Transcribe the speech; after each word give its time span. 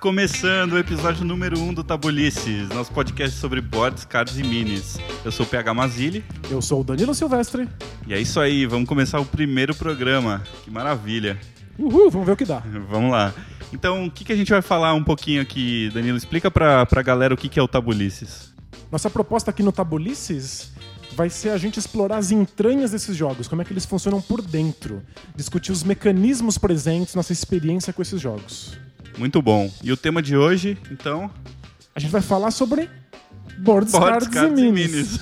começando 0.00 0.72
o 0.72 0.78
episódio 0.78 1.26
número 1.26 1.58
1 1.58 1.62
um 1.62 1.74
do 1.74 1.84
Tabulices, 1.84 2.70
nosso 2.70 2.90
podcast 2.90 3.36
sobre 3.36 3.60
boards, 3.60 4.02
cards 4.06 4.38
e 4.38 4.42
minis. 4.42 4.98
Eu 5.22 5.30
sou 5.30 5.44
o 5.44 5.48
PH 5.48 5.74
Mazili. 5.74 6.24
Eu 6.50 6.62
sou 6.62 6.80
o 6.80 6.84
Danilo 6.84 7.14
Silvestre. 7.14 7.68
E 8.06 8.14
é 8.14 8.18
isso 8.18 8.40
aí, 8.40 8.64
vamos 8.64 8.88
começar 8.88 9.20
o 9.20 9.26
primeiro 9.26 9.74
programa. 9.74 10.42
Que 10.64 10.70
maravilha. 10.70 11.38
Uhul, 11.78 12.10
vamos 12.10 12.26
ver 12.26 12.32
o 12.32 12.36
que 12.36 12.46
dá. 12.46 12.62
Vamos 12.88 13.10
lá. 13.10 13.34
Então, 13.72 14.06
o 14.06 14.10
que, 14.10 14.24
que 14.24 14.32
a 14.32 14.36
gente 14.36 14.50
vai 14.50 14.62
falar 14.62 14.94
um 14.94 15.04
pouquinho 15.04 15.42
aqui, 15.42 15.90
Danilo? 15.92 16.16
Explica 16.16 16.50
pra, 16.50 16.84
pra 16.86 17.02
galera 17.02 17.34
o 17.34 17.36
que, 17.36 17.48
que 17.48 17.58
é 17.58 17.62
o 17.62 17.68
Tabulices. 17.68 18.54
Nossa 18.90 19.10
proposta 19.10 19.50
aqui 19.50 19.62
no 19.62 19.70
Tabulices 19.70 20.72
vai 21.14 21.28
ser 21.28 21.50
a 21.50 21.58
gente 21.58 21.78
explorar 21.78 22.16
as 22.16 22.30
entranhas 22.30 22.90
desses 22.90 23.14
jogos, 23.14 23.46
como 23.46 23.60
é 23.60 23.64
que 23.64 23.72
eles 23.72 23.84
funcionam 23.84 24.20
por 24.20 24.40
dentro, 24.40 25.02
discutir 25.36 25.72
os 25.72 25.82
mecanismos 25.82 26.56
presentes, 26.56 27.14
nossa 27.14 27.32
experiência 27.32 27.92
com 27.92 28.00
esses 28.02 28.20
jogos. 28.20 28.78
Muito 29.18 29.40
bom. 29.42 29.70
E 29.82 29.92
o 29.92 29.96
tema 29.96 30.20
de 30.22 30.36
hoje, 30.36 30.76
então? 30.90 31.30
A 31.94 32.00
gente 32.00 32.10
vai 32.10 32.20
falar 32.22 32.50
sobre 32.50 32.88
boards, 33.58 33.92
Boards, 33.92 34.26
cards, 34.26 34.28
cards 34.28 34.58
e 34.58 34.66
e 34.66 34.72
minis. 34.72 35.18
minis. 35.18 35.20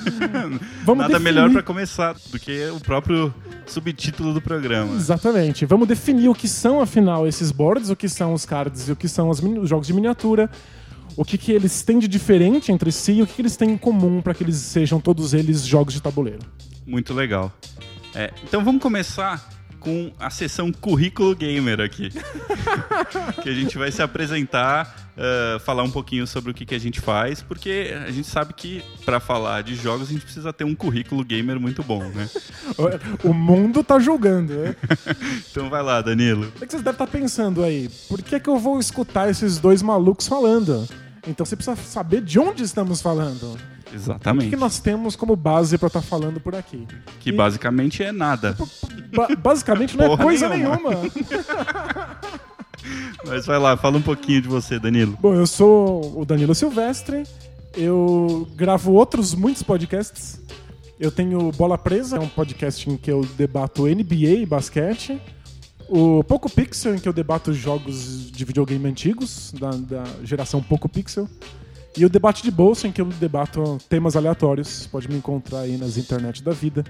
Vamos 0.84 1.02
Nada 1.02 1.14
definir- 1.19 1.20
melhor 1.20 1.50
pra 1.50 1.62
começar 1.62 2.14
do 2.30 2.39
que 2.39 2.69
o 2.70 2.78
próprio 2.80 3.34
subtítulo 3.67 4.33
do 4.33 4.41
programa. 4.41 4.94
Exatamente. 4.94 5.67
Vamos 5.67 5.89
definir 5.89 6.28
o 6.28 6.34
que 6.34 6.47
são, 6.48 6.80
afinal, 6.80 7.27
esses 7.27 7.50
boards, 7.50 7.91
o 7.91 7.97
que 7.97 8.08
são 8.08 8.33
os 8.33 8.44
cards 8.44 8.89
e 8.89 8.92
o 8.92 8.97
que 8.97 9.08
são 9.08 9.28
os 9.28 9.41
jogos 9.69 9.86
de 9.86 9.92
miniatura, 9.92 10.48
o 11.17 11.24
que, 11.24 11.36
que 11.36 11.50
eles 11.50 11.83
têm 11.83 11.98
de 11.98 12.06
diferente 12.06 12.70
entre 12.70 12.92
si 12.92 13.12
e 13.14 13.22
o 13.22 13.27
que, 13.27 13.34
que 13.34 13.42
eles 13.42 13.56
têm 13.56 13.70
em 13.72 13.77
comum 13.77 14.22
para 14.22 14.33
que 14.34 14.45
eles 14.45 14.56
sejam 14.56 15.00
todos 15.00 15.34
eles 15.34 15.62
jogos 15.67 15.92
de 15.95 16.00
tabuleiro. 16.00 16.39
Muito 16.86 17.12
legal. 17.12 17.52
É, 18.14 18.33
então 18.45 18.64
vamos 18.64 18.80
começar 18.80 19.48
com 19.78 20.12
a 20.18 20.30
sessão 20.30 20.72
Currículo 20.72 21.34
Gamer 21.34 21.80
aqui. 21.80 22.10
que 23.42 23.48
a 23.48 23.54
gente 23.54 23.78
vai 23.78 23.90
se 23.90 24.02
apresentar, 24.02 25.08
ah, 25.18 25.58
falar 25.60 25.82
um 25.82 25.90
pouquinho 25.90 26.26
sobre 26.26 26.52
o 26.52 26.54
que, 26.54 26.64
que 26.64 26.74
a 26.74 26.78
gente 26.78 27.00
faz, 27.00 27.42
porque 27.42 27.92
a 28.06 28.10
gente 28.10 28.28
sabe 28.28 28.54
que 28.54 28.82
para 29.04 29.18
falar 29.18 29.62
de 29.62 29.74
jogos 29.74 30.08
a 30.08 30.12
gente 30.12 30.24
precisa 30.24 30.52
ter 30.52 30.64
um 30.64 30.74
currículo 30.74 31.24
gamer 31.24 31.58
muito 31.58 31.82
bom, 31.82 32.04
né? 32.04 32.28
O 33.24 33.34
mundo 33.34 33.82
tá 33.82 33.98
julgando, 33.98 34.54
né? 34.54 34.76
Então 35.50 35.68
vai 35.68 35.82
lá, 35.82 36.00
Danilo. 36.00 36.46
O 36.56 36.66
que 36.66 36.70
vocês 36.70 36.82
devem 36.82 36.92
estar 36.92 37.06
pensando 37.06 37.64
aí? 37.64 37.90
Por 38.08 38.22
que, 38.22 38.38
que 38.38 38.48
eu 38.48 38.58
vou 38.58 38.78
escutar 38.78 39.28
esses 39.28 39.58
dois 39.58 39.82
malucos 39.82 40.28
falando? 40.28 40.86
Então 41.26 41.44
você 41.44 41.56
precisa 41.56 41.76
saber 41.76 42.20
de 42.20 42.38
onde 42.38 42.62
estamos 42.62 43.02
falando. 43.02 43.54
O 43.54 43.90
que, 43.90 43.96
Exatamente. 43.96 44.50
que 44.50 44.56
nós 44.56 44.78
temos 44.78 45.16
como 45.16 45.34
base 45.34 45.76
para 45.78 45.88
estar 45.88 46.02
falando 46.02 46.38
por 46.38 46.54
aqui? 46.54 46.86
Que 47.20 47.30
E, 47.30 47.32
basicamente 47.32 48.02
é 48.02 48.12
nada. 48.12 48.56
Ba- 49.14 49.28
basicamente 49.37 49.97
não 49.97 50.05
é 50.05 50.09
Porra 50.09 50.25
coisa 50.25 50.48
nenhuma. 50.48 50.77
nenhuma. 50.91 51.11
Mas 53.27 53.47
vai 53.47 53.59
lá, 53.59 53.77
fala 53.77 53.98
um 53.98 54.03
pouquinho 54.03 54.41
de 54.42 54.48
você, 54.48 54.78
Danilo. 54.78 55.17
Bom, 55.20 55.34
eu 55.34 55.47
sou 55.47 56.20
o 56.20 56.25
Danilo 56.25 56.55
Silvestre. 56.55 57.25
Eu 57.77 58.48
gravo 58.56 58.92
outros 58.92 59.34
muitos 59.34 59.62
podcasts. 59.62 60.41
Eu 60.98 61.11
tenho 61.11 61.53
Bola 61.53 61.77
Presa, 61.79 62.17
é 62.17 62.20
um 62.20 62.29
podcast 62.29 62.89
em 62.91 62.97
que 62.97 63.11
eu 63.11 63.25
debato 63.36 63.86
NBA 63.86 64.41
e 64.42 64.47
basquete. 64.47 65.20
O 65.89 66.23
Poco 66.24 66.51
Pixel, 66.51 66.95
em 66.95 66.98
que 66.98 67.08
eu 67.08 67.13
debato 67.13 67.52
jogos 67.52 68.30
de 68.30 68.45
videogame 68.45 68.89
antigos, 68.89 69.52
da, 69.58 69.70
da 69.70 70.05
geração 70.24 70.63
Poco 70.63 70.89
Pixel. 70.89 71.29
E 71.98 72.07
o 72.07 72.09
Debate 72.09 72.45
de 72.45 72.51
Bolsa, 72.53 72.86
em 72.86 72.92
que 72.92 73.01
eu 73.01 73.07
debato 73.07 73.77
temas 73.89 74.14
aleatórios. 74.14 74.86
Pode 74.86 75.09
me 75.09 75.17
encontrar 75.17 75.61
aí 75.61 75.77
nas 75.77 75.97
internet 75.97 76.45
da 76.45 76.53
vida. 76.53 76.85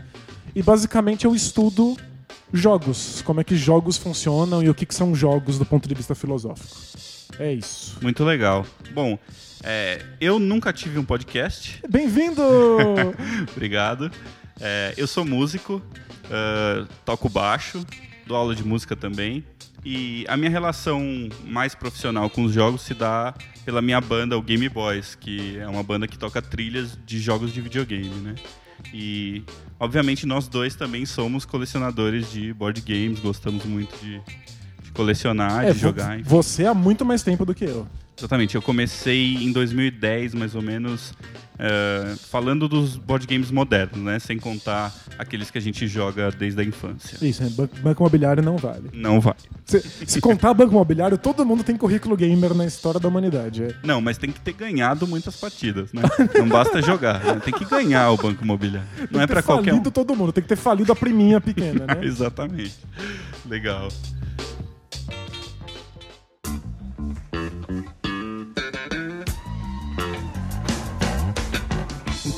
E 0.55 0.63
basicamente 0.63 1.25
eu 1.25 1.35
estudo 1.35 1.97
jogos, 2.53 3.23
como 3.23 3.41
é 3.41 3.45
que 3.45 3.57
jogos 3.57 3.97
funcionam 3.97 4.63
e 4.63 4.69
o 4.69 4.75
que, 4.75 4.85
que 4.85 4.95
são 4.95 5.15
jogos 5.15 5.59
do 5.59 5.65
ponto 5.65 5.89
de 5.89 5.95
vista 5.95 6.15
filosófico. 6.15 6.77
É 7.39 7.51
isso. 7.51 7.97
Muito 8.03 8.23
legal. 8.23 8.67
Bom, 8.93 9.19
é, 9.63 10.05
eu 10.21 10.39
nunca 10.39 10.75
tive 10.75 10.99
um 10.99 11.05
podcast. 11.05 11.81
Bem-vindo! 11.89 12.43
Obrigado. 13.57 14.11
É, 14.61 14.93
eu 14.99 15.07
sou 15.07 15.25
músico, 15.25 15.81
ah, 16.31 16.87
toco 17.07 17.31
baixo, 17.31 17.83
dou 18.27 18.37
aula 18.37 18.55
de 18.55 18.63
música 18.63 18.95
também. 18.95 19.43
E 19.91 20.27
a 20.29 20.37
minha 20.37 20.51
relação 20.51 21.03
mais 21.47 21.75
profissional 21.75 22.29
com 22.29 22.43
os 22.45 22.53
jogos 22.53 22.83
se 22.83 22.93
dá 22.93 23.33
pela 23.65 23.81
minha 23.81 23.99
banda, 24.03 24.37
o 24.37 24.43
Game 24.43 24.69
Boys, 24.69 25.15
que 25.15 25.57
é 25.59 25.67
uma 25.67 25.83
banda 25.83 26.07
que 26.07 26.19
toca 26.19 26.43
trilhas 26.43 26.99
de 27.07 27.19
jogos 27.19 27.55
de 27.55 27.63
videogame, 27.63 28.11
né? 28.21 28.35
E, 28.93 29.43
obviamente, 29.81 30.27
nós 30.27 30.47
dois 30.47 30.75
também 30.75 31.07
somos 31.07 31.47
colecionadores 31.47 32.31
de 32.31 32.53
board 32.53 32.83
games, 32.83 33.19
gostamos 33.19 33.65
muito 33.65 33.97
de, 34.05 34.21
de 34.83 34.93
colecionar, 34.93 35.65
É, 35.65 35.73
de 35.73 35.79
jogar. 35.79 36.21
enfim. 36.21 36.29
Você 36.29 36.67
há 36.67 36.75
muito 36.75 37.03
mais 37.03 37.23
tempo 37.23 37.47
do 37.47 37.55
que 37.55 37.65
eu. 37.65 37.89
Exatamente, 38.19 38.55
eu 38.57 38.63
comecei 38.63 39.37
em 39.37 39.53
2010, 39.53 40.35
mais 40.35 40.55
ou 40.57 40.61
menos, 40.61 41.15
eh, 41.57 42.17
falando 42.31 42.69
dos 42.69 42.97
board 42.97 43.25
games 43.29 43.49
modernos, 43.53 43.99
né? 43.99 44.19
Sem 44.19 44.39
contar 44.39 44.93
aqueles 45.17 45.51
que 45.53 45.59
a 45.59 45.61
gente 45.61 45.87
joga 45.87 46.31
desde 46.33 46.61
a 46.61 46.65
infância. 46.65 47.17
Isso, 47.25 47.45
né? 47.45 47.51
Ban- 47.51 47.69
banco 47.81 48.03
imobiliário 48.03 48.43
não 48.43 48.57
vale. 48.57 48.91
Não 48.93 49.21
vai. 49.21 49.35
Se, 49.65 49.81
se 50.05 50.21
contar 50.21 50.53
banco 50.53 50.73
imobiliário, 50.73 51.17
todo 51.17 51.47
mundo 51.47 51.63
tem 51.63 51.77
currículo 51.77 52.17
gamer 52.17 52.55
na 52.55 52.67
história 52.67 52.99
da 52.99 53.07
humanidade. 53.09 53.63
é. 53.63 53.75
Não, 53.85 54.01
mas 54.01 54.19
tem 54.19 54.33
que 54.33 54.41
ter 54.41 54.53
ganhado 54.53 55.07
muitas 55.07 55.37
partidas, 55.37 55.93
né? 55.93 56.03
Não 56.37 56.49
basta 56.49 56.83
jogar, 56.83 57.23
né? 57.25 57.41
tem 57.45 57.55
que 57.55 57.65
ganhar 57.65 58.11
o 58.11 58.17
banco 58.17 58.43
imobiliário. 58.43 58.89
Não 58.99 59.07
Tem 59.07 59.21
é 59.23 59.27
que 59.29 59.35
ter 59.35 59.43
qualquer 59.45 59.71
um. 59.73 59.77
falido 59.77 59.91
todo 59.93 60.17
mundo, 60.17 60.33
tem 60.33 60.43
que 60.43 60.49
ter 60.49 60.57
falido 60.57 60.91
a 60.91 60.97
priminha 60.97 61.41
pequena, 61.41 61.87
né? 61.87 61.99
Exatamente. 62.03 62.75
Legal. 63.49 63.89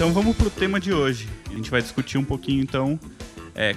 Então 0.01 0.15
vamos 0.15 0.35
pro 0.35 0.49
tema 0.49 0.81
de 0.81 0.95
hoje. 0.95 1.29
A 1.51 1.53
gente 1.53 1.71
vai 1.71 1.83
discutir 1.83 2.17
um 2.17 2.25
pouquinho 2.25 2.63
então 2.63 2.99
é, 3.55 3.77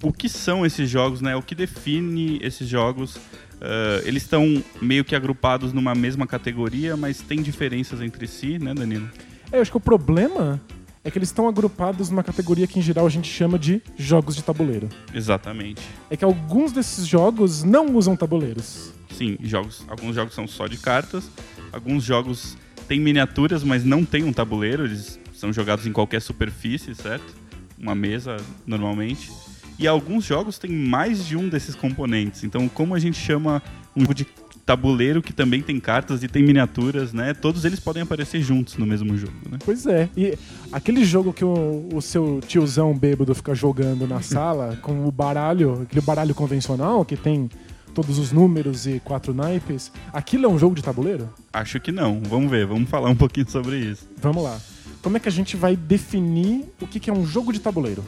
o 0.00 0.12
que 0.12 0.28
são 0.28 0.64
esses 0.64 0.88
jogos, 0.88 1.20
né? 1.20 1.34
O 1.34 1.42
que 1.42 1.52
define 1.52 2.38
esses 2.40 2.68
jogos. 2.68 3.18
Ah, 3.60 4.00
eles 4.04 4.22
estão 4.22 4.62
meio 4.80 5.04
que 5.04 5.16
agrupados 5.16 5.72
numa 5.72 5.92
mesma 5.92 6.28
categoria, 6.28 6.96
mas 6.96 7.20
tem 7.20 7.42
diferenças 7.42 8.00
entre 8.00 8.28
si, 8.28 8.56
né, 8.56 8.72
Danilo? 8.72 9.10
É, 9.50 9.56
eu 9.56 9.62
acho 9.62 9.72
que 9.72 9.76
o 9.76 9.80
problema 9.80 10.62
é 11.02 11.10
que 11.10 11.18
eles 11.18 11.30
estão 11.30 11.48
agrupados 11.48 12.08
numa 12.08 12.22
categoria 12.22 12.68
que 12.68 12.78
em 12.78 12.82
geral 12.82 13.04
a 13.04 13.10
gente 13.10 13.28
chama 13.28 13.58
de 13.58 13.82
jogos 13.96 14.36
de 14.36 14.44
tabuleiro. 14.44 14.88
Exatamente. 15.12 15.82
É 16.08 16.16
que 16.16 16.24
alguns 16.24 16.70
desses 16.70 17.04
jogos 17.04 17.64
não 17.64 17.96
usam 17.96 18.14
tabuleiros. 18.14 18.92
Sim, 19.10 19.36
jogos, 19.42 19.84
alguns 19.88 20.14
jogos 20.14 20.34
são 20.34 20.46
só 20.46 20.68
de 20.68 20.76
cartas, 20.76 21.28
alguns 21.72 22.04
jogos 22.04 22.56
têm 22.86 23.00
miniaturas, 23.00 23.64
mas 23.64 23.84
não 23.84 24.04
tem 24.04 24.22
um 24.22 24.32
tabuleiro, 24.32 24.84
eles 24.84 25.18
são 25.44 25.52
jogados 25.52 25.86
em 25.86 25.92
qualquer 25.92 26.22
superfície, 26.22 26.94
certo? 26.94 27.34
Uma 27.78 27.94
mesa, 27.94 28.38
normalmente. 28.66 29.30
E 29.78 29.86
alguns 29.86 30.24
jogos 30.24 30.58
têm 30.58 30.70
mais 30.70 31.26
de 31.26 31.36
um 31.36 31.50
desses 31.50 31.74
componentes. 31.74 32.44
Então, 32.44 32.66
como 32.66 32.94
a 32.94 32.98
gente 32.98 33.18
chama 33.18 33.62
um 33.94 34.00
jogo 34.00 34.14
de 34.14 34.26
tabuleiro 34.64 35.20
que 35.20 35.34
também 35.34 35.60
tem 35.60 35.78
cartas 35.78 36.22
e 36.22 36.28
tem 36.28 36.42
miniaturas, 36.42 37.12
né? 37.12 37.34
Todos 37.34 37.66
eles 37.66 37.78
podem 37.78 38.02
aparecer 38.02 38.40
juntos 38.40 38.78
no 38.78 38.86
mesmo 38.86 39.14
jogo, 39.18 39.34
né? 39.50 39.58
Pois 39.62 39.84
é. 39.84 40.08
E 40.16 40.38
aquele 40.72 41.04
jogo 41.04 41.30
que 41.30 41.44
o, 41.44 41.90
o 41.92 42.00
seu 42.00 42.40
tiozão 42.48 42.96
bêbado 42.96 43.34
fica 43.34 43.54
jogando 43.54 44.06
na 44.06 44.22
sala 44.22 44.76
com 44.80 45.06
o 45.06 45.12
baralho, 45.12 45.82
aquele 45.82 46.00
baralho 46.00 46.34
convencional 46.34 47.04
que 47.04 47.18
tem 47.18 47.50
todos 47.92 48.18
os 48.18 48.32
números 48.32 48.86
e 48.86 48.98
quatro 48.98 49.34
naipes, 49.34 49.92
aquilo 50.10 50.46
é 50.46 50.48
um 50.48 50.58
jogo 50.58 50.74
de 50.74 50.82
tabuleiro? 50.82 51.28
Acho 51.52 51.78
que 51.78 51.92
não. 51.92 52.22
Vamos 52.22 52.50
ver, 52.50 52.66
vamos 52.66 52.88
falar 52.88 53.10
um 53.10 53.16
pouquinho 53.16 53.48
sobre 53.50 53.76
isso. 53.76 54.08
Vamos 54.22 54.42
lá. 54.42 54.58
Como 55.04 55.18
é 55.18 55.20
que 55.20 55.28
a 55.28 55.32
gente 55.32 55.54
vai 55.54 55.76
definir 55.76 56.64
o 56.80 56.86
que 56.86 56.98
que 56.98 57.10
é 57.10 57.12
um 57.12 57.26
jogo 57.26 57.52
de 57.52 57.60
tabuleiro? 57.60 58.02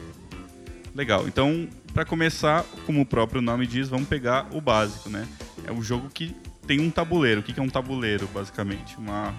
Legal. 0.95 1.27
Então, 1.27 1.69
para 1.93 2.03
começar, 2.03 2.65
como 2.87 3.01
o 3.01 3.05
próprio 3.05 3.39
nome 3.39 3.67
diz, 3.67 3.87
vamos 3.87 4.07
pegar 4.07 4.47
o 4.51 4.59
básico, 4.59 5.07
né? 5.07 5.27
É 5.63 5.71
um 5.71 5.83
jogo 5.83 6.09
que 6.09 6.35
tem 6.65 6.79
um 6.81 6.89
tabuleiro. 6.89 7.41
O 7.41 7.43
que 7.43 7.53
que 7.53 7.59
é 7.59 7.63
um 7.63 7.69
tabuleiro, 7.69 8.27
basicamente? 8.33 8.97
Uma, 8.97 9.31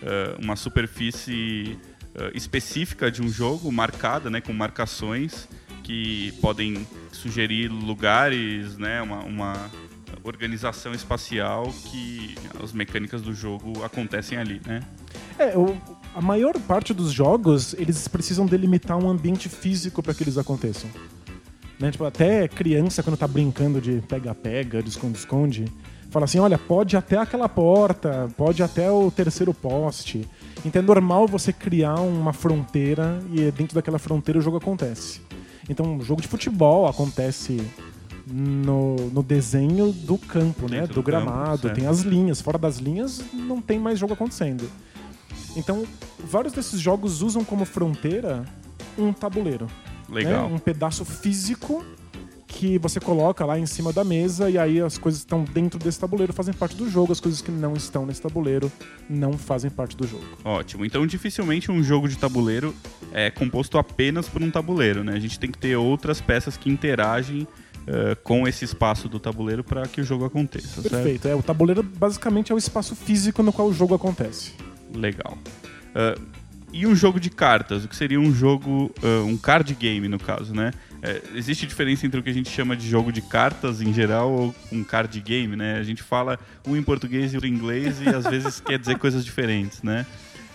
eh, 0.00 0.36
uma 0.38 0.54
superfície 0.54 1.76
eh, 2.14 2.30
específica 2.32 3.10
de 3.10 3.20
um 3.20 3.28
jogo, 3.28 3.72
marcada, 3.72 4.30
né? 4.30 4.40
Com 4.40 4.52
marcações 4.52 5.48
que 5.82 6.30
podem 6.40 6.86
sugerir 7.10 7.66
lugares, 7.72 8.78
né? 8.78 9.02
Uma, 9.02 9.24
uma 9.24 9.70
organização 10.22 10.92
espacial 10.92 11.74
que 11.90 12.36
as 12.62 12.72
mecânicas 12.72 13.20
do 13.20 13.34
jogo 13.34 13.82
acontecem 13.82 14.38
ali, 14.38 14.60
né? 14.64 14.80
É, 15.40 15.56
o- 15.56 15.76
a 16.14 16.20
maior 16.20 16.58
parte 16.60 16.92
dos 16.92 17.12
jogos, 17.12 17.74
eles 17.74 18.06
precisam 18.08 18.44
delimitar 18.46 18.96
um 19.02 19.08
ambiente 19.08 19.48
físico 19.48 20.02
para 20.02 20.12
que 20.12 20.22
eles 20.22 20.36
aconteçam. 20.36 20.90
Né? 21.78 21.90
Tipo, 21.90 22.04
até 22.04 22.46
criança, 22.46 23.02
quando 23.02 23.16
tá 23.16 23.26
brincando 23.26 23.80
de 23.80 24.02
pega-pega, 24.06 24.82
de 24.82 24.90
esconde-esconde, 24.90 25.64
fala 26.10 26.24
assim, 26.26 26.38
olha, 26.38 26.58
pode 26.58 26.96
até 26.96 27.16
aquela 27.16 27.48
porta, 27.48 28.28
pode 28.36 28.62
até 28.62 28.90
o 28.90 29.10
terceiro 29.10 29.54
poste. 29.54 30.28
Então 30.64 30.82
é 30.82 30.84
normal 30.84 31.26
você 31.26 31.52
criar 31.54 31.94
uma 32.00 32.32
fronteira 32.34 33.18
e 33.32 33.50
dentro 33.50 33.74
daquela 33.74 33.98
fronteira 33.98 34.38
o 34.38 34.42
jogo 34.42 34.58
acontece. 34.58 35.22
Então, 35.70 35.86
um 35.86 36.02
jogo 36.02 36.20
de 36.20 36.26
futebol 36.28 36.86
acontece 36.88 37.62
no, 38.26 38.96
no 39.12 39.22
desenho 39.22 39.92
do 39.92 40.18
campo, 40.18 40.68
né? 40.68 40.82
Do, 40.82 40.88
do 40.88 40.94
campo, 40.94 41.02
gramado, 41.06 41.62
certo. 41.62 41.74
tem 41.76 41.86
as 41.86 42.00
linhas. 42.00 42.40
Fora 42.40 42.58
das 42.58 42.76
linhas, 42.78 43.22
não 43.32 43.60
tem 43.62 43.78
mais 43.78 43.98
jogo 43.98 44.12
acontecendo. 44.12 44.68
Então, 45.56 45.84
vários 46.18 46.52
desses 46.52 46.80
jogos 46.80 47.22
usam 47.22 47.44
como 47.44 47.64
fronteira 47.64 48.44
um 48.98 49.12
tabuleiro. 49.12 49.66
Legal. 50.08 50.48
né? 50.48 50.54
Um 50.54 50.58
pedaço 50.58 51.04
físico 51.04 51.84
que 52.46 52.78
você 52.78 52.98
coloca 52.98 53.44
lá 53.46 53.58
em 53.58 53.64
cima 53.64 53.92
da 53.92 54.02
mesa 54.02 54.50
e 54.50 54.58
aí 54.58 54.80
as 54.80 54.98
coisas 54.98 55.20
que 55.20 55.26
estão 55.26 55.44
dentro 55.44 55.78
desse 55.78 55.98
tabuleiro 55.98 56.32
fazem 56.32 56.52
parte 56.52 56.76
do 56.76 56.90
jogo, 56.90 57.12
as 57.12 57.20
coisas 57.20 57.40
que 57.40 57.50
não 57.50 57.74
estão 57.74 58.04
nesse 58.04 58.20
tabuleiro 58.20 58.70
não 59.08 59.38
fazem 59.38 59.70
parte 59.70 59.96
do 59.96 60.06
jogo. 60.06 60.24
Ótimo. 60.44 60.84
Então, 60.84 61.06
dificilmente 61.06 61.70
um 61.70 61.82
jogo 61.82 62.08
de 62.08 62.18
tabuleiro 62.18 62.74
é 63.12 63.30
composto 63.30 63.78
apenas 63.78 64.28
por 64.28 64.42
um 64.42 64.50
tabuleiro, 64.50 65.04
né? 65.04 65.14
A 65.14 65.20
gente 65.20 65.38
tem 65.38 65.50
que 65.50 65.58
ter 65.58 65.76
outras 65.76 66.20
peças 66.20 66.56
que 66.56 66.68
interagem 66.68 67.46
eh, 67.86 68.14
com 68.22 68.46
esse 68.46 68.64
espaço 68.64 69.08
do 69.08 69.18
tabuleiro 69.18 69.64
para 69.64 69.82
que 69.86 70.00
o 70.00 70.04
jogo 70.04 70.24
aconteça, 70.24 70.82
certo? 70.82 70.90
Perfeito. 70.90 71.28
É, 71.28 71.34
o 71.34 71.42
tabuleiro 71.42 71.82
basicamente 71.82 72.52
é 72.52 72.54
o 72.54 72.58
espaço 72.58 72.94
físico 72.94 73.42
no 73.42 73.52
qual 73.52 73.68
o 73.68 73.72
jogo 73.72 73.94
acontece. 73.94 74.52
Legal. 74.94 75.36
Ah, 75.94 76.14
e 76.72 76.86
um 76.86 76.94
jogo 76.94 77.18
de 77.18 77.30
cartas? 77.30 77.84
O 77.84 77.88
que 77.88 77.96
seria 77.96 78.20
um 78.20 78.32
jogo, 78.32 78.92
ah, 79.02 79.24
um 79.24 79.36
card 79.36 79.74
game 79.74 80.08
no 80.08 80.18
caso, 80.18 80.54
né? 80.54 80.72
É, 81.02 81.22
existe 81.34 81.66
diferença 81.66 82.06
entre 82.06 82.20
o 82.20 82.22
que 82.22 82.28
a 82.28 82.32
gente 82.32 82.50
chama 82.50 82.76
de 82.76 82.86
jogo 82.86 83.10
de 83.10 83.22
cartas 83.22 83.80
em 83.80 83.92
geral 83.92 84.30
ou 84.30 84.54
um 84.70 84.84
card 84.84 85.18
game, 85.20 85.56
né? 85.56 85.78
A 85.78 85.82
gente 85.82 86.02
fala 86.02 86.38
um 86.66 86.76
em 86.76 86.82
português 86.82 87.32
e 87.32 87.36
outro 87.36 87.48
em 87.48 87.52
inglês 87.52 88.00
e 88.02 88.08
às 88.08 88.24
vezes 88.24 88.60
quer 88.60 88.78
dizer 88.78 88.98
coisas 88.98 89.24
diferentes, 89.24 89.82
né? 89.82 90.04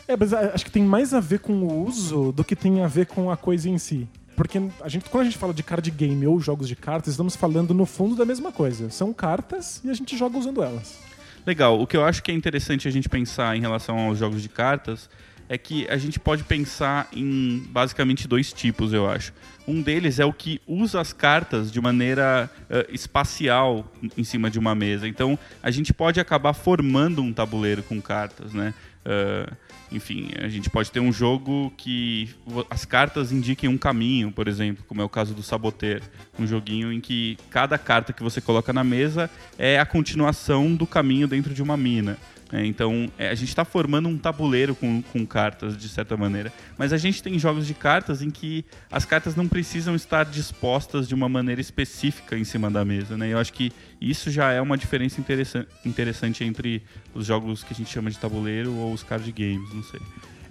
É, 0.08 0.16
mas 0.16 0.34
acho 0.34 0.64
que 0.64 0.72
tem 0.72 0.84
mais 0.84 1.16
a 1.16 1.20
ver 1.20 1.40
com 1.40 1.54
o 1.54 1.88
uso 1.88 2.32
do 2.32 2.44
que 2.44 2.56
tem 2.56 2.84
a 2.84 2.88
ver 2.88 3.08
com 3.08 3.32
a 3.32 3.38
coisa 3.38 3.68
em 3.68 3.80
si. 3.80 4.08
Porque 4.36 4.62
a 4.82 4.90
gente, 4.90 5.10
quando 5.10 5.22
a 5.22 5.26
gente 5.26 5.38
fala 5.38 5.54
de 5.54 5.64
card 5.64 5.90
game 5.90 6.28
ou 6.28 6.40
jogos 6.40 6.68
de 6.68 6.76
cartas, 6.76 7.14
estamos 7.14 7.36
falando 7.36 7.74
no 7.74 7.86
fundo 7.86 8.16
da 8.16 8.26
mesma 8.26 8.52
coisa. 8.52 8.90
São 8.92 9.12
cartas 9.12 9.82
e 9.84 9.90
a 9.90 9.94
gente 9.94 10.16
joga 10.16 10.38
usando 10.38 10.62
elas. 10.62 11.00
Legal. 11.46 11.80
O 11.80 11.86
que 11.86 11.96
eu 11.96 12.04
acho 12.04 12.24
que 12.24 12.32
é 12.32 12.34
interessante 12.34 12.88
a 12.88 12.92
gente 12.92 13.08
pensar 13.08 13.56
em 13.56 13.62
relação 13.62 14.00
aos 14.00 14.18
jogos 14.18 14.42
de 14.42 14.50
cartas 14.50 15.10
é 15.48 15.58
que 15.58 15.88
a 15.90 15.98
gente 15.98 16.20
pode 16.20 16.44
pensar 16.44 17.08
em 17.14 17.64
basicamente 17.70 18.28
dois 18.28 18.52
tipos, 18.52 18.94
eu 18.94 19.10
acho. 19.10 19.34
Um 19.68 19.82
deles 19.82 20.20
é 20.20 20.26
o 20.26 20.34
que 20.34 20.62
usa 20.68 21.02
as 21.02 21.12
cartas 21.12 21.72
de 21.72 21.82
maneira 21.82 22.50
eh, 22.70 22.88
espacial 22.92 23.92
em 24.18 24.24
cima 24.24 24.50
de 24.50 24.60
uma 24.60 24.76
mesa. 24.76 25.08
Então, 25.08 25.38
a 25.62 25.72
gente 25.72 25.94
pode 25.94 26.20
acabar 26.20 26.54
formando 26.54 27.22
um 27.22 27.34
tabuleiro 27.34 27.82
com 27.84 28.02
cartas, 28.02 28.54
né? 28.54 28.74
Eh, 29.04 29.50
enfim, 29.92 30.30
a 30.40 30.48
gente 30.48 30.70
pode 30.70 30.92
ter 30.92 31.00
um 31.00 31.14
jogo 31.14 31.72
que 31.78 32.30
as 32.70 32.86
cartas 32.86 33.32
indiquem 33.32 33.70
um 33.70 33.78
caminho, 33.78 34.32
por 34.32 34.48
exemplo, 34.48 34.84
como 34.88 35.02
é 35.02 35.06
o 35.06 35.10
caso 35.10 35.34
do 35.34 35.44
Saboteur. 35.44 36.02
Um 36.40 36.48
joguinho 36.48 36.92
em 36.92 37.00
que 37.00 37.38
cada 37.50 37.78
carta 37.78 38.12
que 38.12 38.24
você 38.24 38.42
coloca 38.42 38.74
na 38.74 38.84
mesa 38.84 39.30
é 39.58 39.80
a 39.80 39.86
continuação 39.86 40.76
do 40.76 40.88
caminho 40.88 41.28
dentro 41.28 41.54
de 41.54 41.62
uma 41.62 41.78
mina. 41.78 42.18
Né? 42.52 42.66
então, 42.66 43.12
é, 43.18 43.30
a 43.30 43.36
gente 43.36 43.50
está 43.50 43.66
formando 43.66 44.08
um 44.08 44.18
tabuleiro 44.18 44.76
com, 44.76 45.02
com 45.02 45.26
cartas, 45.26 45.78
de 45.78 45.90
certa 45.90 46.16
maneira. 46.16 46.52
Mas 46.78 46.94
a 46.94 46.98
gente 46.98 47.22
tem 47.24 47.38
jogos 47.40 47.66
de 47.66 47.74
cartas 47.74 48.22
em 48.22 48.30
que 48.30 48.64
as 48.92 49.06
cartas 49.06 49.36
não 49.36 49.48
precisam 49.48 49.96
estar 49.96 50.26
dispostas 50.26 51.08
de 51.08 51.16
uma 51.16 51.28
maneira 51.28 51.60
específica 51.62 52.38
em 52.38 52.44
cima 52.44 52.70
da 52.70 52.86
mesa. 52.86 53.18
Né? 53.18 53.30
Eu 53.34 53.40
acho 53.40 53.54
que 53.54 53.72
isso 54.00 54.30
já 54.30 54.52
é 54.52 54.62
uma 54.62 54.78
diferença 54.78 55.20
interessan- 55.20 55.66
interessante 55.86 56.44
entre 56.44 56.84
os 57.14 57.26
jogos 57.26 57.64
que 57.64 57.74
a 57.74 57.76
gente 57.76 57.92
chama 57.92 58.10
de 58.12 58.18
tabuleiro 58.18 58.74
ou 58.76 58.94
os 58.94 59.04
card 59.04 59.32
games, 59.32 59.74
não 59.74 59.84
sei. 59.84 60.00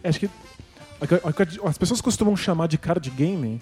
É, 0.02 0.08
Acho 0.08 0.20
que 0.20 0.30
as 1.64 1.78
pessoas 1.78 2.00
costumam 2.00 2.36
chamar 2.36 2.66
de 2.66 2.78
card 2.78 3.10
game 3.10 3.60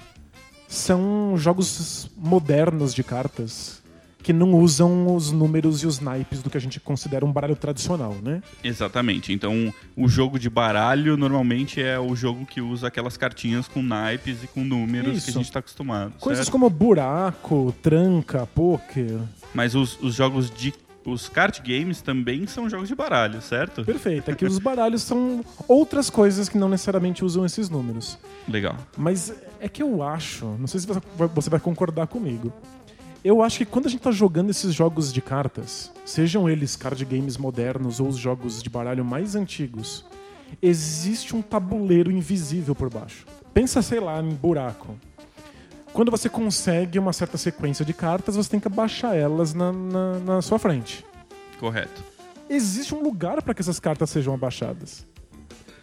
são 0.69 1.35
jogos 1.37 2.11
modernos 2.17 2.94
de 2.94 3.02
cartas 3.02 3.81
que 4.22 4.32
não 4.32 4.52
usam 4.54 5.14
os 5.14 5.30
números 5.32 5.82
e 5.82 5.86
os 5.86 6.00
naipes 6.00 6.42
do 6.42 6.48
que 6.48 6.56
a 6.56 6.60
gente 6.60 6.78
considera 6.80 7.24
um 7.26 7.32
baralho 7.32 7.56
tradicional, 7.56 8.14
né? 8.22 8.42
Exatamente. 8.62 9.32
Então, 9.32 9.72
o 9.96 10.08
jogo 10.08 10.38
de 10.38 10.48
baralho 10.48 11.16
normalmente 11.16 11.82
é 11.82 11.98
o 11.98 12.14
jogo 12.14 12.46
que 12.46 12.60
usa 12.60 12.86
aquelas 12.88 13.16
cartinhas 13.16 13.66
com 13.69 13.82
naipes 13.82 14.42
e 14.42 14.46
com 14.46 14.62
números 14.64 15.16
Isso. 15.19 15.24
que 15.26 15.30
a 15.30 15.34
gente 15.34 15.44
está 15.46 15.58
acostumado. 15.58 16.12
Coisas 16.20 16.44
certo? 16.46 16.52
como 16.52 16.70
buraco, 16.70 17.74
tranca, 17.82 18.46
poker. 18.46 19.19
Mas 19.54 19.74
os, 19.74 19.98
os 20.00 20.14
jogos 20.14 20.50
de. 20.50 20.72
Os 21.04 21.28
card 21.28 21.60
games 21.66 22.00
também 22.00 22.46
são 22.46 22.70
jogos 22.70 22.86
de 22.86 22.94
baralho, 22.94 23.42
certo? 23.42 23.84
Perfeito. 23.84 24.30
É 24.30 24.36
que 24.36 24.44
os 24.46 24.60
baralhos 24.60 25.02
são 25.02 25.44
outras 25.66 26.08
coisas 26.08 26.48
que 26.48 26.56
não 26.56 26.68
necessariamente 26.68 27.25
usam 27.25 27.44
esses 27.44 27.68
números. 27.68 28.16
Legal. 28.48 28.76
Mas 28.96 29.34
é 29.60 29.68
que 29.68 29.82
eu 29.82 30.00
acho, 30.00 30.46
não 30.60 30.68
sei 30.68 30.78
se 30.78 30.86
você 30.86 31.00
vai- 31.18 31.26
você 31.34 31.50
vai 31.50 31.58
concordar 31.58 32.06
comigo. 32.06 32.52
Eu 33.24 33.40
acho 33.40 33.58
que 33.58 33.64
quando 33.64 33.86
a 33.86 33.88
gente 33.88 34.00
tá 34.00 34.10
jogando 34.10 34.50
esses 34.50 34.74
jogos 34.74 35.12
de 35.12 35.22
cartas, 35.22 35.92
sejam 36.04 36.48
eles 36.48 36.74
card 36.74 37.04
games 37.04 37.36
modernos 37.36 38.00
ou 38.00 38.08
os 38.08 38.16
jogos 38.16 38.60
de 38.60 38.69
baralho 38.69 39.04
mais 39.04 39.36
antigos, 39.36 40.04
existe 40.60 41.36
um 41.36 41.40
tabuleiro 41.40 42.10
invisível 42.10 42.74
por 42.74 42.90
baixo. 42.90 43.24
Pensa, 43.54 43.80
sei 43.80 44.00
lá, 44.00 44.20
em 44.20 44.34
buraco. 44.34 44.96
Quando 45.92 46.10
você 46.10 46.28
consegue 46.28 46.98
uma 46.98 47.12
certa 47.12 47.38
sequência 47.38 47.84
de 47.84 47.92
cartas, 47.92 48.34
você 48.34 48.50
tem 48.50 48.58
que 48.58 48.66
abaixar 48.66 49.14
elas 49.14 49.54
na, 49.54 49.72
na, 49.72 50.18
na 50.18 50.42
sua 50.42 50.58
frente. 50.58 51.04
Correto. 51.60 52.02
Existe 52.50 52.92
um 52.92 53.02
lugar 53.02 53.40
para 53.40 53.54
que 53.54 53.60
essas 53.60 53.78
cartas 53.78 54.10
sejam 54.10 54.34
abaixadas. 54.34 55.06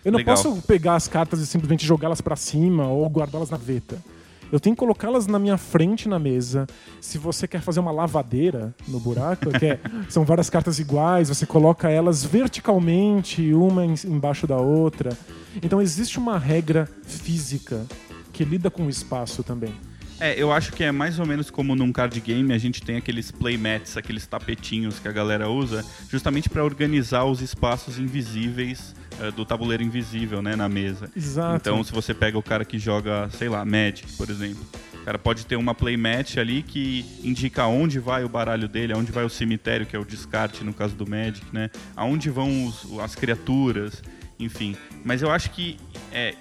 Eu 0.04 0.12
não 0.12 0.18
Legal. 0.18 0.36
posso 0.36 0.62
pegar 0.64 0.96
as 0.96 1.08
cartas 1.08 1.40
e 1.40 1.48
simplesmente 1.48 1.86
jogá-las 1.86 2.20
para 2.20 2.36
cima 2.36 2.88
ou 2.88 3.08
guardá-las 3.08 3.50
na 3.50 3.58
veta. 3.58 3.98
Eu 4.52 4.60
tenho 4.60 4.76
que 4.76 4.80
colocá-las 4.80 5.28
na 5.28 5.38
minha 5.38 5.58
frente 5.58 6.10
na 6.10 6.18
mesa. 6.18 6.66
Se 7.00 7.18
você 7.18 7.48
quer 7.48 7.62
fazer 7.62 7.80
uma 7.80 7.92
lavadeira 7.92 8.74
no 8.88 9.00
buraco, 9.00 9.50
que 9.52 9.66
é- 9.66 9.80
são 10.10 10.26
várias 10.26 10.50
cartas 10.50 10.80
iguais, 10.80 11.30
você 11.30 11.46
coloca 11.46 11.90
elas 11.90 12.24
verticalmente, 12.24 13.54
uma 13.54 13.86
em- 13.86 13.94
embaixo 14.06 14.46
da 14.48 14.58
outra. 14.58 15.16
Então 15.62 15.82
existe 15.82 16.18
uma 16.18 16.38
regra 16.38 16.90
física 17.04 17.86
que 18.34 18.44
lida 18.44 18.70
com 18.72 18.86
o 18.86 18.90
espaço 18.90 19.44
também. 19.44 19.74
É, 20.20 20.34
eu 20.42 20.52
acho 20.52 20.74
que 20.74 20.84
é 20.84 20.92
mais 20.92 21.18
ou 21.18 21.26
menos 21.26 21.50
como 21.50 21.76
num 21.76 21.92
card 21.94 22.20
game 22.20 22.52
a 22.54 22.58
gente 22.58 22.82
tem 22.82 22.98
aqueles 22.98 23.32
playmats, 23.32 23.96
aqueles 23.96 24.28
tapetinhos 24.28 25.00
que 25.00 25.08
a 25.08 25.12
galera 25.12 25.50
usa, 25.50 25.86
justamente 26.10 26.50
para 26.50 26.64
organizar 26.64 27.24
os 27.24 27.42
espaços 27.42 27.98
invisíveis 27.98 28.94
eh, 29.22 29.32
do 29.32 29.46
tabuleiro 29.46 29.82
invisível, 29.82 30.42
né, 30.42 30.56
na 30.58 30.68
mesa. 30.68 31.10
Exato. 31.16 31.56
Então, 31.56 31.84
se 31.86 31.94
você 31.94 32.14
pega 32.14 32.38
o 32.38 32.44
cara 32.44 32.66
que 32.66 32.78
joga, 32.78 33.30
sei 33.32 33.48
lá, 33.48 33.64
Magic, 33.64 34.12
por 34.18 34.30
exemplo, 34.30 34.66
o 35.02 35.06
cara 35.06 35.18
pode 35.18 35.46
ter 35.46 35.56
uma 35.56 35.74
playmat 35.74 36.38
ali 36.38 36.64
que 36.64 37.06
indica 37.24 37.64
aonde 37.64 37.98
vai 38.00 38.26
o 38.26 38.30
baralho 38.30 38.68
dele, 38.68 38.92
aonde 38.92 39.14
vai 39.14 39.24
o 39.24 39.30
cemitério, 39.30 39.86
que 39.86 39.96
é 39.96 40.00
o 40.00 40.04
descarte 40.04 40.66
no 40.66 40.74
caso 40.74 40.96
do 40.96 41.10
Magic, 41.10 41.46
né? 41.54 41.70
Aonde 41.96 42.30
vão 42.30 42.66
os- 42.66 42.86
as 43.00 43.16
criaturas, 43.16 44.04
enfim. 44.38 44.76
Mas 45.06 45.22
eu 45.22 45.32
acho 45.32 45.50
que 45.52 45.78
é, 46.12 46.36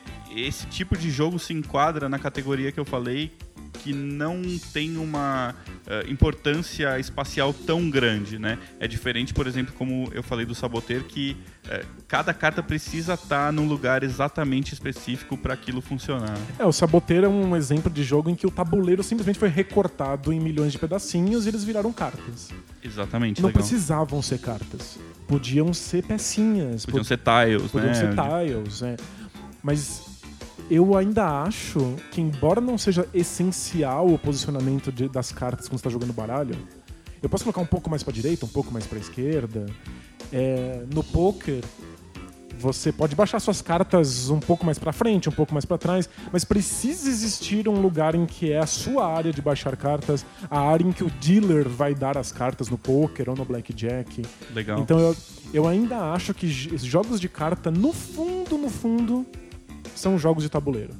esse 0.47 0.67
tipo 0.67 0.97
de 0.97 1.11
jogo 1.11 1.39
se 1.39 1.53
enquadra 1.53 2.09
na 2.09 2.19
categoria 2.19 2.71
que 2.73 2.79
eu 2.81 2.85
falei 2.85 3.33
que 3.75 3.93
não 3.93 4.43
tem 4.73 4.97
uma 4.97 5.55
eh, 5.87 6.07
importância 6.09 6.99
espacial 6.99 7.53
tão 7.55 7.89
grande, 7.89 8.37
né? 8.37 8.59
É 8.81 8.89
diferente, 8.89 9.33
por 9.33 9.47
exemplo, 9.47 9.73
como 9.79 10.09
eu 10.13 10.23
falei 10.23 10.45
do 10.45 10.53
Saboteur, 10.55 11.05
que 11.05 11.37
eh, 11.69 11.85
cada 12.09 12.35
carta 12.35 12.61
precisa 12.61 13.15
estar 13.15 13.53
num 13.53 13.69
lugar 13.69 14.03
exatamente 14.03 14.75
específico 14.75 15.37
para 15.37 15.55
aquilo 15.55 15.81
funcionar. 15.81 16.37
É, 16.59 16.65
o 16.65 16.73
Saboteiro 16.73 17.27
é 17.27 17.29
um 17.29 17.55
exemplo 17.55 17.89
de 17.89 18.03
jogo 18.03 18.29
em 18.29 18.35
que 18.35 18.47
o 18.49 18.51
tabuleiro 18.51 19.03
simplesmente 19.05 19.39
foi 19.39 19.49
recortado 19.49 20.33
em 20.33 20.41
milhões 20.41 20.73
de 20.73 20.79
pedacinhos 20.79 21.47
e 21.47 21.51
eles 21.51 21.63
viraram 21.63 21.93
cartas. 21.93 22.51
Exatamente, 22.83 23.41
Não 23.41 23.49
legal. 23.49 23.63
precisavam 23.63 24.21
ser 24.21 24.41
cartas. 24.41 24.99
Podiam 25.29 25.73
ser 25.73 26.03
pecinhas. 26.05 26.85
Podiam 26.85 27.05
pod- 27.05 27.07
ser 27.07 27.19
tiles, 27.19 27.71
podiam 27.71 27.91
né? 27.93 27.95
ser 27.95 28.11
tiles, 28.15 28.83
é. 28.83 28.97
Mas 29.63 30.08
eu 30.71 30.97
ainda 30.97 31.43
acho 31.43 31.95
que, 32.11 32.21
embora 32.21 32.61
não 32.61 32.77
seja 32.79 33.09
essencial 33.15 34.07
o 34.07 34.19
posicionamento 34.19 34.93
de- 34.93 35.09
das 35.09 35.33
cartas 35.33 35.67
quando 35.69 35.79
você 35.81 35.89
está 35.89 35.91
jogando 35.91 36.13
baralho, 36.13 36.55
eu 37.23 37.29
posso 37.29 37.45
colocar 37.45 37.61
um 37.61 37.67
pouco 37.67 37.89
mais 37.91 38.03
para 38.03 38.13
direita, 38.13 38.45
um 38.45 38.49
pouco 38.49 38.73
mais 38.73 38.87
para 38.87 38.99
esquerda. 38.99 39.67
É, 40.33 40.85
no 40.93 41.03
poker, 41.03 41.63
você 42.59 42.91
pode 42.93 43.15
baixar 43.15 43.39
suas 43.41 43.63
cartas 43.63 44.29
um 44.31 44.41
pouco 44.41 44.67
mais 44.67 44.79
para 44.79 44.93
frente, 44.93 45.29
um 45.29 45.33
pouco 45.33 45.53
mais 45.55 45.65
para 45.65 45.79
trás, 45.79 46.09
mas 46.33 46.45
precisa 46.45 47.09
existir 47.09 47.69
um 47.69 47.81
lugar 47.81 48.15
em 48.17 48.27
que 48.27 48.53
é 48.53 48.59
a 48.59 48.67
sua 48.67 49.07
área 49.07 49.33
de 49.33 49.41
baixar 49.41 49.77
cartas, 49.77 50.27
a 50.51 50.61
área 50.61 50.85
em 50.85 50.91
que 50.93 51.05
o 51.05 51.11
dealer 51.11 51.69
vai 51.69 51.95
dar 51.95 52.19
as 52.19 52.31
cartas 52.33 52.69
no 52.69 52.77
poker 52.77 53.31
ou 53.31 53.37
no 53.37 53.45
blackjack. 53.45 54.23
Legal. 54.53 54.81
Então 54.81 54.99
eu, 54.99 55.17
eu 55.55 55.67
ainda 55.69 56.13
acho 56.13 56.35
que 56.35 56.49
jogos 56.49 57.21
de 57.21 57.29
carta, 57.29 57.71
no 57.71 57.93
fundo, 57.93 58.59
no 58.59 58.69
fundo, 58.69 59.25
são 59.99 60.19
jogos 60.19 60.43
de 60.43 60.49
tabuleiro. 60.49 60.95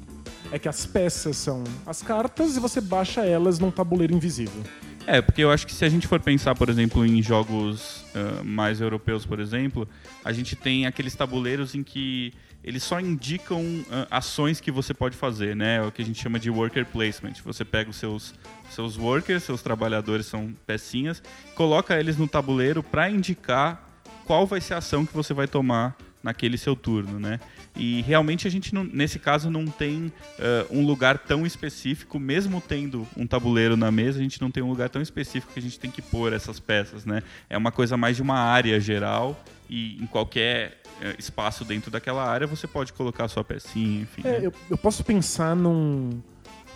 É 0.51 0.57
que 0.57 0.67
as 0.67 0.85
peças 0.85 1.37
são 1.37 1.63
as 1.85 2.01
cartas 2.01 2.57
e 2.57 2.59
você 2.59 2.81
baixa 2.81 3.25
elas 3.25 3.59
num 3.59 3.71
tabuleiro 3.71 4.13
invisível. 4.13 4.63
É, 5.05 5.21
porque 5.21 5.43
eu 5.43 5.51
acho 5.51 5.65
que 5.65 5.73
se 5.73 5.83
a 5.85 5.89
gente 5.89 6.07
for 6.07 6.19
pensar, 6.19 6.53
por 6.55 6.69
exemplo, 6.69 7.05
em 7.05 7.21
jogos 7.21 8.03
uh, 8.13 8.43
mais 8.43 8.79
europeus, 8.79 9.25
por 9.25 9.39
exemplo, 9.39 9.87
a 10.23 10.31
gente 10.31 10.55
tem 10.55 10.85
aqueles 10.85 11.15
tabuleiros 11.15 11.73
em 11.73 11.81
que 11.81 12.33
eles 12.63 12.83
só 12.83 12.99
indicam 12.99 13.61
uh, 13.61 14.07
ações 14.11 14.59
que 14.59 14.69
você 14.69 14.93
pode 14.93 15.15
fazer, 15.15 15.55
né? 15.55 15.77
É 15.77 15.81
o 15.81 15.91
que 15.91 16.01
a 16.01 16.05
gente 16.05 16.21
chama 16.21 16.39
de 16.39 16.49
worker 16.49 16.85
placement. 16.85 17.33
Você 17.43 17.63
pega 17.63 17.89
os 17.89 17.95
seus, 17.95 18.35
seus 18.69 18.97
workers, 18.97 19.43
seus 19.43 19.61
trabalhadores 19.61 20.25
são 20.25 20.53
pecinhas, 20.67 21.23
coloca 21.55 21.97
eles 21.99 22.17
no 22.17 22.27
tabuleiro 22.27 22.83
para 22.83 23.09
indicar 23.09 23.87
qual 24.25 24.45
vai 24.45 24.61
ser 24.61 24.75
a 24.75 24.77
ação 24.77 25.05
que 25.05 25.13
você 25.13 25.33
vai 25.33 25.47
tomar 25.47 25.97
naquele 26.21 26.57
seu 26.57 26.75
turno, 26.75 27.19
né? 27.19 27.39
E 27.79 28.01
realmente 28.01 28.45
a 28.45 28.51
gente, 28.51 28.75
não, 28.75 28.83
nesse 28.83 29.17
caso, 29.17 29.49
não 29.49 29.65
tem 29.65 30.07
uh, 30.37 30.77
um 30.77 30.85
lugar 30.85 31.17
tão 31.17 31.45
específico, 31.45 32.19
mesmo 32.19 32.61
tendo 32.61 33.07
um 33.15 33.25
tabuleiro 33.25 33.77
na 33.77 33.89
mesa, 33.89 34.19
a 34.19 34.21
gente 34.21 34.41
não 34.41 34.51
tem 34.51 34.61
um 34.61 34.67
lugar 34.67 34.89
tão 34.89 35.01
específico 35.01 35.53
que 35.53 35.59
a 35.59 35.61
gente 35.61 35.79
tem 35.79 35.89
que 35.89 36.01
pôr 36.01 36.33
essas 36.33 36.59
peças, 36.59 37.05
né? 37.05 37.23
É 37.49 37.57
uma 37.57 37.71
coisa 37.71 37.95
mais 37.95 38.17
de 38.17 38.21
uma 38.21 38.37
área 38.37 38.77
geral 38.81 39.41
e 39.69 39.95
em 40.03 40.05
qualquer 40.07 40.81
uh, 41.01 41.15
espaço 41.17 41.63
dentro 41.63 41.89
daquela 41.89 42.29
área 42.29 42.45
você 42.45 42.67
pode 42.67 42.91
colocar 42.91 43.23
a 43.23 43.27
sua 43.29 43.45
pecinha, 43.45 44.01
enfim. 44.01 44.23
É, 44.25 44.39
né? 44.39 44.47
eu, 44.47 44.53
eu 44.69 44.77
posso 44.77 45.01
pensar 45.01 45.55
num, 45.55 46.19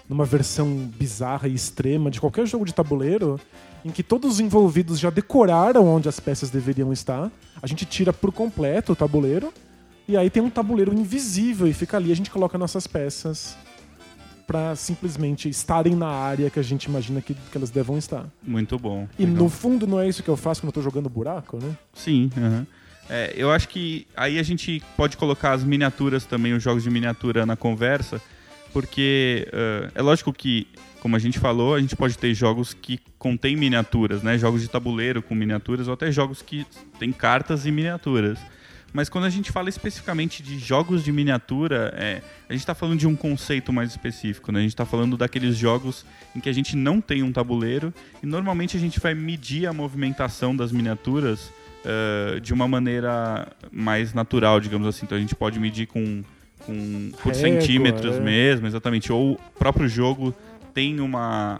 numa 0.07 0.23
versão 0.23 0.73
bizarra 0.97 1.49
e 1.49 1.53
extrema 1.53 2.09
de 2.09 2.21
qualquer 2.21 2.47
jogo 2.47 2.63
de 2.63 2.73
tabuleiro 2.73 3.37
em 3.83 3.91
que 3.91 4.01
todos 4.01 4.35
os 4.35 4.39
envolvidos 4.39 4.97
já 4.97 5.09
decoraram 5.09 5.85
onde 5.85 6.07
as 6.07 6.17
peças 6.17 6.49
deveriam 6.49 6.93
estar. 6.93 7.29
A 7.61 7.67
gente 7.67 7.85
tira 7.85 8.13
por 8.13 8.31
completo 8.31 8.93
o 8.93 8.95
tabuleiro 8.95 9.53
e 10.07 10.17
aí 10.17 10.29
tem 10.29 10.41
um 10.43 10.49
tabuleiro 10.49 10.93
invisível 10.93 11.67
e 11.67 11.73
fica 11.73 11.97
ali 11.97 12.11
a 12.11 12.15
gente 12.15 12.29
coloca 12.29 12.57
nossas 12.57 12.87
peças 12.87 13.55
para 14.45 14.75
simplesmente 14.75 15.49
estarem 15.49 15.95
na 15.95 16.07
área 16.07 16.49
que 16.49 16.59
a 16.59 16.63
gente 16.63 16.85
imagina 16.85 17.21
que, 17.21 17.33
que 17.33 17.57
elas 17.57 17.69
devam 17.69 17.97
estar. 17.97 18.25
Muito 18.41 18.77
bom. 18.77 19.07
E 19.17 19.25
legal. 19.25 19.43
no 19.43 19.49
fundo 19.49 19.87
não 19.87 19.99
é 19.99 20.07
isso 20.07 20.21
que 20.21 20.29
eu 20.29 20.37
faço 20.37 20.61
quando 20.61 20.67
eu 20.67 20.73
tô 20.73 20.81
jogando 20.81 21.09
buraco, 21.09 21.57
né? 21.57 21.75
Sim. 21.93 22.29
É, 23.09 23.33
eu 23.35 23.51
acho 23.51 23.69
que 23.69 24.07
aí 24.15 24.39
a 24.39 24.43
gente 24.43 24.81
pode 24.95 25.17
colocar 25.17 25.53
as 25.53 25.63
miniaturas 25.63 26.25
também, 26.25 26.53
os 26.53 26.63
jogos 26.63 26.83
de 26.83 26.89
miniatura 26.89 27.45
na 27.45 27.55
conversa, 27.55 28.21
porque 28.71 29.47
uh, 29.49 29.91
é 29.95 30.01
lógico 30.01 30.31
que, 30.33 30.67
como 31.01 31.15
a 31.15 31.19
gente 31.19 31.39
falou, 31.39 31.75
a 31.75 31.79
gente 31.79 31.95
pode 31.95 32.17
ter 32.17 32.33
jogos 32.33 32.73
que 32.73 32.99
contêm 33.17 33.55
miniaturas, 33.55 34.23
né? 34.23 34.37
Jogos 34.37 34.61
de 34.61 34.67
tabuleiro 34.67 35.21
com 35.21 35.35
miniaturas, 35.35 35.87
ou 35.87 35.93
até 35.93 36.11
jogos 36.11 36.41
que 36.41 36.65
têm 36.97 37.11
cartas 37.11 37.65
e 37.65 37.71
miniaturas. 37.71 38.39
Mas 38.93 39.09
quando 39.09 39.25
a 39.25 39.29
gente 39.29 39.51
fala 39.51 39.69
especificamente 39.69 40.43
de 40.43 40.59
jogos 40.59 41.03
de 41.03 41.11
miniatura, 41.11 41.91
é, 41.97 42.21
a 42.47 42.53
gente 42.53 42.61
está 42.61 42.75
falando 42.75 42.99
de 42.99 43.07
um 43.07 43.15
conceito 43.15 43.73
mais 43.73 43.89
específico, 43.89 44.51
né? 44.51 44.59
A 44.59 44.61
gente 44.61 44.71
está 44.71 44.85
falando 44.85 45.17
daqueles 45.17 45.57
jogos 45.57 46.05
em 46.35 46.39
que 46.39 46.47
a 46.47 46.53
gente 46.53 46.75
não 46.75 47.01
tem 47.01 47.23
um 47.23 47.31
tabuleiro 47.31 47.91
e 48.21 48.27
normalmente 48.27 48.77
a 48.77 48.79
gente 48.79 48.99
vai 48.99 49.15
medir 49.15 49.65
a 49.65 49.73
movimentação 49.73 50.55
das 50.55 50.71
miniaturas 50.71 51.51
uh, 51.83 52.39
de 52.39 52.53
uma 52.53 52.67
maneira 52.67 53.51
mais 53.71 54.13
natural, 54.13 54.59
digamos 54.59 54.87
assim. 54.87 55.05
Então 55.05 55.17
a 55.17 55.21
gente 55.21 55.33
pode 55.33 55.59
medir 55.59 55.87
com, 55.87 56.23
com 56.59 57.11
por 57.23 57.33
Régua, 57.33 57.33
centímetros 57.33 58.15
é. 58.17 58.19
mesmo, 58.19 58.67
exatamente. 58.67 59.11
Ou 59.11 59.33
o 59.33 59.39
próprio 59.57 59.87
jogo 59.89 60.35
tem 60.73 60.99
uma, 60.99 61.59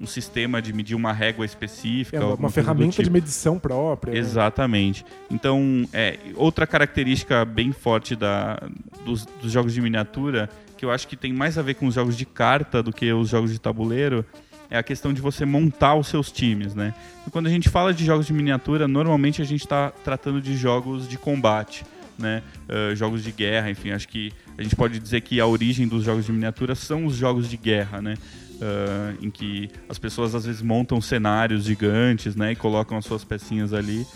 um, 0.00 0.06
sistema 0.06 0.62
de 0.62 0.72
medir 0.72 0.94
uma 0.94 1.12
régua 1.12 1.44
específica. 1.44 2.16
É 2.16 2.24
uma, 2.24 2.48
ferramenta 2.48 2.96
de 2.96 3.02
tipo. 3.02 3.12
medição 3.12 3.58
própria. 3.58 4.14
né? 4.14 4.18
Exatamente. 4.18 5.04
Então, 5.30 5.86
é, 5.92 6.18
outra 6.34 6.66
característica 6.66 7.44
bem 7.44 7.70
forte 7.72 8.16
da, 8.16 8.58
dos, 9.04 9.26
dos 9.26 9.52
jogos 9.52 9.74
de 9.74 9.80
miniatura, 9.80 10.48
que 10.76 10.84
eu 10.84 10.90
acho 10.90 11.06
que 11.06 11.16
tem 11.16 11.32
mais 11.32 11.58
a 11.58 11.62
ver 11.62 11.74
com 11.74 11.86
os 11.86 11.94
jogos 11.94 12.16
de 12.16 12.24
carta 12.24 12.82
do 12.82 12.92
que 12.92 13.12
os 13.12 13.28
jogos 13.28 13.52
de 13.52 13.60
tabuleiro, 13.60 14.24
é 14.70 14.78
a 14.78 14.82
questão 14.82 15.12
de 15.12 15.20
você 15.20 15.44
montar 15.44 15.94
os 15.94 16.08
seus 16.08 16.32
times, 16.32 16.74
né? 16.74 16.92
E 17.26 17.30
quando 17.30 17.46
a 17.46 17.50
gente 17.50 17.68
fala 17.68 17.94
de 17.94 18.04
jogos 18.04 18.26
de 18.26 18.32
miniatura, 18.32 18.88
normalmente 18.88 19.40
a 19.40 19.44
gente 19.44 19.60
está 19.60 19.90
tratando 19.90 20.40
de 20.40 20.56
jogos 20.56 21.08
de 21.08 21.16
combate, 21.16 21.84
né? 22.18 22.42
Ah, 22.68 22.94
jogos 22.94 23.22
de 23.22 23.30
guerra, 23.30 23.70
enfim, 23.70 23.90
acho 23.90 24.08
que 24.08 24.32
a 24.58 24.62
gente 24.62 24.74
pode 24.74 24.98
dizer 24.98 25.20
que 25.20 25.40
a 25.40 25.46
origem 25.46 25.86
dos 25.86 26.02
jogos 26.04 26.26
de 26.26 26.32
miniatura 26.32 26.74
são 26.74 27.06
os 27.06 27.14
jogos 27.14 27.48
de 27.48 27.56
guerra, 27.56 28.00
né? 28.00 28.16
Ah, 28.60 29.14
em 29.20 29.30
que 29.30 29.68
as 29.88 29.98
pessoas 29.98 30.34
às 30.34 30.46
vezes 30.46 30.62
montam 30.62 31.00
cenários 31.00 31.64
gigantes, 31.64 32.34
né? 32.36 32.52
E 32.52 32.56
colocam 32.56 32.96
as 32.96 33.04
suas 33.04 33.24
pecinhas 33.24 33.72
ali 33.72 34.06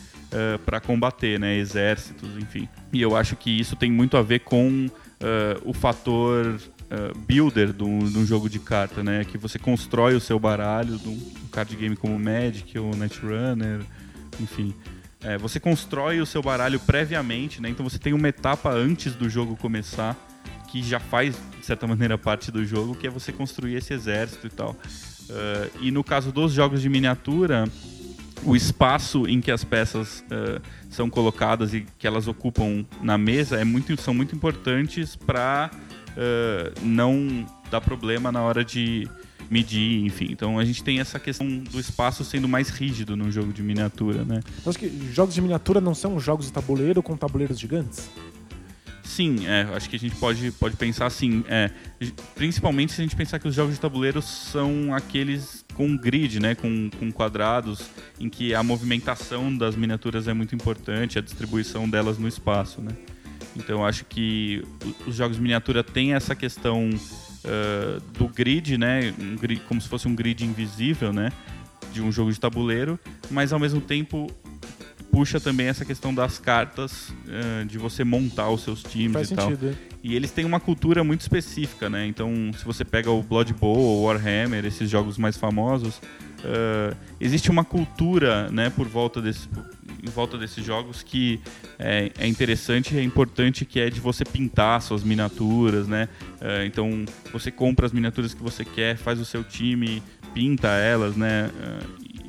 para 0.65 0.81
combater, 0.81 1.41
né? 1.41 1.57
Exércitos, 1.57 2.37
enfim. 2.39 2.69
E 2.93 3.03
eu 3.03 3.17
acho 3.17 3.35
que 3.35 3.51
isso 3.51 3.75
tem 3.75 3.91
muito 3.91 4.17
a 4.17 4.23
ver 4.23 4.41
com 4.41 4.89
ah, 5.21 5.61
o 5.65 5.73
fator 5.73 6.59
builder 7.25 7.73
de 7.73 7.85
um, 7.85 8.27
jogo 8.27 8.49
de 8.49 8.59
carta, 8.59 9.03
né? 9.03 9.25
Que 9.25 9.39
você 9.39 9.59
constrói 9.59 10.15
o 10.15 10.21
seu 10.21 10.39
baralho 10.39 10.99
de 10.99 11.09
um 11.09 11.19
card 11.51 11.77
game 11.77 11.97
como 11.97 12.19
Magic 12.19 12.77
ou 12.79 12.95
Netrunner, 12.97 13.81
enfim. 14.41 14.75
É, 15.23 15.37
você 15.37 15.61
constrói 15.61 16.21
o 16.21 16.27
seu 16.27 16.43
baralho 16.43 16.81
previamente, 16.81 17.61
né? 17.61 17.69
Então 17.69 17.89
você 17.89 17.99
tem 17.99 18.13
uma 18.13 18.29
etapa 18.29 18.71
antes 18.71 19.15
do 19.15 19.29
jogo 19.29 19.57
começar 19.57 20.17
que 20.71 20.83
já 20.83 21.01
faz, 21.01 21.37
de 21.59 21.67
certa 21.67 21.87
maneira, 21.87 22.17
parte 22.17 22.51
do 22.51 22.65
jogo, 22.65 22.95
que 22.95 23.07
é 23.07 23.11
você 23.11 23.33
construir 23.33 23.75
esse 23.75 23.93
exército 23.93 24.47
e 24.47 24.51
tal. 24.51 24.77
Ah, 25.31 25.69
e 25.81 25.91
no 25.91 26.03
caso 26.03 26.33
dos 26.33 26.53
jogos 26.53 26.81
de 26.81 26.89
miniatura, 26.89 27.69
o 28.45 28.57
espaço 28.57 29.27
em 29.27 29.41
que 29.41 29.51
as 29.51 29.65
peças 29.65 30.25
ah, 30.31 30.61
são 30.89 31.11
colocadas 31.11 31.75
e 31.75 31.87
que 31.99 32.07
elas 32.07 32.27
ocupam 32.29 32.85
na 33.03 33.19
mesa 33.19 33.57
é 33.57 33.65
muito, 33.65 34.01
são 34.01 34.15
muito 34.15 34.35
importantes 34.35 35.17
para 35.17 35.71
não 36.83 37.47
dar 37.71 37.81
problema 37.81 38.31
na 38.33 38.43
hora 38.43 38.65
de 38.65 39.09
medir, 39.49 40.05
enfim. 40.05 40.29
Então 40.31 40.59
a 40.59 40.65
gente 40.65 40.83
tem 40.83 41.01
essa 41.01 41.19
questão 41.19 41.47
do 41.47 41.79
espaço 41.81 42.25
sendo 42.25 42.49
mais 42.49 42.69
rígido 42.69 43.17
no 43.17 43.31
jogo 43.31 43.53
de 43.53 43.63
miniatura, 43.63 44.25
né? 44.25 44.41
Acho 44.67 44.79
que 44.79 44.89
jogos 45.13 45.35
de 45.35 45.41
miniatura 45.41 45.81
não 45.81 45.95
são 45.95 46.19
jogos 46.21 46.47
de 46.47 46.53
tabuleiro 46.53 47.03
com 47.03 47.17
tabuleiros 47.17 47.59
gigantes? 47.59 48.11
Sim, 49.11 49.45
é, 49.45 49.63
acho 49.75 49.91
que 49.91 49.97
a 49.97 49.99
gente 49.99 50.15
pode, 50.15 50.53
pode 50.53 50.77
pensar 50.77 51.07
assim, 51.07 51.43
é, 51.49 51.69
principalmente 52.37 52.93
se 52.93 53.01
a 53.01 53.05
gente 53.05 53.17
pensar 53.17 53.41
que 53.41 53.49
os 53.49 53.55
jogos 53.57 53.75
de 53.75 53.81
tabuleiro 53.81 54.23
são 54.23 54.95
aqueles 54.95 55.65
com 55.75 55.97
grid, 55.97 56.39
né, 56.39 56.55
com, 56.55 56.89
com 56.97 57.11
quadrados, 57.11 57.91
em 58.21 58.29
que 58.29 58.55
a 58.55 58.63
movimentação 58.63 59.53
das 59.55 59.75
miniaturas 59.75 60.29
é 60.29 60.33
muito 60.33 60.55
importante, 60.55 61.19
a 61.19 61.21
distribuição 61.21 61.91
delas 61.91 62.19
no 62.19 62.29
espaço, 62.29 62.81
né. 62.81 62.93
Então 63.57 63.85
acho 63.85 64.05
que 64.05 64.63
os 65.05 65.17
jogos 65.17 65.39
de 65.39 65.43
miniatura 65.43 65.83
têm 65.83 66.15
essa 66.15 66.37
questão 66.37 66.89
ah, 67.45 68.01
do 68.17 68.29
grid, 68.29 68.79
né, 68.79 69.13
um 69.19 69.35
grid, 69.35 69.61
como 69.63 69.81
se 69.81 69.89
fosse 69.89 70.07
um 70.07 70.15
grid 70.15 70.45
invisível, 70.45 71.13
né, 71.13 71.33
de 71.93 72.01
um 72.01 72.13
jogo 72.13 72.33
de 72.33 72.39
tabuleiro, 72.39 72.97
mas 73.29 73.53
ao 73.53 73.59
mesmo 73.59 73.81
tempo 73.81 74.29
puxa 75.11 75.41
também 75.41 75.67
essa 75.67 75.85
questão 75.85 76.15
das 76.15 76.39
cartas, 76.39 77.13
ah, 77.29 77.65
de 77.65 77.79
você 77.79 78.05
montar 78.05 78.51
os 78.51 78.63
seus 78.63 78.83
times 78.83 79.13
Faz 79.13 79.31
e 79.31 79.35
tal. 79.35 79.49
sentido. 79.51 79.69
é. 79.71 79.91
E 80.03 80.15
eles 80.15 80.31
têm 80.31 80.47
uma 80.47 80.59
cultura 80.59 81.05
muito 81.05 81.21
específica, 81.21 81.91
né? 81.91 82.07
Então, 82.07 82.51
se 82.57 82.65
você 82.65 82.85
pega 82.85 83.11
o 83.11 83.23
Blood 83.23 83.53
Bowl 83.53 83.77
ou 83.77 84.05
Warhammer, 84.05 84.65
esses 84.65 84.89
jogos 84.89 85.19
mais 85.19 85.37
famosos, 85.37 86.01
ah, 86.45 86.95
existe 87.21 87.51
uma 87.51 87.65
cultura, 87.65 88.51
né, 88.51 88.71
por 88.71 88.89
volta 88.89 89.21
desse, 89.21 89.49
em 90.03 90.09
volta 90.09 90.39
desses 90.39 90.65
jogos 90.65 91.03
que 91.03 91.39
é, 91.79 92.11
é 92.19 92.27
interessante 92.27 92.95
e 92.95 92.99
é 92.99 93.03
importante, 93.03 93.65
que 93.67 93.79
é 93.79 93.91
de 93.91 94.01
você 94.01 94.25
pintar 94.25 94.81
suas 94.81 95.03
miniaturas, 95.05 95.87
né? 95.87 96.09
Ah, 96.41 96.65
então, 96.65 97.05
você 97.33 97.51
compra 97.51 97.87
as 97.87 97.93
miniaturas 97.93 98.33
que 98.33 98.43
você 98.43 98.65
quer, 98.65 98.97
faz 98.97 99.21
o 99.21 99.25
seu 99.25 99.45
time, 99.45 100.03
pinta 100.33 100.69
elas, 100.69 101.17
né? 101.17 101.51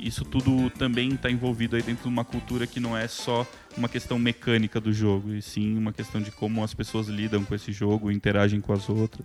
Isso 0.02 0.24
tudo 0.24 0.68
também 0.70 1.10
está 1.10 1.30
envolvido 1.30 1.76
aí 1.76 1.82
dentro 1.82 2.02
de 2.02 2.08
uma 2.08 2.24
cultura 2.24 2.66
que 2.66 2.80
não 2.80 2.96
é 2.96 3.06
só 3.06 3.46
uma 3.76 3.88
questão 3.88 4.18
mecânica 4.18 4.80
do 4.80 4.92
jogo, 4.92 5.32
e 5.32 5.40
sim 5.40 5.78
uma 5.78 5.92
questão 5.92 6.20
de 6.20 6.32
como 6.32 6.64
as 6.64 6.74
pessoas 6.74 7.06
lidam 7.06 7.44
com 7.44 7.54
esse 7.54 7.70
jogo, 7.70 8.10
interagem 8.10 8.60
com 8.60 8.72
as 8.72 8.88
outras. 8.88 9.24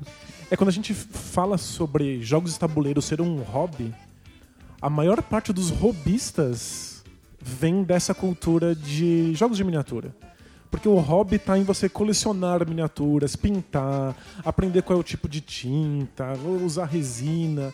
É 0.52 0.56
quando 0.56 0.70
a 0.70 0.74
gente 0.74 0.94
fala 0.94 1.58
sobre 1.58 2.22
jogos 2.22 2.54
de 2.54 2.60
tabuleiro 2.60 3.02
ser 3.02 3.20
um 3.20 3.38
hobby, 3.38 3.92
a 4.80 4.88
maior 4.88 5.20
parte 5.24 5.52
dos 5.52 5.72
hobbyistas 5.72 7.04
vem 7.42 7.84
dessa 7.84 8.14
cultura 8.14 8.76
de 8.76 9.34
jogos 9.34 9.58
de 9.58 9.64
miniatura. 9.64 10.16
Porque 10.70 10.88
o 10.88 11.00
hobby 11.00 11.40
tá 11.40 11.58
em 11.58 11.64
você 11.64 11.90
colecionar 11.90 12.68
miniaturas, 12.68 13.36
pintar, 13.36 14.16
aprender 14.46 14.84
qual 14.84 14.98
é 14.98 15.00
o 15.00 15.04
tipo 15.04 15.28
de 15.28 15.42
tinta, 15.42 16.34
usar 16.64 16.86
resina. 16.86 17.74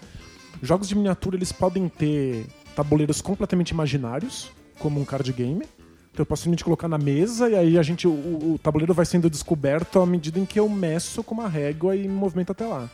Jogos 0.61 0.87
de 0.87 0.95
miniatura 0.95 1.35
eles 1.35 1.51
podem 1.51 1.89
ter 1.89 2.45
tabuleiros 2.75 3.21
completamente 3.21 3.69
imaginários, 3.69 4.51
como 4.79 4.99
um 4.99 5.05
card 5.05 5.31
game. 5.33 5.63
Então 6.11 6.21
eu 6.21 6.25
posso 6.25 6.43
simplesmente 6.43 6.63
colocar 6.63 6.87
na 6.87 6.97
mesa 6.97 7.49
e 7.49 7.55
aí 7.55 7.77
a 7.77 7.83
gente, 7.83 8.07
o, 8.07 8.11
o 8.11 8.59
tabuleiro 8.61 8.93
vai 8.93 9.05
sendo 9.05 9.29
descoberto 9.29 9.99
à 9.99 10.05
medida 10.05 10.39
em 10.39 10.45
que 10.45 10.59
eu 10.59 10.69
meço 10.69 11.23
com 11.23 11.33
uma 11.33 11.47
régua 11.49 11.95
e 11.95 12.01
me 12.07 12.13
movimento 12.13 12.51
até 12.51 12.65
lá. 12.67 12.89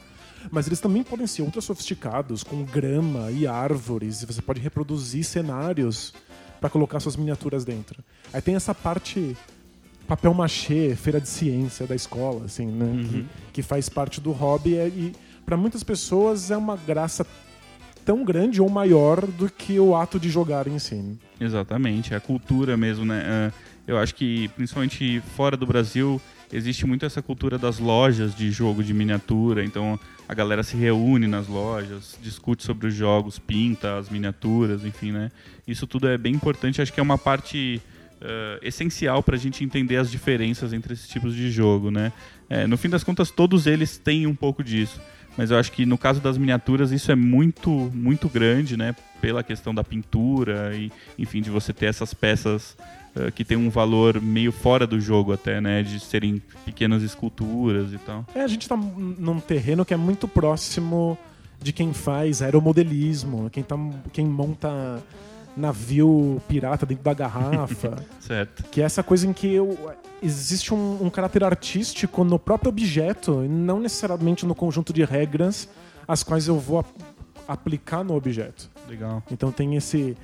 Mas 0.50 0.67
eles 0.67 0.79
também 0.79 1.03
podem 1.03 1.27
ser 1.27 1.41
ultra 1.41 1.59
sofisticados, 1.59 2.43
com 2.43 2.63
grama 2.63 3.29
e 3.29 3.45
árvores, 3.45 4.21
e 4.21 4.25
você 4.25 4.41
pode 4.41 4.62
reproduzir 4.62 5.25
cenários 5.25 6.13
para 6.62 6.69
colocar 6.69 7.01
suas 7.01 7.17
miniaturas 7.17 7.65
dentro. 7.65 8.01
Aí 8.31 8.41
tem 8.41 8.55
essa 8.55 8.74
parte 8.74 9.36
papel 10.07 10.33
machê, 10.33 10.95
feira 10.95 11.19
de 11.19 11.27
ciência 11.27 11.86
da 11.86 11.93
escola, 11.95 12.45
assim, 12.45 12.65
né? 12.67 13.03
Que, 13.09 13.25
que 13.53 13.62
faz 13.62 13.89
parte 13.89 14.21
do 14.21 14.31
hobby 14.31 14.75
é- 14.77 14.88
e 14.88 15.13
para 15.45 15.57
muitas 15.57 15.83
pessoas 15.83 16.50
é 16.51 16.57
uma 16.57 16.77
graça 16.77 17.25
tão 18.10 18.24
grande 18.24 18.60
ou 18.60 18.68
maior 18.68 19.24
do 19.28 19.48
que 19.48 19.80
o 19.80 19.96
ato 19.96 20.20
de 20.20 20.32
jogar 20.32 20.66
em 20.66 20.80
si. 20.80 21.16
Exatamente, 21.39 22.12
é 22.12 22.18
a 22.18 22.20
cultura 22.20 22.75
mesmo, 22.75 23.06
né? 23.06 23.24
Ah, 23.24 23.51
eu 23.88 24.00
acho 24.00 24.16
que, 24.16 24.48
principalmente 24.56 25.22
fora 25.36 25.56
do 25.56 25.63
Brasil, 25.63 26.20
existe 26.51 26.88
muito 26.88 27.06
essa 27.06 27.22
cultura 27.22 27.56
das 27.56 27.78
lojas 27.78 28.34
de 28.34 28.50
jogo 28.50 28.84
de 28.84 28.96
miniatura, 28.96 29.63
então 29.63 30.00
a 30.28 30.34
galera 30.34 30.63
se 30.63 30.75
reúne 30.75 31.28
nas 31.28 31.48
lojas, 31.48 32.18
discute 32.20 32.63
sobre 32.63 32.88
os 32.88 32.96
jogos, 32.96 33.38
pinta 33.38 34.00
as 34.00 34.10
miniaturas, 34.10 34.84
enfim, 34.84 35.12
né? 35.12 35.30
Isso 35.68 35.86
tudo 35.86 36.08
é 36.08 36.18
bem 36.18 36.34
importante, 36.34 36.82
acho 36.82 36.92
que 36.92 37.00
é 37.00 37.04
uma 37.04 37.18
parte 37.18 37.80
uh, 38.24 38.58
essencial 38.63 39.22
para 39.22 39.36
a 39.36 39.39
gente 39.39 39.63
entender 39.63 39.98
as 39.98 40.10
diferenças 40.10 40.74
entre 40.74 40.94
esses 40.94 41.08
tipos 41.08 41.36
de 41.36 41.51
jogo, 41.51 41.92
né? 41.92 42.12
É, 42.50 42.66
no 42.66 42.75
fim 42.75 42.89
das 42.89 43.04
contas, 43.04 43.30
todos 43.30 43.68
eles 43.68 44.00
têm 44.00 44.25
um 44.25 44.34
pouco 44.34 44.63
disso 44.63 45.00
mas 45.39 45.51
eu 45.51 45.58
acho 45.58 45.72
que 45.72 45.86
no 45.86 45.98
caso 45.98 46.19
das 46.19 46.38
miniaturas 46.38 46.91
isso 46.91 47.10
é 47.13 47.15
muito 47.15 47.69
muito 47.93 48.27
grande, 48.27 48.75
né? 48.75 48.93
Pela 49.22 49.41
questão 49.41 49.74
da 49.74 49.86
pintura 49.86 50.75
e, 50.75 50.91
enfim, 51.17 51.41
de 51.41 51.50
você 51.50 51.72
ter 51.72 51.86
essas 51.86 52.13
peças 52.13 52.75
uh, 53.15 53.31
que 53.31 53.46
tem 53.46 53.55
um 53.55 53.69
valor 53.69 54.19
meio 54.19 54.51
fora 54.51 54.86
do 54.86 55.00
jogo 55.00 55.31
até, 55.31 55.62
né? 55.62 55.81
De 55.81 55.98
serem 56.01 56.41
pequenas 56.65 57.01
esculturas 57.03 57.93
e 57.93 57.98
tal. 58.00 58.25
É, 58.36 58.41
a 58.41 58.48
gente 58.48 58.67
tá 58.67 58.75
num 58.75 59.39
terreno 59.39 59.86
que 59.86 59.93
é 59.93 59.98
muito 59.98 60.27
próximo 60.27 61.17
de 61.62 61.72
quem 61.72 61.93
faz 61.93 62.41
aeromodelismo, 62.41 63.50
quem, 63.50 63.63
tá, 63.63 63.77
quem 64.12 64.25
monta 64.25 65.01
navio 65.60 66.42
pirata 66.48 66.86
dentro 66.86 67.04
da 67.04 67.13
garrafa. 67.13 67.98
certo. 68.20 68.63
Que 68.72 68.82
é 68.82 68.86
essa 68.86 69.04
coisa 69.04 69.28
em 69.28 69.34
que 69.34 69.54
eu, 69.54 69.78
existe 70.22 70.74
um, 70.74 71.04
um, 71.04 71.10
caráter 71.10 71.44
artístico 71.44 72.24
no 72.24 72.39
próprio 72.39 72.70
objeto, 72.70 73.44
e 73.44 73.48
não 73.48 73.80
necessariamente 73.80 74.46
no 74.46 74.56
conjunto 74.56 74.92
de 74.92 75.04
regras 75.04 75.70
as 76.08 76.24
quais 76.24 76.48
eu 76.48 76.58
vou 76.58 76.84
aplicar 77.48 78.04
no 78.04 78.16
objeto. 78.16 78.70
Legal. 78.88 79.22
Então 79.32 79.51
tem 79.51 79.75
esse 79.75 80.18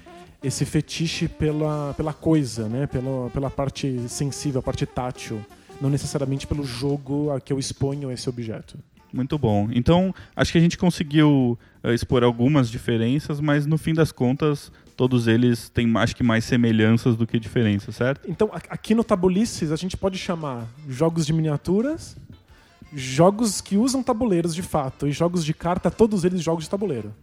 esse 0.43 0.63
fetiche 0.63 1.27
pela, 1.27 1.93
pela 1.95 2.13
coisa, 2.13 2.69
né? 2.69 2.85
Pela, 2.85 3.29
pela 3.31 3.49
parte 3.49 4.07
sensível, 4.07 4.59
a 4.59 4.63
parte 4.63 4.85
tátil, 4.85 5.43
não 5.81 5.89
necessariamente 5.89 6.45
pelo 6.45 6.63
jogo 6.63 7.31
a 7.31 7.41
que 7.41 7.51
eu 7.51 7.57
exponho 7.57 8.11
esse 8.11 8.29
objeto. 8.29 8.77
Muito 9.11 9.37
bom. 9.39 9.69
Então, 9.71 10.13
acho 10.35 10.51
que 10.51 10.57
a 10.57 10.61
gente 10.61 10.77
conseguiu 10.77 11.57
uh, 11.83 11.91
expor 11.91 12.23
algumas 12.23 12.69
diferenças, 12.69 13.39
mas 13.39 13.65
no 13.65 13.77
fim 13.77 13.93
das 13.93 14.11
contas, 14.11 14.71
todos 14.95 15.27
eles 15.27 15.69
têm 15.69 15.91
acho 15.97 16.15
que 16.15 16.23
mais 16.23 16.45
semelhanças 16.45 17.15
do 17.15 17.27
que 17.27 17.39
diferenças, 17.39 17.95
certo? 17.95 18.29
Então, 18.29 18.49
aqui 18.53 18.95
no 18.95 19.03
Tabulices, 19.03 19.71
a 19.71 19.75
gente 19.75 19.97
pode 19.97 20.17
chamar 20.17 20.65
jogos 20.87 21.25
de 21.25 21.33
miniaturas, 21.33 22.15
jogos 22.93 23.61
que 23.61 23.77
usam 23.77 24.01
tabuleiros 24.01 24.55
de 24.55 24.61
fato, 24.61 25.07
e 25.07 25.11
jogos 25.11 25.43
de 25.43 25.53
carta, 25.53 25.91
todos 25.91 26.23
eles 26.23 26.41
jogos 26.41 26.63
de 26.63 26.69
tabuleiro. 26.69 27.13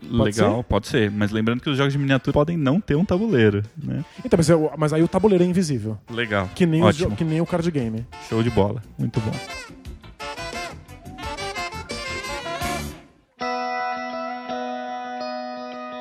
Pode 0.00 0.36
Legal, 0.36 0.56
ser? 0.58 0.64
pode 0.64 0.88
ser. 0.88 1.10
Mas 1.10 1.30
lembrando 1.30 1.62
que 1.62 1.70
os 1.70 1.78
jogos 1.78 1.92
de 1.92 1.98
miniatura 1.98 2.32
podem 2.32 2.56
não 2.58 2.80
ter 2.80 2.94
um 2.94 3.04
tabuleiro, 3.04 3.62
né? 3.82 4.04
Então, 4.22 4.36
mas, 4.36 4.48
eu, 4.50 4.70
mas 4.76 4.92
aí 4.92 5.02
o 5.02 5.08
tabuleiro 5.08 5.42
é 5.42 5.46
invisível. 5.46 5.96
Legal. 6.10 6.50
Que 6.54 6.66
nem, 6.66 6.82
Ótimo. 6.82 7.16
Que 7.16 7.24
nem 7.24 7.40
o 7.40 7.46
card 7.46 7.70
game. 7.70 8.06
Show 8.28 8.42
de 8.42 8.50
bola. 8.50 8.82
Muito 8.98 9.18
bom. 9.20 9.32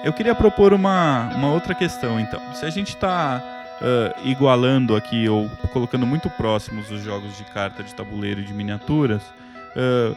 Eu 0.03 0.12
queria 0.12 0.36
propor 0.36 0.74
uma, 0.74 1.29
uma 1.33 1.53
outra 1.53 1.74
questão, 1.74 2.19
então. 2.19 2.41
Se 2.53 2.65
a 2.65 2.69
gente 2.69 2.89
está 2.89 3.41
uh, 3.79 4.27
igualando 4.27 4.98
aqui, 4.98 5.29
ou 5.29 5.50
colocando 5.72 6.05
muito 6.05 6.29
próximos 6.29 6.91
os 6.91 7.01
jogos 7.01 7.38
de 7.38 7.45
carta, 7.45 7.81
de 7.81 7.95
tabuleiro 7.95 8.41
e 8.41 8.43
de 8.43 8.53
miniaturas, 8.53 9.24
uh, 9.24 10.13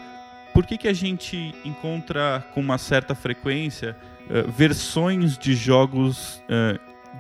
por 0.52 0.66
que, 0.66 0.76
que 0.76 0.88
a 0.88 0.92
gente 0.92 1.54
encontra 1.64 2.44
com 2.52 2.60
uma 2.60 2.78
certa 2.78 3.14
frequência 3.14 3.96
uh, 4.28 4.50
versões 4.50 5.38
de 5.38 5.54
jogos 5.54 6.42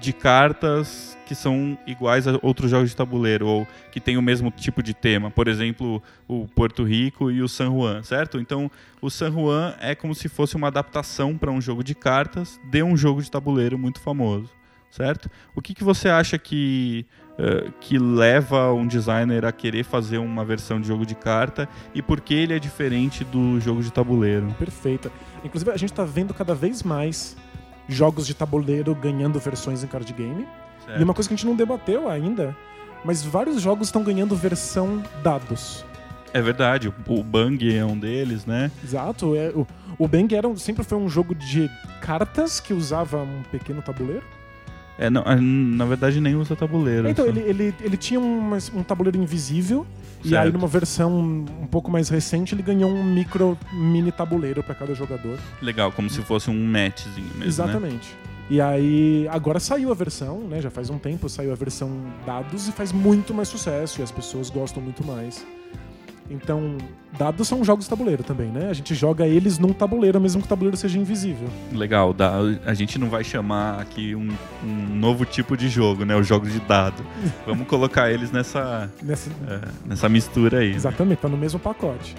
de 0.00 0.12
cartas 0.12 1.16
que 1.26 1.34
são 1.34 1.76
iguais 1.86 2.26
a 2.28 2.38
outros 2.40 2.70
jogos 2.70 2.90
de 2.90 2.96
tabuleiro 2.96 3.46
ou 3.46 3.66
que 3.90 4.00
têm 4.00 4.16
o 4.16 4.22
mesmo 4.22 4.50
tipo 4.50 4.82
de 4.82 4.94
tema. 4.94 5.30
Por 5.30 5.48
exemplo, 5.48 6.02
o 6.28 6.46
Porto 6.46 6.84
Rico 6.84 7.30
e 7.30 7.42
o 7.42 7.48
San 7.48 7.70
Juan, 7.70 8.02
certo? 8.02 8.38
Então, 8.38 8.70
o 9.02 9.10
San 9.10 9.32
Juan 9.32 9.74
é 9.80 9.94
como 9.94 10.14
se 10.14 10.28
fosse 10.28 10.54
uma 10.54 10.68
adaptação 10.68 11.36
para 11.36 11.50
um 11.50 11.60
jogo 11.60 11.82
de 11.82 11.94
cartas 11.94 12.60
de 12.64 12.82
um 12.82 12.96
jogo 12.96 13.20
de 13.20 13.30
tabuleiro 13.30 13.76
muito 13.76 14.00
famoso, 14.00 14.50
certo? 14.90 15.28
O 15.54 15.60
que, 15.60 15.74
que 15.74 15.82
você 15.82 16.08
acha 16.08 16.38
que 16.38 17.04
uh, 17.38 17.72
que 17.80 17.98
leva 17.98 18.72
um 18.72 18.86
designer 18.86 19.44
a 19.44 19.52
querer 19.52 19.84
fazer 19.84 20.18
uma 20.18 20.44
versão 20.44 20.80
de 20.80 20.86
jogo 20.86 21.04
de 21.04 21.14
carta 21.14 21.68
e 21.94 22.00
por 22.00 22.20
que 22.20 22.34
ele 22.34 22.54
é 22.54 22.58
diferente 22.58 23.24
do 23.24 23.60
jogo 23.60 23.82
de 23.82 23.92
tabuleiro? 23.92 24.54
Perfeita. 24.58 25.10
Inclusive, 25.44 25.70
a 25.70 25.76
gente 25.76 25.92
está 25.92 26.04
vendo 26.04 26.32
cada 26.32 26.54
vez 26.54 26.82
mais 26.82 27.36
jogos 27.88 28.26
de 28.26 28.34
tabuleiro 28.34 28.94
ganhando 28.94 29.38
versões 29.38 29.82
em 29.82 29.86
card 29.86 30.12
game. 30.12 30.46
Certo. 30.84 31.00
E 31.00 31.04
uma 31.04 31.14
coisa 31.14 31.28
que 31.28 31.34
a 31.34 31.36
gente 31.36 31.46
não 31.46 31.56
debateu 31.56 32.08
ainda, 32.08 32.56
mas 33.04 33.22
vários 33.22 33.60
jogos 33.60 33.88
estão 33.88 34.02
ganhando 34.02 34.34
versão 34.34 35.02
dados. 35.22 35.84
É 36.32 36.42
verdade, 36.42 36.92
o 37.08 37.22
Bang 37.22 37.74
é 37.74 37.84
um 37.84 37.98
deles, 37.98 38.44
né? 38.44 38.70
Exato, 38.84 39.34
é, 39.34 39.48
o, 39.50 39.66
o 39.98 40.06
Bang 40.06 40.34
era, 40.34 40.54
sempre 40.56 40.84
foi 40.84 40.98
um 40.98 41.08
jogo 41.08 41.34
de 41.34 41.70
cartas 42.00 42.60
que 42.60 42.74
usava 42.74 43.22
um 43.22 43.42
pequeno 43.50 43.80
tabuleiro. 43.80 44.22
É, 44.98 45.10
não, 45.10 45.22
na 45.40 45.84
verdade 45.84 46.20
nem 46.20 46.34
usa 46.34 46.56
tabuleiro. 46.56 47.08
Então, 47.08 47.26
ele, 47.26 47.40
ele, 47.40 47.74
ele 47.80 47.96
tinha 47.96 48.18
um, 48.18 48.54
um 48.74 48.82
tabuleiro 48.82 49.18
invisível 49.18 49.86
certo. 50.22 50.32
e 50.32 50.36
aí 50.36 50.50
numa 50.50 50.66
versão 50.66 51.18
um 51.18 51.66
pouco 51.66 51.90
mais 51.90 52.08
recente 52.08 52.54
ele 52.54 52.62
ganhou 52.62 52.90
um 52.90 53.04
micro 53.04 53.58
mini 53.72 54.10
tabuleiro 54.10 54.62
para 54.62 54.74
cada 54.74 54.94
jogador. 54.94 55.38
Legal, 55.60 55.92
como 55.92 56.08
se 56.08 56.22
fosse 56.22 56.50
um 56.50 56.66
matchzinho 56.66 57.26
mesmo, 57.26 57.40
né? 57.40 57.46
Exatamente. 57.46 58.08
Né? 58.08 58.26
E 58.48 58.60
aí, 58.60 59.26
agora 59.28 59.58
saiu 59.58 59.90
a 59.90 59.94
versão, 59.94 60.38
né? 60.38 60.60
Já 60.60 60.70
faz 60.70 60.88
um 60.88 60.98
tempo 60.98 61.28
saiu 61.28 61.50
a 61.50 61.56
versão 61.56 61.90
dados 62.24 62.68
e 62.68 62.72
faz 62.72 62.92
muito 62.92 63.34
mais 63.34 63.48
sucesso 63.48 64.00
e 64.00 64.04
as 64.04 64.12
pessoas 64.12 64.50
gostam 64.50 64.80
muito 64.80 65.04
mais. 65.04 65.44
Então, 66.30 66.76
dados 67.16 67.46
são 67.46 67.62
jogos 67.64 67.84
de 67.84 67.90
tabuleiro 67.90 68.22
também, 68.22 68.48
né? 68.48 68.68
A 68.68 68.72
gente 68.72 68.94
joga 68.94 69.26
eles 69.26 69.58
num 69.58 69.72
tabuleiro, 69.72 70.20
mesmo 70.20 70.40
que 70.40 70.46
o 70.46 70.48
tabuleiro 70.48 70.76
seja 70.76 70.98
invisível. 70.98 71.48
Legal, 71.72 72.14
a 72.64 72.74
gente 72.74 72.98
não 72.98 73.08
vai 73.08 73.22
chamar 73.22 73.80
aqui 73.80 74.14
um, 74.14 74.28
um 74.64 74.96
novo 74.96 75.24
tipo 75.24 75.56
de 75.56 75.68
jogo, 75.68 76.04
né? 76.04 76.16
Os 76.16 76.26
jogos 76.26 76.52
de 76.52 76.60
dado. 76.60 77.04
Vamos 77.46 77.66
colocar 77.68 78.10
eles 78.10 78.30
nessa, 78.32 78.90
nessa... 79.02 79.30
É, 79.48 79.60
nessa 79.86 80.08
mistura 80.08 80.58
aí. 80.58 80.70
Né? 80.70 80.76
Exatamente, 80.76 81.18
tá 81.18 81.28
no 81.28 81.36
mesmo 81.36 81.60
pacote. 81.60 82.14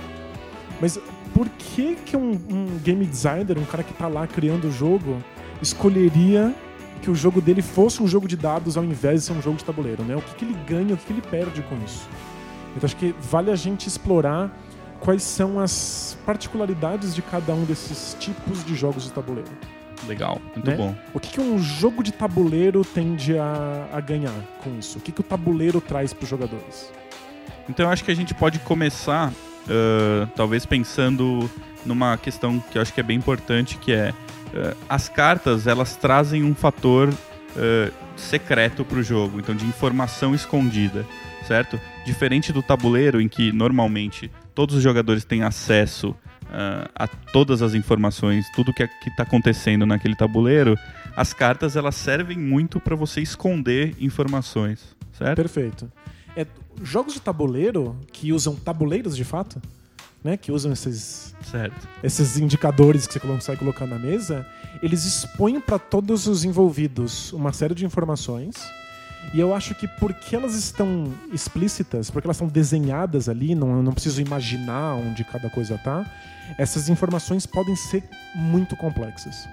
Mas 0.79 0.99
por 1.33 1.49
que, 1.49 1.95
que 2.05 2.15
um, 2.15 2.31
um 2.49 2.79
game 2.83 3.05
designer, 3.05 3.57
um 3.57 3.65
cara 3.65 3.83
que 3.83 3.93
tá 3.93 4.07
lá 4.07 4.25
criando 4.25 4.67
o 4.67 4.71
jogo, 4.71 5.21
escolheria 5.61 6.53
que 7.01 7.11
o 7.11 7.15
jogo 7.15 7.41
dele 7.41 7.61
fosse 7.61 8.01
um 8.01 8.07
jogo 8.07 8.27
de 8.27 8.35
dados 8.35 8.77
ao 8.77 8.83
invés 8.83 9.21
de 9.21 9.27
ser 9.27 9.33
um 9.33 9.41
jogo 9.41 9.57
de 9.57 9.65
tabuleiro, 9.65 10.03
né? 10.03 10.15
O 10.15 10.21
que, 10.21 10.35
que 10.35 10.45
ele 10.45 10.55
ganha, 10.67 10.93
o 10.93 10.97
que, 10.97 11.05
que 11.05 11.13
ele 11.13 11.21
perde 11.21 11.61
com 11.63 11.75
isso? 11.85 12.07
Então 12.77 12.85
acho 12.85 12.95
que 12.95 13.13
vale 13.19 13.49
a 13.49 13.55
gente 13.55 13.87
explorar 13.87 14.55
quais 14.99 15.23
são 15.23 15.59
as 15.59 16.15
particularidades 16.25 17.13
de 17.15 17.23
cada 17.23 17.53
um 17.53 17.65
desses 17.65 18.15
tipos 18.19 18.63
de 18.63 18.75
jogos 18.75 19.05
de 19.05 19.11
tabuleiro. 19.11 19.49
Legal, 20.07 20.39
muito 20.55 20.69
né? 20.69 20.77
bom. 20.77 20.95
O 21.11 21.19
que, 21.19 21.31
que 21.31 21.41
um 21.41 21.57
jogo 21.57 22.03
de 22.03 22.11
tabuleiro 22.11 22.85
tende 22.85 23.37
a, 23.37 23.87
a 23.91 23.99
ganhar 23.99 24.33
com 24.63 24.77
isso? 24.77 24.99
O 24.99 25.01
que, 25.01 25.11
que 25.11 25.21
o 25.21 25.23
tabuleiro 25.23 25.81
traz 25.81 26.13
para 26.13 26.23
os 26.23 26.29
jogadores? 26.29 26.91
Então 27.67 27.87
eu 27.87 27.91
acho 27.91 28.03
que 28.03 28.11
a 28.11 28.15
gente 28.15 28.35
pode 28.35 28.59
começar, 28.59 29.31
uh, 29.31 30.27
talvez 30.35 30.65
pensando 30.65 31.49
numa 31.83 32.15
questão 32.15 32.59
que 32.71 32.77
eu 32.77 32.81
acho 32.81 32.93
que 32.93 32.99
é 32.99 33.03
bem 33.03 33.17
importante, 33.17 33.77
que 33.77 33.91
é 33.91 34.11
uh, 34.11 34.77
as 34.87 35.09
cartas 35.09 35.65
elas 35.65 35.95
trazem 35.95 36.43
um 36.43 36.53
fator 36.53 37.09
uh, 37.09 37.93
secreto 38.15 38.85
para 38.85 38.99
o 38.99 39.03
jogo, 39.03 39.39
então 39.39 39.55
de 39.55 39.65
informação 39.65 40.35
escondida 40.35 41.05
certo? 41.47 41.79
Diferente 42.05 42.51
do 42.51 42.61
tabuleiro, 42.61 43.21
em 43.21 43.29
que 43.29 43.51
normalmente 43.51 44.29
todos 44.53 44.75
os 44.75 44.83
jogadores 44.83 45.23
têm 45.23 45.43
acesso 45.43 46.09
uh, 46.09 46.89
a 46.93 47.07
todas 47.07 47.61
as 47.61 47.73
informações, 47.73 48.45
tudo 48.53 48.73
que 48.73 48.83
é, 48.83 48.89
está 49.07 49.23
acontecendo 49.23 49.85
naquele 49.85 50.15
tabuleiro, 50.15 50.77
as 51.15 51.33
cartas 51.33 51.75
elas 51.75 51.95
servem 51.95 52.37
muito 52.37 52.79
para 52.79 52.95
você 52.95 53.21
esconder 53.21 53.95
informações, 53.99 54.95
certo? 55.13 55.37
Perfeito. 55.37 55.91
É, 56.35 56.45
jogos 56.83 57.13
de 57.13 57.21
tabuleiro 57.21 57.97
que 58.11 58.33
usam 58.33 58.55
tabuleiros 58.55 59.15
de 59.15 59.23
fato, 59.23 59.61
né, 60.23 60.35
que 60.35 60.51
usam 60.51 60.73
esses, 60.73 61.33
certo. 61.43 61.87
esses 62.03 62.37
indicadores 62.37 63.07
que 63.07 63.13
você 63.13 63.19
consegue 63.19 63.59
colocar 63.59 63.85
na 63.85 63.97
mesa, 63.97 64.45
eles 64.83 65.05
expõem 65.05 65.59
para 65.61 65.79
todos 65.79 66.27
os 66.27 66.43
envolvidos 66.43 67.31
uma 67.31 67.53
série 67.53 67.73
de 67.73 67.85
informações 67.85 68.55
e 69.33 69.39
eu 69.39 69.53
acho 69.53 69.75
que 69.75 69.87
porque 69.87 70.35
elas 70.35 70.55
estão 70.55 71.13
explícitas, 71.33 72.09
porque 72.09 72.25
elas 72.25 72.37
estão 72.37 72.47
desenhadas 72.47 73.27
ali, 73.27 73.55
não, 73.55 73.83
não 73.83 73.91
preciso 73.91 74.21
imaginar 74.21 74.95
onde 74.95 75.23
cada 75.23 75.49
coisa 75.49 75.77
tá, 75.77 76.05
essas 76.57 76.87
informações 76.89 77.45
podem 77.45 77.75
ser 77.75 78.03
muito 78.33 78.75
complexas. 78.75 79.47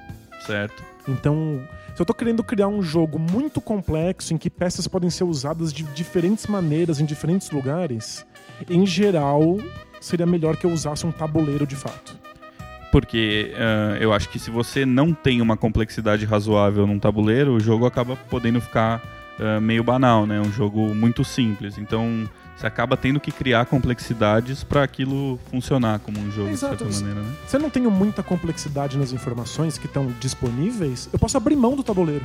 Certo. 0.46 0.82
Então, 1.08 1.60
se 1.94 2.00
eu 2.00 2.04
estou 2.04 2.14
querendo 2.14 2.42
criar 2.42 2.68
um 2.68 2.82
jogo 2.82 3.18
muito 3.18 3.60
complexo 3.60 4.32
em 4.32 4.38
que 4.38 4.48
peças 4.48 4.86
podem 4.86 5.10
ser 5.10 5.24
usadas 5.24 5.72
de 5.72 5.82
diferentes 5.82 6.46
maneiras 6.46 7.00
em 7.00 7.04
diferentes 7.04 7.50
lugares, 7.50 8.24
em 8.70 8.86
geral, 8.86 9.58
seria 10.00 10.26
melhor 10.26 10.56
que 10.56 10.66
eu 10.66 10.70
usasse 10.70 11.06
um 11.06 11.12
tabuleiro 11.12 11.66
de 11.66 11.76
fato. 11.76 12.16
porque 12.92 13.52
uh, 13.54 13.96
eu 13.96 14.12
acho 14.12 14.28
que 14.28 14.38
se 14.38 14.50
você 14.52 14.86
não 14.86 15.12
tem 15.12 15.42
uma 15.42 15.56
complexidade 15.56 16.24
razoável 16.24 16.86
num 16.86 16.98
tabuleiro, 16.98 17.52
o 17.52 17.58
jogo 17.58 17.86
acaba 17.86 18.14
podendo 18.30 18.60
ficar 18.60 19.02
uh, 19.38 19.60
meio 19.60 19.82
banal, 19.84 20.26
né? 20.26 20.40
Um 20.40 20.52
jogo 20.52 20.94
muito 20.94 21.24
simples. 21.24 21.78
Então 21.78 22.28
você 22.56 22.66
acaba 22.66 22.96
tendo 22.96 23.18
que 23.18 23.32
criar 23.32 23.66
complexidades 23.66 24.62
para 24.62 24.82
aquilo 24.82 25.38
funcionar 25.50 25.98
como 25.98 26.20
um 26.20 26.30
jogo 26.30 26.50
Exato. 26.50 26.84
de 26.84 26.92
certa 26.92 27.04
maneira, 27.06 27.28
né? 27.28 27.34
Se 27.46 27.56
eu 27.56 27.60
não 27.60 27.70
tenho 27.70 27.90
muita 27.90 28.22
complexidade 28.22 28.96
nas 28.96 29.12
informações 29.12 29.76
que 29.76 29.86
estão 29.86 30.06
disponíveis, 30.20 31.08
eu 31.12 31.18
posso 31.18 31.36
abrir 31.36 31.56
mão 31.56 31.74
do 31.74 31.82
tabuleiro. 31.82 32.24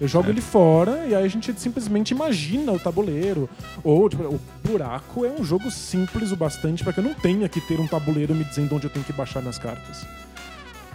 Eu 0.00 0.08
jogo 0.08 0.24
Certo. 0.24 0.34
ele 0.34 0.40
fora 0.40 1.06
e 1.06 1.14
aí 1.14 1.22
a 1.22 1.28
gente 1.28 1.52
simplesmente 1.60 2.12
imagina 2.12 2.72
o 2.72 2.78
tabuleiro. 2.78 3.50
Ou 3.84 4.08
tipo, 4.08 4.22
o 4.24 4.40
buraco 4.64 5.26
é 5.26 5.30
um 5.30 5.44
jogo 5.44 5.70
simples 5.70 6.32
o 6.32 6.36
bastante 6.36 6.82
para 6.82 6.94
que 6.94 7.00
eu 7.00 7.04
não 7.04 7.12
tenha 7.12 7.46
que 7.50 7.60
ter 7.60 7.78
um 7.78 7.86
tabuleiro 7.86 8.34
me 8.34 8.44
dizendo 8.44 8.74
onde 8.74 8.86
eu 8.86 8.90
tenho 8.90 9.04
que 9.04 9.12
baixar 9.12 9.42
nas 9.42 9.58
cartas. 9.58 10.06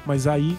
Mas 0.07 0.25
aí, 0.25 0.57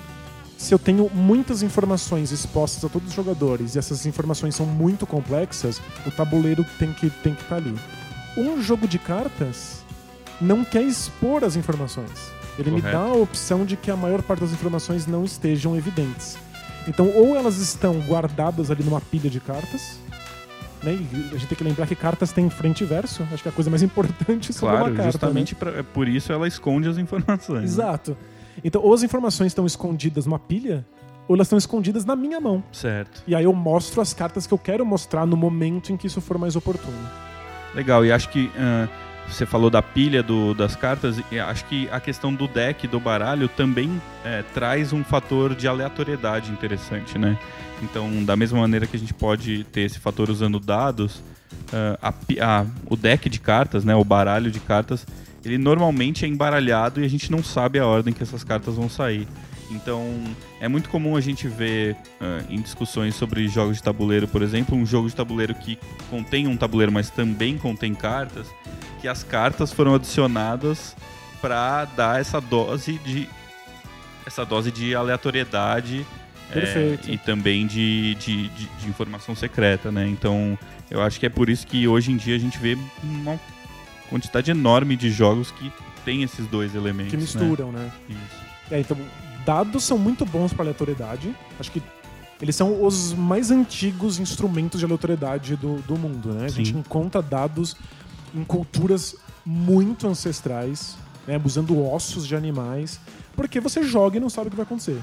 se 0.57 0.73
eu 0.75 0.79
tenho 0.79 1.11
muitas 1.15 1.63
informações 1.63 2.33
expostas 2.33 2.85
a 2.85 2.89
todos 2.89 3.09
os 3.09 3.15
jogadores 3.15 3.75
e 3.75 3.79
essas 3.79 4.07
informações 4.07 4.55
são 4.55 4.65
muito 4.67 5.07
complexas, 5.07 5.81
o 6.07 6.11
tabuleiro 6.11 6.65
tem 6.79 6.93
que 6.93 7.11
tem 7.11 7.35
que 7.35 7.43
estar 7.43 7.57
ali. 7.57 7.75
Um 8.37 8.61
jogo 8.63 8.89
de 8.89 8.99
cartas 8.99 9.85
não 10.41 10.65
quer 10.65 10.83
expor 10.83 11.45
as 11.45 11.57
informações. 11.57 12.11
Ele 12.59 12.71
me 12.71 12.81
Correto. 12.81 12.99
dá 12.99 13.05
a 13.05 13.13
opção 13.15 13.65
de 13.67 13.77
que 13.77 13.91
a 13.91 13.97
maior 13.97 14.23
parte 14.23 14.41
das 14.41 14.53
informações 14.53 15.07
não 15.07 15.25
estejam 15.25 15.77
evidentes. 15.77 16.39
Então, 16.89 17.11
ou 17.15 17.37
elas 17.37 17.59
estão 17.59 17.99
guardadas 18.01 18.71
ali 18.71 18.83
numa 18.83 19.01
pilha 19.01 19.29
de 19.29 19.41
cartas, 19.41 19.99
né? 20.83 20.93
E 20.95 21.29
a 21.35 21.39
gente 21.39 21.47
tem 21.49 21.59
que 21.59 21.65
lembrar 21.65 21.87
que 21.87 21.95
cartas 21.95 22.33
têm 22.33 22.49
frente 22.49 22.83
e 22.83 22.87
verso. 22.87 23.23
Acho 23.33 23.43
que 23.43 23.49
é 23.49 23.53
a 23.53 23.55
coisa 23.55 23.69
mais 23.69 23.83
importante 23.83 24.53
sobre 24.55 24.75
Claro, 24.77 24.91
uma 24.91 24.97
carta. 24.97 25.11
justamente 25.13 25.53
né? 25.55 25.59
pra- 25.59 25.71
é 25.73 25.83
por 25.83 26.09
isso 26.09 26.33
ela 26.33 26.47
esconde 26.49 26.89
as 26.89 26.97
informações. 26.97 27.77
né? 27.77 27.85
Então, 28.65 28.83
ou 28.83 28.93
as 28.95 29.03
informações 29.03 29.49
estão 29.49 29.67
escondidas 29.67 30.27
numa 30.27 30.39
pilha, 30.39 30.85
ou 31.29 31.35
elas 31.35 31.47
estão 31.47 31.59
escondidas 31.59 32.05
na 32.05 32.15
minha 32.17 32.41
mão. 32.41 32.63
Certo. 32.73 33.23
E 33.27 33.35
aí 33.35 33.45
eu 33.45 33.53
mostro 33.53 34.01
as 34.01 34.15
cartas 34.15 34.47
que 34.47 34.55
eu 34.55 34.59
quero 34.59 34.85
mostrar 34.87 35.27
no 35.27 35.37
momento 35.37 35.93
em 35.93 35.97
que 35.97 36.07
isso 36.07 36.21
for 36.21 36.39
mais 36.39 36.55
oportuno. 36.57 36.97
Legal, 37.75 38.05
e 38.05 38.13
acho 38.13 38.29
que 38.29 38.51
ah, 38.57 38.89
você 39.29 39.45
falou 39.45 39.69
da 39.69 39.83
pilha 39.83 40.23
do- 40.23 40.55
das 40.55 40.77
cartas, 40.77 41.21
e 41.33 41.39
acho 41.39 41.65
que 41.67 41.89
a 41.91 41.99
questão 42.01 42.33
do 42.33 42.47
deck, 42.47 42.87
do 42.87 43.01
baralho, 43.01 43.49
também 43.49 44.01
eh, 44.25 44.45
traz 44.55 44.93
um 44.93 45.03
fator 45.05 45.55
de 45.55 45.67
aleatoriedade 45.69 46.51
interessante, 46.53 47.19
né? 47.19 47.37
Então, 47.83 48.25
da 48.25 48.37
mesma 48.37 48.61
maneira 48.61 48.87
que 48.87 48.97
a 48.97 48.99
gente 48.99 49.13
pode 49.13 49.65
ter 49.65 49.83
esse 49.83 49.99
fator 49.99 50.31
usando 50.31 50.59
dados, 50.61 51.21
ah, 51.73 51.99
a 52.41 52.61
a- 52.61 52.67
o 52.89 52.97
deck 52.97 53.29
de 53.29 53.41
cartas, 53.41 53.85
né, 53.85 53.95
o 53.97 54.05
baralho 54.05 54.51
de 54.51 54.61
cartas, 54.61 55.05
ele 55.47 55.59
normalmente 55.59 56.25
é 56.25 56.29
embaralhado 56.29 57.01
e 57.01 57.05
a 57.05 57.09
gente 57.09 57.31
não 57.31 57.43
sabe 57.43 57.79
a 57.79 57.87
ordem 57.87 58.13
que 58.13 58.23
essas 58.23 58.43
cartas 58.43 58.75
vão 58.75 58.89
sair. 58.89 59.27
Então, 59.71 60.13
é 60.61 60.69
muito 60.69 60.89
comum 60.89 61.17
a 61.17 61.21
gente 61.21 61.49
ver 61.49 61.97
ah, 62.21 62.41
em 62.51 62.61
discussões 62.61 63.15
sobre 63.15 63.49
jogos 63.49 63.77
de 63.79 63.83
tabuleiro, 63.83 64.29
por 64.29 64.43
exemplo, 64.43 64.77
um 64.77 64.85
jogo 64.87 65.09
de 65.09 65.15
tabuleiro 65.17 65.55
que 65.55 65.79
contém 66.11 66.47
um 66.47 66.57
tabuleiro, 66.57 66.93
mas 66.93 67.11
também 67.11 67.57
contém 67.59 67.95
cartas, 67.95 68.47
que 69.01 69.09
as 69.09 69.23
cartas 69.25 69.73
foram 69.73 69.95
adicionadas 69.95 70.95
para 71.41 71.85
dar 71.85 72.21
essa 72.21 72.41
dose 72.41 72.99
de 73.05 73.29
essa 74.27 74.45
dose 74.45 74.71
de 74.73 74.95
aleatoriedade 74.95 76.05
é, 76.51 77.13
e 77.13 77.19
também 77.19 77.67
de, 77.67 78.15
de, 78.17 78.49
de- 78.49 78.67
de 78.81 78.89
informação 78.89 79.35
secreta, 79.35 79.91
né? 79.93 80.07
Então, 80.09 80.59
eu 80.91 81.01
acho 81.03 81.19
que 81.21 81.27
é 81.27 81.29
por 81.29 81.49
isso 81.49 81.67
que 81.67 81.87
hoje 81.89 82.11
em 82.13 82.17
dia 82.17 82.35
a 82.37 82.39
gente 82.39 82.59
vê 82.59 82.77
uma 83.03 83.39
quantidade 84.09 84.51
enorme 84.51 84.97
de 84.97 85.11
jogos 85.11 85.51
que 85.51 85.73
tem 86.05 86.23
esses 86.23 86.47
dois 86.47 86.75
elementos. 86.75 87.11
Que 87.11 87.17
né? 87.17 87.23
misturam, 87.23 87.73
né? 87.73 87.91
Isso. 88.09 88.47
É, 88.71 88.81
então, 88.81 88.97
dados 89.45 89.85
são 89.85 89.99
muito 89.99 90.25
bons 90.25 90.53
para 90.53 90.65
aleatoriedade. 90.65 91.35
Acho 91.59 91.71
que 91.71 91.83
eles 92.41 92.55
são 92.55 92.85
os 92.85 93.13
mais 93.15 93.51
antigos 93.51 94.19
instrumentos 94.19 94.79
de 94.79 94.85
aleatoriedade 94.85 95.57
do, 95.57 95.77
do 95.83 95.97
mundo, 95.97 96.33
né? 96.33 96.47
A 96.47 96.49
Sim. 96.49 96.57
gente 96.57 96.77
encontra 96.77 97.23
dados 97.23 97.77
em 98.35 98.45
culturas 98.45 99.17
muito 99.45 100.07
ancestrais, 100.07 100.97
né? 101.27 101.41
usando 101.43 101.81
ossos 101.83 102.27
de 102.27 102.37
animais, 102.37 103.01
porque 103.35 103.61
você 103.61 103.83
joga 103.83 104.17
e 104.17 104.21
não 104.21 104.29
sabe 104.29 104.49
o 104.49 104.51
que 104.51 104.57
vai 104.57 104.65
acontecer. 104.65 105.01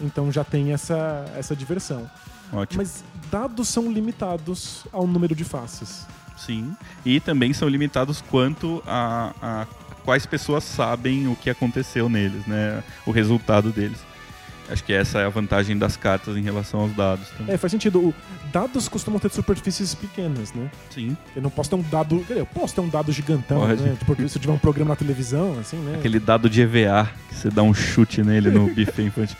Então 0.00 0.32
já 0.32 0.42
tem 0.42 0.72
essa, 0.72 1.24
essa 1.36 1.54
diversão. 1.54 2.10
Ótimo. 2.52 2.82
Mas 2.82 3.04
dados 3.30 3.68
são 3.68 3.90
limitados 3.90 4.84
ao 4.92 5.06
número 5.06 5.34
de 5.34 5.44
faces. 5.44 6.06
Sim. 6.36 6.76
E 7.04 7.20
também 7.20 7.52
são 7.52 7.68
limitados 7.68 8.20
quanto 8.30 8.82
a, 8.86 9.32
a 9.42 9.66
quais 10.04 10.26
pessoas 10.26 10.64
sabem 10.64 11.28
o 11.28 11.36
que 11.36 11.48
aconteceu 11.48 12.08
neles, 12.08 12.46
né? 12.46 12.82
O 13.06 13.10
resultado 13.10 13.70
deles. 13.70 13.98
Acho 14.70 14.82
que 14.82 14.94
essa 14.94 15.18
é 15.18 15.26
a 15.26 15.28
vantagem 15.28 15.76
das 15.76 15.94
cartas 15.94 16.38
em 16.38 16.40
relação 16.40 16.80
aos 16.80 16.92
dados 16.94 17.28
também. 17.36 17.54
É, 17.54 17.58
faz 17.58 17.70
sentido. 17.70 17.98
O- 18.00 18.14
dados 18.50 18.88
costumam 18.88 19.20
ter 19.20 19.30
superfícies 19.30 19.94
pequenas, 19.94 20.54
né? 20.54 20.70
Sim. 20.88 21.14
Eu 21.36 21.42
não 21.42 21.50
posso 21.50 21.68
ter 21.68 21.76
um 21.76 21.82
dado. 21.82 22.24
Eu 22.30 22.46
posso 22.46 22.74
ter 22.74 22.80
um 22.80 22.88
dado 22.88 23.12
gigantão, 23.12 23.60
Pode. 23.60 23.82
né? 23.82 23.94
Tipo, 23.98 24.16
se 24.26 24.36
eu 24.38 24.40
tiver 24.40 24.54
um 24.54 24.58
programa 24.58 24.90
na 24.90 24.96
televisão, 24.96 25.58
assim, 25.60 25.76
né? 25.76 25.96
Aquele 25.98 26.18
dado 26.18 26.48
de 26.48 26.62
EVA, 26.62 27.10
que 27.28 27.34
você 27.34 27.50
dá 27.50 27.62
um 27.62 27.74
chute 27.74 28.22
nele 28.22 28.50
no 28.50 28.68
buffet 28.74 29.02
infantil. 29.02 29.36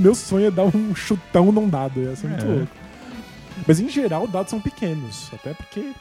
Meu 0.00 0.14
sonho 0.14 0.46
é 0.46 0.50
dar 0.50 0.64
um 0.64 0.94
chutão 0.94 1.52
num 1.52 1.68
dado, 1.68 2.00
ia 2.00 2.16
ser 2.16 2.26
muito 2.28 2.44
É. 2.44 2.48
louco. 2.48 2.68
Mas 3.66 3.78
em 3.78 3.88
geral, 3.90 4.26
dados 4.26 4.48
são 4.50 4.60
pequenos, 4.60 5.30
até 5.34 5.52
porque 5.52 5.92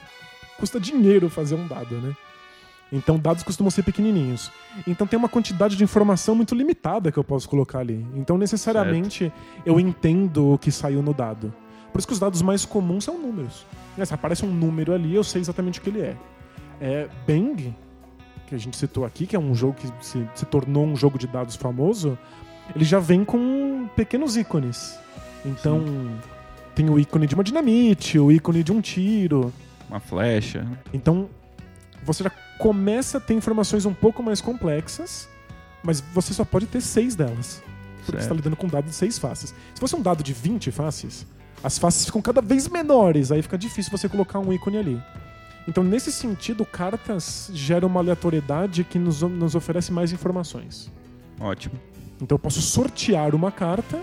custa 0.57 0.79
dinheiro 0.79 1.29
fazer 1.29 1.55
um 1.55 1.67
dado, 1.67 1.95
né? 1.95 2.15
Então, 2.91 3.17
dados 3.17 3.43
costumam 3.43 3.71
ser 3.71 3.83
pequenininhos. 3.83 4.51
Então, 4.87 5.07
tem 5.07 5.17
uma 5.17 5.27
quantidade 5.27 5.75
de 5.75 5.83
informação 5.83 6.35
muito 6.35 6.53
limitada 6.53 7.11
que 7.11 7.17
eu 7.17 7.23
posso 7.23 7.49
colocar 7.49 7.79
ali. 7.79 8.05
Então, 8.13 8.37
necessariamente, 8.37 9.31
eu 9.65 9.79
entendo 9.79 10.53
o 10.53 10.57
que 10.57 10.71
saiu 10.71 11.01
no 11.01 11.13
dado. 11.13 11.53
Por 11.91 11.99
isso 11.99 12.07
que 12.07 12.13
os 12.13 12.19
dados 12.19 12.41
mais 12.41 12.63
comuns 12.63 13.03
são 13.03 13.17
números. 13.17 13.65
Se 14.03 14.13
aparece 14.13 14.45
um 14.45 14.53
número 14.53 14.93
ali, 14.93 15.15
eu 15.15 15.23
sei 15.23 15.41
exatamente 15.41 15.79
o 15.79 15.81
que 15.81 15.89
ele 15.89 16.01
é. 16.01 16.17
É 16.79 17.09
Bang, 17.25 17.73
que 18.47 18.53
a 18.53 18.57
gente 18.57 18.77
citou 18.77 19.05
aqui, 19.05 19.25
que 19.25 19.35
é 19.35 19.39
um 19.39 19.55
jogo 19.55 19.73
que 19.73 19.91
se, 20.05 20.27
se 20.35 20.45
tornou 20.45 20.85
um 20.85 20.95
jogo 20.95 21.17
de 21.17 21.25
dados 21.25 21.55
famoso, 21.55 22.17
ele 22.75 22.85
já 22.85 22.99
vem 22.99 23.25
com 23.25 23.87
pequenos 23.95 24.37
ícones. 24.37 24.99
Então, 25.45 25.83
tem 26.73 26.89
o 26.89 26.99
ícone 26.99 27.27
de 27.27 27.35
uma 27.35 27.43
dinamite, 27.43 28.19
o 28.19 28.31
ícone 28.31 28.63
de 28.63 28.71
um 28.71 28.81
tiro. 28.81 29.53
Uma 29.89 29.99
flecha. 29.99 30.65
Então, 30.93 31.29
você 32.03 32.23
já 32.23 32.31
começa 32.59 33.17
a 33.17 33.21
ter 33.21 33.33
informações 33.33 33.85
um 33.85 33.93
pouco 33.93 34.23
mais 34.23 34.41
complexas, 34.41 35.27
mas 35.83 35.99
você 35.99 36.33
só 36.33 36.45
pode 36.45 36.65
ter 36.67 36.81
seis 36.81 37.15
delas. 37.15 37.61
Porque 37.97 38.05
você 38.05 38.11
Certo. 38.11 38.21
está 38.23 38.35
lidando 38.35 38.55
com 38.55 38.67
um 38.67 38.69
dado 38.69 38.85
de 38.85 38.93
seis 38.93 39.17
faces. 39.17 39.53
Se 39.73 39.79
fosse 39.79 39.95
um 39.95 40.01
dado 40.01 40.23
de 40.23 40.31
20 40.33 40.71
faces, 40.71 41.25
as 41.63 41.77
faces 41.79 42.05
ficam 42.05 42.21
cada 42.21 42.41
vez 42.41 42.67
menores, 42.67 43.31
aí 43.31 43.41
fica 43.41 43.57
difícil 43.57 43.91
você 43.91 44.07
colocar 44.07 44.39
um 44.39 44.53
ícone 44.53 44.77
ali. 44.77 45.03
Então, 45.67 45.83
nesse 45.83 46.11
sentido, 46.11 46.63
cartas 46.63 47.49
geram 47.51 47.87
uma 47.87 47.99
aleatoriedade 47.99 48.83
que 48.83 48.99
nos, 48.99 49.21
nos 49.23 49.55
oferece 49.55 49.91
mais 49.91 50.11
informações. 50.11 50.91
Ótimo. 51.39 51.73
Então, 52.21 52.35
eu 52.35 52.39
posso 52.39 52.61
sortear 52.61 53.33
uma 53.33 53.51
carta 53.51 53.99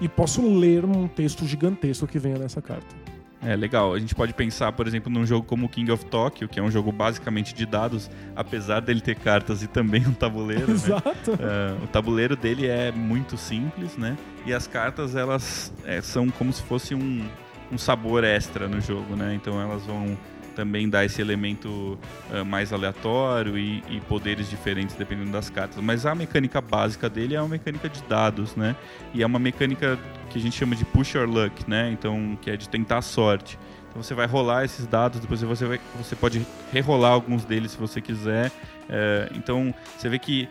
e 0.00 0.08
posso 0.08 0.40
ler 0.46 0.84
um 0.84 1.08
texto 1.08 1.44
gigantesco 1.46 2.06
que 2.06 2.18
venha 2.18 2.38
nessa 2.38 2.62
carta. 2.62 2.99
É 3.42 3.56
legal. 3.56 3.94
A 3.94 3.98
gente 3.98 4.14
pode 4.14 4.34
pensar, 4.34 4.70
por 4.72 4.86
exemplo, 4.86 5.10
num 5.10 5.24
jogo 5.24 5.46
como 5.46 5.68
King 5.68 5.90
of 5.90 6.04
Tokyo, 6.04 6.48
que 6.48 6.60
é 6.60 6.62
um 6.62 6.70
jogo 6.70 6.92
basicamente 6.92 7.54
de 7.54 7.64
dados, 7.64 8.10
apesar 8.36 8.80
dele 8.80 9.00
ter 9.00 9.16
cartas 9.16 9.62
e 9.62 9.66
também 9.66 10.06
um 10.06 10.12
tabuleiro. 10.12 10.66
né? 10.68 10.74
Exato. 10.74 11.38
É, 11.40 11.82
o 11.82 11.86
tabuleiro 11.86 12.36
dele 12.36 12.66
é 12.66 12.92
muito 12.92 13.36
simples, 13.36 13.96
né? 13.96 14.16
E 14.44 14.52
as 14.52 14.66
cartas 14.66 15.16
elas 15.16 15.72
é, 15.84 16.00
são 16.02 16.28
como 16.28 16.52
se 16.52 16.62
fosse 16.62 16.94
um, 16.94 17.26
um 17.72 17.78
sabor 17.78 18.24
extra 18.24 18.68
no 18.68 18.80
jogo, 18.80 19.16
né? 19.16 19.34
Então 19.34 19.60
elas 19.60 19.84
vão 19.84 20.16
também 20.54 20.88
dar 20.88 21.04
esse 21.04 21.20
elemento 21.20 21.98
ah, 22.32 22.44
mais 22.44 22.72
aleatório 22.72 23.58
e, 23.58 23.82
e 23.88 24.00
poderes 24.02 24.48
diferentes 24.48 24.96
dependendo 24.96 25.30
das 25.30 25.50
cartas. 25.50 25.82
Mas 25.82 26.06
a 26.06 26.14
mecânica 26.14 26.60
básica 26.60 27.08
dele 27.08 27.34
é 27.34 27.40
uma 27.40 27.48
mecânica 27.48 27.88
de 27.88 28.02
dados, 28.04 28.56
né? 28.56 28.76
E 29.14 29.22
é 29.22 29.26
uma 29.26 29.38
mecânica 29.38 29.98
que 30.30 30.38
a 30.38 30.40
gente 30.40 30.56
chama 30.56 30.76
de 30.76 30.84
push 30.84 31.14
your 31.14 31.28
luck, 31.28 31.68
né? 31.68 31.90
Então 31.90 32.38
que 32.40 32.50
é 32.50 32.56
de 32.56 32.68
tentar 32.68 32.98
a 32.98 33.02
sorte. 33.02 33.58
Então 33.90 34.02
você 34.02 34.14
vai 34.14 34.26
rolar 34.26 34.64
esses 34.64 34.86
dados, 34.86 35.18
depois 35.18 35.42
você, 35.42 35.66
vai, 35.66 35.80
você 35.96 36.14
pode 36.14 36.46
rerolar 36.72 37.12
alguns 37.12 37.44
deles 37.44 37.72
se 37.72 37.78
você 37.78 38.00
quiser. 38.00 38.52
É, 38.88 39.28
então 39.34 39.74
você 39.96 40.08
vê 40.08 40.18
que 40.18 40.48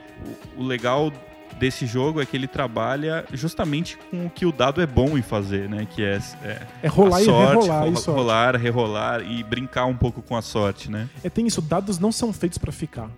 o, 0.57 0.63
o 0.63 0.65
legal 0.65 1.11
desse 1.59 1.85
jogo 1.85 2.21
é 2.21 2.25
que 2.25 2.35
ele 2.37 2.47
trabalha 2.47 3.25
justamente 3.33 3.97
com 4.09 4.25
o 4.25 4.29
que 4.29 4.45
o 4.45 4.51
dado 4.51 4.81
é 4.81 4.87
bom 4.87 5.17
em 5.17 5.21
fazer, 5.21 5.67
né? 5.69 5.85
Que 5.93 6.03
é, 6.03 6.19
é 6.43 6.61
É 6.83 6.87
rolar 6.87 7.17
a 7.17 7.21
e 7.21 7.25
sorte, 7.25 7.49
rerolar 7.53 7.83
ro- 7.83 7.91
e 7.91 7.95
sorte. 7.97 8.17
rolar, 8.19 8.55
rerolar 8.55 9.21
e 9.21 9.43
brincar 9.43 9.85
um 9.85 9.95
pouco 9.95 10.21
com 10.21 10.35
a 10.35 10.41
sorte, 10.41 10.89
né? 10.89 11.09
É, 11.23 11.29
tem 11.29 11.45
isso, 11.45 11.61
dados 11.61 11.99
não 11.99 12.11
são 12.11 12.31
feitos 12.31 12.57
pra 12.57 12.71
ficar. 12.71 13.09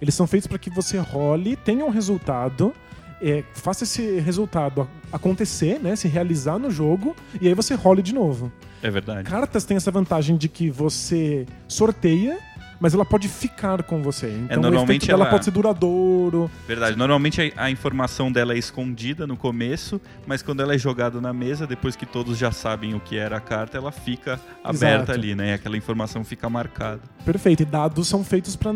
Eles 0.00 0.14
são 0.14 0.26
feitos 0.26 0.46
para 0.46 0.58
que 0.58 0.70
você 0.70 0.96
role, 0.98 1.56
tenha 1.56 1.84
um 1.84 1.90
resultado, 1.90 2.72
é, 3.20 3.42
faça 3.52 3.82
esse 3.82 4.20
resultado 4.20 4.88
acontecer, 5.12 5.80
né, 5.80 5.96
se 5.96 6.06
realizar 6.06 6.56
no 6.58 6.70
jogo, 6.70 7.16
e 7.40 7.48
aí 7.48 7.54
você 7.54 7.74
role 7.74 8.00
de 8.00 8.14
novo. 8.14 8.52
É 8.80 8.88
verdade. 8.90 9.28
Cartas 9.28 9.64
têm 9.64 9.76
essa 9.76 9.90
vantagem 9.90 10.36
de 10.36 10.48
que 10.48 10.70
você 10.70 11.44
sorteia, 11.66 12.38
mas 12.80 12.94
ela 12.94 13.04
pode 13.04 13.28
ficar 13.28 13.82
com 13.82 14.02
você. 14.02 14.28
Então 14.44 14.62
normalmente 14.62 14.80
o 14.80 14.84
efeito 14.92 15.06
dela 15.06 15.22
ela- 15.24 15.30
pode 15.30 15.44
ser 15.44 15.50
duradouro. 15.50 16.50
Verdade. 16.66 16.96
Normalmente 16.96 17.52
a, 17.56 17.64
a 17.64 17.70
informação 17.70 18.30
dela 18.30 18.54
é 18.54 18.58
escondida 18.58 19.26
no 19.26 19.36
começo, 19.36 20.00
mas 20.26 20.42
quando 20.42 20.60
ela 20.60 20.74
é 20.74 20.78
jogada 20.78 21.20
na 21.20 21.32
mesa, 21.32 21.66
depois 21.66 21.96
que 21.96 22.06
todos 22.06 22.36
já 22.38 22.52
sabem 22.52 22.94
o 22.94 23.00
que 23.00 23.16
era 23.16 23.36
a 23.36 23.40
carta, 23.40 23.76
ela 23.76 23.92
fica 23.92 24.40
aberta 24.62 25.12
Exato. 25.12 25.12
ali, 25.12 25.34
né? 25.34 25.50
E 25.50 25.52
aquela 25.54 25.76
informação 25.76 26.24
fica 26.24 26.48
marcada. 26.48 27.00
Perfeito. 27.24 27.62
E 27.62 27.66
dados 27.66 28.08
são 28.08 28.22
feitos 28.24 28.54
para 28.56 28.72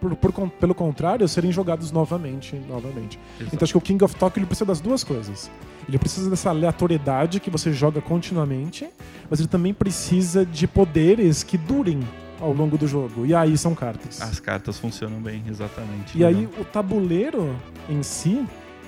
por, 0.00 0.16
por 0.16 0.50
pelo 0.50 0.74
contrário, 0.74 1.26
serem 1.28 1.52
jogados 1.52 1.92
novamente, 1.92 2.56
novamente. 2.68 3.18
Exato. 3.38 3.54
Então 3.54 3.64
acho 3.64 3.72
que 3.72 3.78
o 3.78 3.80
King 3.80 4.02
of 4.02 4.16
Tokyo 4.16 4.40
ele 4.40 4.46
precisa 4.46 4.64
das 4.66 4.80
duas 4.80 5.04
coisas. 5.04 5.48
Ele 5.88 5.98
precisa 5.98 6.28
dessa 6.28 6.50
aleatoriedade 6.50 7.38
que 7.38 7.48
você 7.50 7.72
joga 7.72 8.00
continuamente, 8.00 8.88
mas 9.30 9.38
ele 9.38 9.48
também 9.48 9.72
precisa 9.72 10.44
de 10.44 10.66
poderes 10.66 11.42
que 11.44 11.56
durem 11.56 12.00
ao 12.42 12.52
longo 12.52 12.76
do 12.76 12.86
jogo. 12.88 13.24
E 13.24 13.34
aí 13.34 13.56
são 13.56 13.74
cartas. 13.74 14.20
As 14.20 14.40
cartas 14.40 14.78
funcionam 14.78 15.20
bem, 15.20 15.42
exatamente. 15.48 16.18
E 16.18 16.24
aí 16.24 16.34
Legal. 16.34 16.52
o 16.60 16.64
tabuleiro 16.64 17.54
em 17.88 18.02
si, 18.02 18.44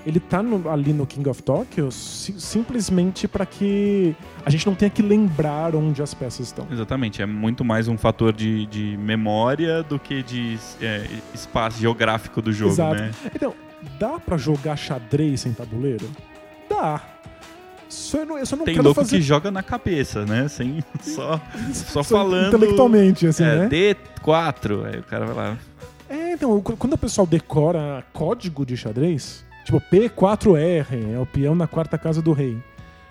ele 0.06 0.20
tá 0.20 0.42
no- 0.42 0.68
ali 0.68 0.92
no 0.92 1.06
King 1.06 1.28
of 1.30 1.42
Tokyo 1.42 1.90
si- 1.90 2.38
simplesmente 2.38 3.26
para 3.26 3.46
que 3.46 4.14
a 4.44 4.50
gente 4.50 4.66
não 4.66 4.74
tenha 4.74 4.90
que 4.90 5.00
lembrar 5.00 5.74
onde 5.74 6.02
as 6.02 6.12
peças 6.12 6.48
estão. 6.48 6.66
Exatamente, 6.70 7.22
é 7.22 7.26
muito 7.26 7.64
mais 7.64 7.88
um 7.88 7.96
fator 7.96 8.32
de, 8.32 8.66
de 8.66 8.96
memória 8.98 9.82
do 9.82 9.98
que 9.98 10.22
de 10.22 10.58
é, 10.82 11.06
espaço 11.32 11.78
geográfico 11.80 12.42
do 12.42 12.52
jogo, 12.52 12.72
Exato. 12.72 12.96
né? 12.96 13.10
Então, 13.34 13.54
dá 13.98 14.18
pra 14.18 14.36
jogar 14.36 14.76
xadrez 14.76 15.40
sem 15.42 15.52
tabuleiro? 15.54 16.06
Dá. 16.68 17.00
Só 17.88 18.18
eu, 18.18 18.26
não, 18.26 18.38
eu 18.38 18.46
só 18.46 18.56
não 18.56 18.64
Tem 18.64 18.74
quero 18.74 18.84
louco 18.84 19.00
fazer 19.00 19.16
que 19.16 19.22
joga 19.22 19.50
na 19.50 19.62
cabeça, 19.62 20.24
né? 20.24 20.48
Sem, 20.48 20.82
só, 21.02 21.40
só 21.72 22.02
falando. 22.02 22.48
intelectualmente, 22.48 23.26
assim, 23.26 23.44
é, 23.44 23.56
né? 23.56 23.68
D4, 23.68 24.84
aí 24.86 24.98
o 25.00 25.02
cara 25.04 25.26
vai 25.26 25.34
lá. 25.34 25.58
É, 26.08 26.32
então, 26.32 26.60
qu- 26.60 26.76
quando 26.76 26.92
o 26.94 26.98
pessoal 26.98 27.26
decora 27.26 28.04
código 28.12 28.64
de 28.66 28.76
xadrez, 28.76 29.44
tipo 29.64 29.80
P4R, 29.80 31.14
é 31.14 31.18
o 31.18 31.26
peão 31.26 31.54
na 31.54 31.66
quarta 31.66 31.96
casa 31.98 32.20
do 32.20 32.32
rei. 32.32 32.56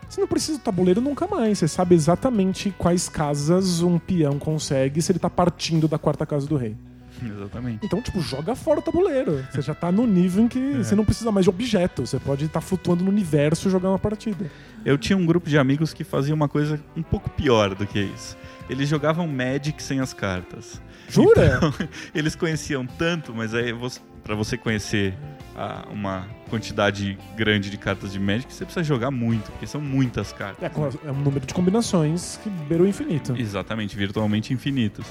Você 0.07 0.21
não 0.21 0.27
precisa 0.27 0.59
do 0.59 0.63
tabuleiro 0.63 1.01
nunca 1.01 1.25
mais. 1.27 1.57
Você 1.57 1.67
sabe 1.67 1.95
exatamente 1.95 2.71
quais 2.77 3.09
casas 3.09 3.81
um 3.81 3.97
peão 3.97 4.37
consegue 4.37 5.01
se 5.01 5.11
ele 5.11 5.17
tá 5.19 5.29
partindo 5.29 5.87
da 5.87 5.97
quarta 5.97 6.23
casa 6.25 6.45
do 6.45 6.55
rei. 6.55 6.75
Exatamente. 7.23 7.85
Então, 7.85 8.01
tipo, 8.01 8.19
joga 8.21 8.55
fora 8.55 8.79
o 8.79 8.81
tabuleiro. 8.81 9.45
Você 9.51 9.61
já 9.61 9.73
tá 9.75 9.91
no 9.91 10.05
nível 10.07 10.43
em 10.45 10.47
que 10.47 10.77
você 10.77 10.95
não 10.95 11.05
precisa 11.05 11.31
mais 11.31 11.45
de 11.45 11.49
objeto. 11.49 12.05
Você 12.05 12.19
pode 12.19 12.45
estar 12.45 12.61
flutuando 12.61 13.03
no 13.03 13.09
universo 13.09 13.67
e 13.67 13.71
jogar 13.71 13.89
uma 13.89 13.99
partida. 13.99 14.49
Eu 14.85 14.97
tinha 14.97 15.17
um 15.17 15.25
grupo 15.25 15.49
de 15.49 15.57
amigos 15.57 15.93
que 15.93 16.03
fazia 16.03 16.33
uma 16.33 16.47
coisa 16.49 16.79
um 16.95 17.03
pouco 17.03 17.29
pior 17.29 17.73
do 17.75 17.85
que 17.85 17.99
isso. 17.99 18.37
Eles 18.69 18.87
jogavam 18.89 19.27
Magic 19.27 19.81
sem 19.83 19.99
as 19.99 20.13
cartas. 20.13 20.81
Jura? 21.09 21.57
Então, 21.57 21.73
eles 22.15 22.35
conheciam 22.35 22.85
tanto, 22.85 23.33
mas 23.35 23.53
aí 23.53 23.71
você, 23.73 23.99
para 24.23 24.35
você 24.35 24.57
conhecer 24.57 25.13
ah, 25.55 25.85
uma 25.91 26.25
quantidade 26.49 27.17
grande 27.35 27.69
de 27.69 27.77
cartas 27.77 28.11
de 28.13 28.19
Magic, 28.19 28.51
você 28.53 28.63
precisa 28.63 28.83
jogar 28.83 29.11
muito, 29.11 29.51
porque 29.51 29.67
são 29.67 29.81
muitas 29.81 30.31
cartas. 30.31 30.63
É, 30.63 30.69
com- 30.69 30.85
é 30.87 31.11
um 31.11 31.19
número 31.21 31.45
de 31.45 31.53
combinações 31.53 32.39
que 32.41 32.49
beira 32.49 32.83
o 32.83 32.87
infinito. 32.87 33.35
Exatamente, 33.37 33.95
virtualmente 33.97 34.53
infinitos. 34.53 35.05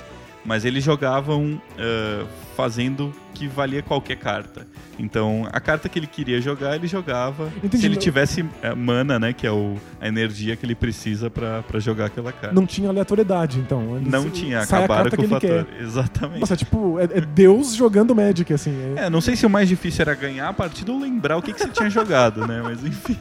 Mas 0.44 0.64
eles 0.64 0.82
jogavam 0.82 1.60
ah, 1.78 2.26
fazendo 2.56 3.12
que 3.32 3.46
valia 3.48 3.82
qualquer 3.82 4.16
carta. 4.16 4.66
Então, 4.98 5.48
a 5.50 5.58
carta 5.58 5.88
que 5.88 5.98
ele 5.98 6.06
queria 6.06 6.40
jogar, 6.40 6.76
ele 6.76 6.86
jogava. 6.86 7.50
Entendi, 7.56 7.78
se 7.78 7.86
ele 7.86 7.96
tivesse 7.96 8.44
eh, 8.62 8.74
mana, 8.74 9.18
né, 9.18 9.32
que 9.32 9.46
é 9.46 9.50
o, 9.50 9.76
a 10.00 10.06
energia 10.06 10.54
que 10.54 10.64
ele 10.66 10.74
precisa 10.74 11.28
pra 11.30 11.62
pra 11.62 11.80
jogar 11.80 12.06
aquela 12.06 12.30
carta. 12.30 12.54
Não 12.54 12.66
tinha 12.66 12.88
aleatoriedade, 12.90 13.58
então. 13.58 13.96
Ele 13.96 14.08
Não 14.10 14.24
se- 14.24 14.30
tinha, 14.30 14.60
acabaram 14.60 15.10
com 15.10 15.22
o 15.22 15.28
fator. 15.28 15.40
quer. 15.40 15.66
Exatamente. 15.80 16.40
Nossa, 16.40 16.54
é 16.54 16.56
tipo, 16.56 16.98
é, 17.00 17.04
é 17.04 17.20
Deus 17.20 17.74
jogando 17.74 18.14
Magic, 18.14 18.52
assim. 18.52 18.94
É- 18.96 19.06
É, 19.06 19.10
não 19.10 19.20
sei 19.20 19.34
se 19.34 19.44
o 19.46 19.50
mais 19.50 19.68
difícil 19.68 20.02
era 20.02 20.14
ganhar 20.14 20.48
a 20.48 20.52
partida 20.52 20.92
ou 20.92 21.00
lembrar 21.00 21.36
o 21.38 21.42
que, 21.42 21.52
que 21.52 21.58
você 21.60 21.68
tinha 21.68 21.88
jogado, 21.90 22.46
né? 22.46 22.60
Mas 22.62 22.84
enfim. 22.84 23.16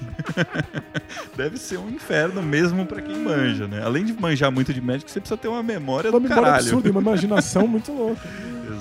Deve 1.35 1.57
ser 1.57 1.77
um 1.77 1.89
inferno 1.89 2.41
mesmo 2.43 2.85
pra 2.85 3.01
quem 3.01 3.17
manja, 3.17 3.67
né? 3.67 3.81
Além 3.83 4.05
de 4.05 4.13
manjar 4.13 4.51
muito 4.51 4.73
de 4.73 4.81
Magic, 4.81 5.09
você 5.09 5.19
precisa 5.19 5.37
ter 5.37 5.47
uma 5.47 5.63
memória 5.63 6.09
uma 6.09 6.19
do 6.19 6.23
memória 6.23 6.43
caralho. 6.43 6.63
absurda 6.65 6.91
uma 6.91 7.01
imaginação 7.01 7.67
muito 7.67 7.91
louca. 7.91 8.21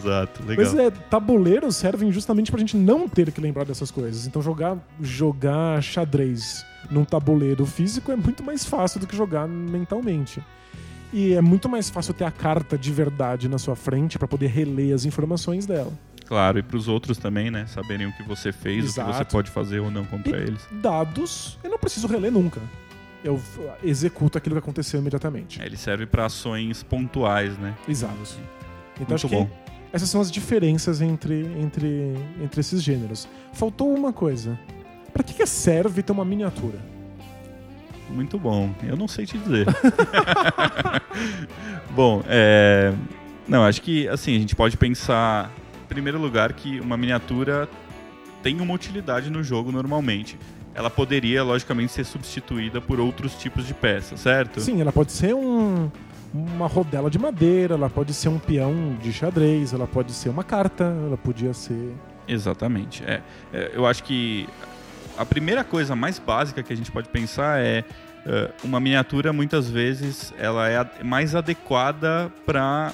Exato, 0.02 0.42
legal. 0.46 0.64
Mas 0.66 0.74
é, 0.78 0.90
tabuleiros 0.90 1.76
servem 1.76 2.10
justamente 2.12 2.50
pra 2.50 2.58
gente 2.60 2.76
não 2.76 3.08
ter 3.08 3.30
que 3.32 3.40
lembrar 3.40 3.64
dessas 3.64 3.90
coisas. 3.90 4.26
Então 4.26 4.40
jogar, 4.42 4.76
jogar 5.00 5.82
xadrez 5.82 6.64
num 6.90 7.04
tabuleiro 7.04 7.64
físico 7.66 8.10
é 8.10 8.16
muito 8.16 8.42
mais 8.42 8.64
fácil 8.64 9.00
do 9.00 9.06
que 9.06 9.16
jogar 9.16 9.46
mentalmente. 9.48 10.42
E 11.12 11.32
é 11.34 11.40
muito 11.40 11.68
mais 11.68 11.90
fácil 11.90 12.14
ter 12.14 12.24
a 12.24 12.30
carta 12.30 12.78
de 12.78 12.92
verdade 12.92 13.48
na 13.48 13.58
sua 13.58 13.74
frente 13.74 14.18
pra 14.18 14.28
poder 14.28 14.46
reler 14.46 14.94
as 14.94 15.04
informações 15.04 15.66
dela. 15.66 15.92
Claro, 16.26 16.60
e 16.60 16.62
pros 16.62 16.86
outros 16.86 17.18
também, 17.18 17.50
né? 17.50 17.66
Saberem 17.66 18.06
o 18.06 18.12
que 18.16 18.22
você 18.22 18.52
fez, 18.52 18.84
o 18.84 18.86
que 18.94 19.00
você 19.02 19.10
Exato. 19.10 19.32
pode 19.32 19.50
fazer 19.50 19.80
ou 19.80 19.90
não 19.90 20.04
contra 20.04 20.38
E 20.38 20.42
eles. 20.42 20.60
dados, 20.70 21.58
eu 21.64 21.70
não 21.70 21.78
preciso 21.78 22.06
reler 22.06 22.30
nunca. 22.30 22.60
Eu 23.24 23.40
executo 23.82 24.38
aquilo 24.38 24.54
que 24.54 24.60
aconteceu 24.60 25.00
imediatamente. 25.00 25.60
É, 25.60 25.66
ele 25.66 25.76
serve 25.76 26.06
pra 26.06 26.26
ações 26.26 26.84
pontuais, 26.84 27.58
né? 27.58 27.74
Exato. 27.88 28.14
Então 28.94 29.08
Muito 29.08 29.14
acho 29.14 29.28
bom. 29.28 29.46
que 29.46 29.52
essas 29.92 30.08
são 30.08 30.20
as 30.20 30.30
diferenças 30.30 31.00
entre, 31.00 31.46
entre, 31.58 32.14
entre 32.42 32.60
esses 32.60 32.82
gêneros. 32.82 33.28
Faltou 33.52 33.92
uma 33.92 34.12
coisa. 34.12 34.58
Pra 35.12 35.22
que, 35.22 35.34
que 35.34 35.46
serve 35.46 36.02
ter 36.02 36.12
uma 36.12 36.24
miniatura? 36.24 36.78
Muito 38.08 38.38
bom. 38.38 38.72
Eu 38.82 38.96
não 38.96 39.08
sei 39.08 39.26
te 39.26 39.38
dizer. 39.38 39.66
bom, 41.90 42.22
é... 42.28 42.92
Não, 43.48 43.64
acho 43.64 43.82
que, 43.82 44.06
assim, 44.08 44.36
a 44.36 44.38
gente 44.38 44.54
pode 44.54 44.76
pensar, 44.76 45.50
em 45.84 45.88
primeiro 45.88 46.20
lugar, 46.20 46.52
que 46.52 46.78
uma 46.80 46.96
miniatura 46.96 47.68
tem 48.42 48.60
uma 48.60 48.72
utilidade 48.72 49.28
no 49.28 49.42
jogo 49.42 49.72
normalmente. 49.72 50.38
Ela 50.72 50.88
poderia, 50.88 51.42
logicamente, 51.42 51.92
ser 51.92 52.04
substituída 52.04 52.80
por 52.80 53.00
outros 53.00 53.34
tipos 53.34 53.66
de 53.66 53.74
peças, 53.74 54.20
certo? 54.20 54.60
Sim, 54.60 54.80
ela 54.80 54.92
pode 54.92 55.10
ser 55.10 55.34
um, 55.34 55.90
uma 56.32 56.66
rodela 56.66 57.10
de 57.10 57.18
madeira, 57.18 57.74
ela 57.74 57.90
pode 57.90 58.14
ser 58.14 58.28
um 58.28 58.38
peão 58.38 58.96
de 59.00 59.12
xadrez, 59.12 59.72
ela 59.72 59.86
pode 59.86 60.12
ser 60.12 60.28
uma 60.28 60.44
carta, 60.44 60.84
ela 60.84 61.16
podia 61.16 61.52
ser. 61.52 61.94
Exatamente. 62.26 63.02
É, 63.04 63.20
É, 63.52 63.72
eu 63.74 63.86
acho 63.86 64.04
que 64.04 64.48
a 65.18 65.26
primeira 65.26 65.64
coisa 65.64 65.96
mais 65.96 66.18
básica 66.18 66.62
que 66.62 66.72
a 66.72 66.76
gente 66.76 66.90
pode 66.90 67.08
pensar 67.08 67.60
é 67.60 67.84
é, 68.26 68.50
uma 68.62 68.78
miniatura 68.78 69.32
muitas 69.32 69.70
vezes 69.70 70.32
ela 70.38 70.68
é 70.68 71.02
mais 71.02 71.34
adequada 71.34 72.30
para 72.44 72.92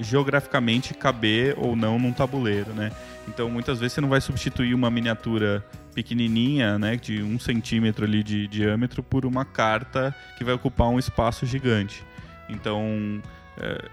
geograficamente 0.00 0.94
caber 0.94 1.54
ou 1.56 1.76
não 1.76 1.98
num 1.98 2.12
tabuleiro, 2.12 2.72
né? 2.72 2.90
Então 3.28 3.48
muitas 3.48 3.78
vezes 3.78 3.94
você 3.94 4.00
não 4.00 4.08
vai 4.08 4.20
substituir 4.20 4.74
uma 4.74 4.90
miniatura 4.90 5.64
pequenininha, 5.94 6.78
né, 6.78 6.96
de 6.96 7.22
um 7.22 7.38
centímetro 7.38 8.04
ali 8.04 8.22
de 8.22 8.48
diâmetro 8.48 9.02
por 9.02 9.26
uma 9.26 9.44
carta 9.44 10.14
que 10.36 10.44
vai 10.44 10.54
ocupar 10.54 10.88
um 10.88 10.98
espaço 10.98 11.44
gigante. 11.44 12.02
Então 12.52 13.20
é, 13.58 13.88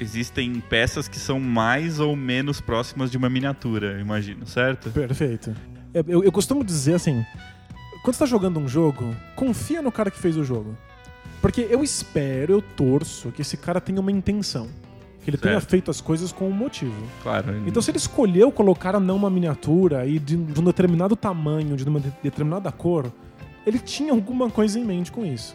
existem 0.00 0.60
peças 0.60 1.08
que 1.08 1.18
são 1.18 1.38
mais 1.40 2.00
ou 2.00 2.14
menos 2.16 2.60
próximas 2.60 3.10
de 3.10 3.16
uma 3.16 3.28
miniatura, 3.28 4.00
imagino, 4.00 4.46
certo? 4.46 4.90
Perfeito. 4.90 5.54
É, 5.92 6.02
Eu, 6.06 6.22
eu 6.24 6.32
costumo 6.32 6.62
dizer 6.64 6.94
assim: 6.94 7.24
quando 8.02 8.14
você 8.14 8.20
tá 8.20 8.26
jogando 8.26 8.58
um 8.60 8.68
jogo, 8.68 9.14
confia 9.34 9.80
no 9.82 9.90
cara 9.92 10.10
que 10.10 10.18
fez 10.18 10.36
o 10.36 10.44
jogo. 10.44 10.76
Porque 11.40 11.66
eu 11.68 11.84
espero, 11.84 12.54
eu 12.54 12.62
torço 12.62 13.30
que 13.30 13.42
esse 13.42 13.56
cara 13.56 13.80
tenha 13.80 14.00
uma 14.00 14.10
intenção. 14.10 14.66
Que 15.22 15.30
ele 15.30 15.36
tenha 15.38 15.54
Certo. 15.54 15.70
feito 15.70 15.90
as 15.90 16.00
coisas 16.00 16.32
com 16.32 16.48
um 16.48 16.52
motivo. 16.52 16.94
Claro. 17.22 17.54
Então, 17.66 17.80
se 17.82 17.90
ele 17.90 17.96
escolheu 17.98 18.50
colocar 18.52 18.98
não 19.00 19.16
uma 19.16 19.30
miniatura 19.30 20.06
e 20.06 20.18
de, 20.18 20.36
de 20.36 20.60
um 20.60 20.64
determinado 20.64 21.16
tamanho, 21.16 21.76
de 21.76 21.84
uma 21.84 21.98
de- 22.00 22.12
determinada 22.22 22.70
cor, 22.72 23.10
ele 23.66 23.78
tinha 23.78 24.12
alguma 24.12 24.50
coisa 24.50 24.78
em 24.78 24.84
mente 24.84 25.10
com 25.12 25.24
isso. 25.24 25.54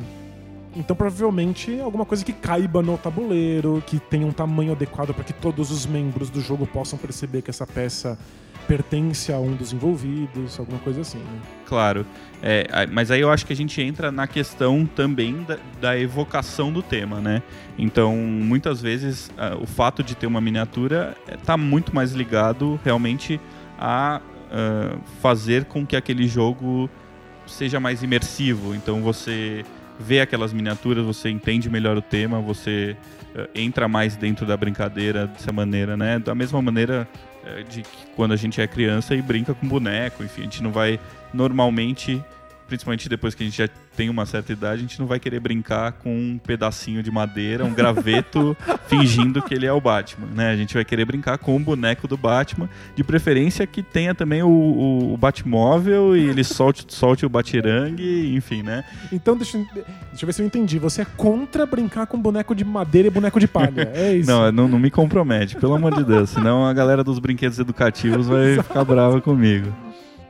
Então, 0.80 0.96
provavelmente, 0.96 1.78
alguma 1.82 2.06
coisa 2.06 2.24
que 2.24 2.32
caiba 2.32 2.82
no 2.82 2.98
tabuleiro, 2.98 3.84
que 3.86 4.00
tenha 4.00 4.26
um 4.26 4.32
tamanho 4.32 4.72
adequado 4.72 5.14
para 5.14 5.26
que 5.26 5.34
todos 5.34 5.72
os 5.72 5.86
membros 5.86 6.30
do 6.30 6.40
jogo 6.40 6.66
possam 6.66 6.98
perceber 6.98 7.42
que 7.42 7.50
essa 7.50 7.68
peça 7.68 8.18
pertence 8.66 9.34
a 9.34 9.40
um 9.40 9.56
dos 9.56 9.74
envolvidos, 9.74 10.58
alguma 10.58 10.80
coisa 10.80 11.02
assim. 11.02 11.18
Né? 11.18 11.42
Claro. 11.66 12.06
É, 12.42 12.88
mas 12.92 13.12
aí 13.12 13.20
eu 13.20 13.30
acho 13.30 13.46
que 13.46 13.52
a 13.52 13.56
gente 13.56 13.82
entra 13.82 14.10
na 14.10 14.26
questão 14.26 14.86
também 14.86 15.44
da, 15.44 15.58
da 15.82 16.00
evocação 16.00 16.72
do 16.72 16.82
tema, 16.82 17.20
né? 17.20 17.44
Então, 17.78 18.16
muitas 18.16 18.82
vezes, 18.82 19.30
o 19.60 19.66
fato 19.66 20.02
de 20.02 20.16
ter 20.16 20.28
uma 20.28 20.40
miniatura 20.40 21.18
está 21.30 21.58
muito 21.58 21.94
mais 21.94 22.14
ligado 22.14 22.80
realmente 22.86 23.42
a 23.78 24.22
ah, 24.50 24.98
fazer 25.22 25.66
com 25.66 25.86
que 25.86 25.96
aquele 25.96 26.26
jogo 26.28 26.90
seja 27.46 27.80
mais 27.80 28.02
imersivo. 28.02 28.74
Então, 28.74 29.02
você 29.02 29.66
vê 30.00 30.22
aquelas 30.22 30.54
miniaturas, 30.54 31.06
você 31.06 31.30
entende 31.30 31.70
melhor 31.70 31.98
o 31.98 32.02
tema, 32.02 32.40
você 32.40 32.96
ah, 33.36 33.48
entra 33.54 33.88
mais 33.88 34.16
dentro 34.16 34.46
da 34.46 34.56
brincadeira 34.56 35.28
dessa 35.28 35.52
maneira, 35.52 35.98
né? 35.98 36.18
Da 36.18 36.34
mesma 36.34 36.62
maneira 36.62 37.08
eh, 37.46 37.64
de 37.64 37.82
que 37.82 38.08
quando 38.16 38.32
a 38.32 38.36
gente 38.36 38.62
é 38.62 38.68
criança 38.68 39.14
e 39.14 39.22
brinca 39.22 39.54
com 39.54 39.68
boneco, 39.68 40.24
enfim, 40.24 40.42
a 40.42 40.44
gente 40.46 40.64
não 40.64 40.72
vai 40.72 41.00
normalmente 41.34 42.24
principalmente 42.70 43.10
depois 43.10 43.36
que 43.36 43.44
a 43.44 43.46
gente 43.46 43.58
já 43.58 43.68
tem 43.98 44.10
uma 44.10 44.26
certa 44.26 44.54
idade, 44.54 44.76
a 44.76 44.82
gente 44.82 44.98
não 45.00 45.06
vai 45.08 45.20
querer 45.20 45.42
brincar 45.42 45.92
com 45.94 46.16
um 46.16 46.38
pedacinho 46.38 47.04
de 47.04 47.12
madeira, 47.12 47.66
um 47.66 47.74
graveto, 47.74 48.56
fingindo 48.88 49.42
que 49.42 49.54
ele 49.54 49.66
é 49.66 49.74
o 49.74 49.82
Batman, 49.82 50.28
né? 50.34 50.52
A 50.52 50.56
gente 50.56 50.74
vai 50.74 50.86
querer 50.86 51.04
brincar 51.04 51.38
com 51.38 51.56
o 51.56 51.60
boneco 51.60 52.08
do 52.08 52.16
Batman, 52.16 52.70
de 52.96 53.04
preferência 53.04 53.68
que 53.68 53.84
tenha 53.84 54.16
também 54.16 54.42
o, 54.42 54.48
o, 54.48 55.14
o 55.14 55.18
Batmóvel 55.18 56.16
e 56.16 56.30
ele 56.30 56.44
solte, 56.44 56.86
solte 56.88 57.26
o 57.26 57.30
Batirangue, 57.30 58.34
enfim, 58.36 58.62
né? 58.64 58.84
Então, 59.12 59.36
deixa, 59.36 59.58
eu- 59.58 59.66
deixa 59.74 60.24
eu 60.24 60.26
ver 60.28 60.34
se 60.34 60.42
eu 60.42 60.46
entendi. 60.46 60.80
Você 60.80 61.02
é 61.02 61.06
contra 61.18 61.66
brincar 61.66 62.06
com 62.08 62.18
boneco 62.20 62.54
de 62.56 62.64
madeira 62.64 63.08
e 63.08 63.12
boneco 63.12 63.40
de 63.40 63.48
palha. 63.48 63.92
É 63.94 64.14
isso. 64.18 64.30
Não, 64.30 64.52
não, 64.52 64.68
não 64.68 64.80
me 64.80 64.92
compromete, 64.92 65.56
pelo 65.58 65.74
amor 65.74 65.96
de 65.96 66.04
Deus, 66.04 66.30
senão 66.30 66.66
a 66.66 66.74
galera 66.74 67.04
dos 67.04 67.20
brinquedos 67.20 67.58
educativos 67.60 68.28
vai 68.28 68.56
ficar 68.64 68.84
brava 68.86 69.20
comigo. 69.20 69.74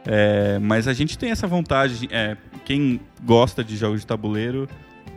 É, 0.06 0.58
mas 0.60 0.88
a 0.88 0.94
gente 0.94 1.18
tem 1.18 1.32
essa 1.32 1.46
vontade, 1.48 2.00
de- 2.00 2.14
é, 2.14 2.38
quem 2.66 3.00
gosta 3.24 3.64
de 3.64 3.76
jogos 3.78 4.02
de 4.02 4.08
tabuleiro, 4.08 4.68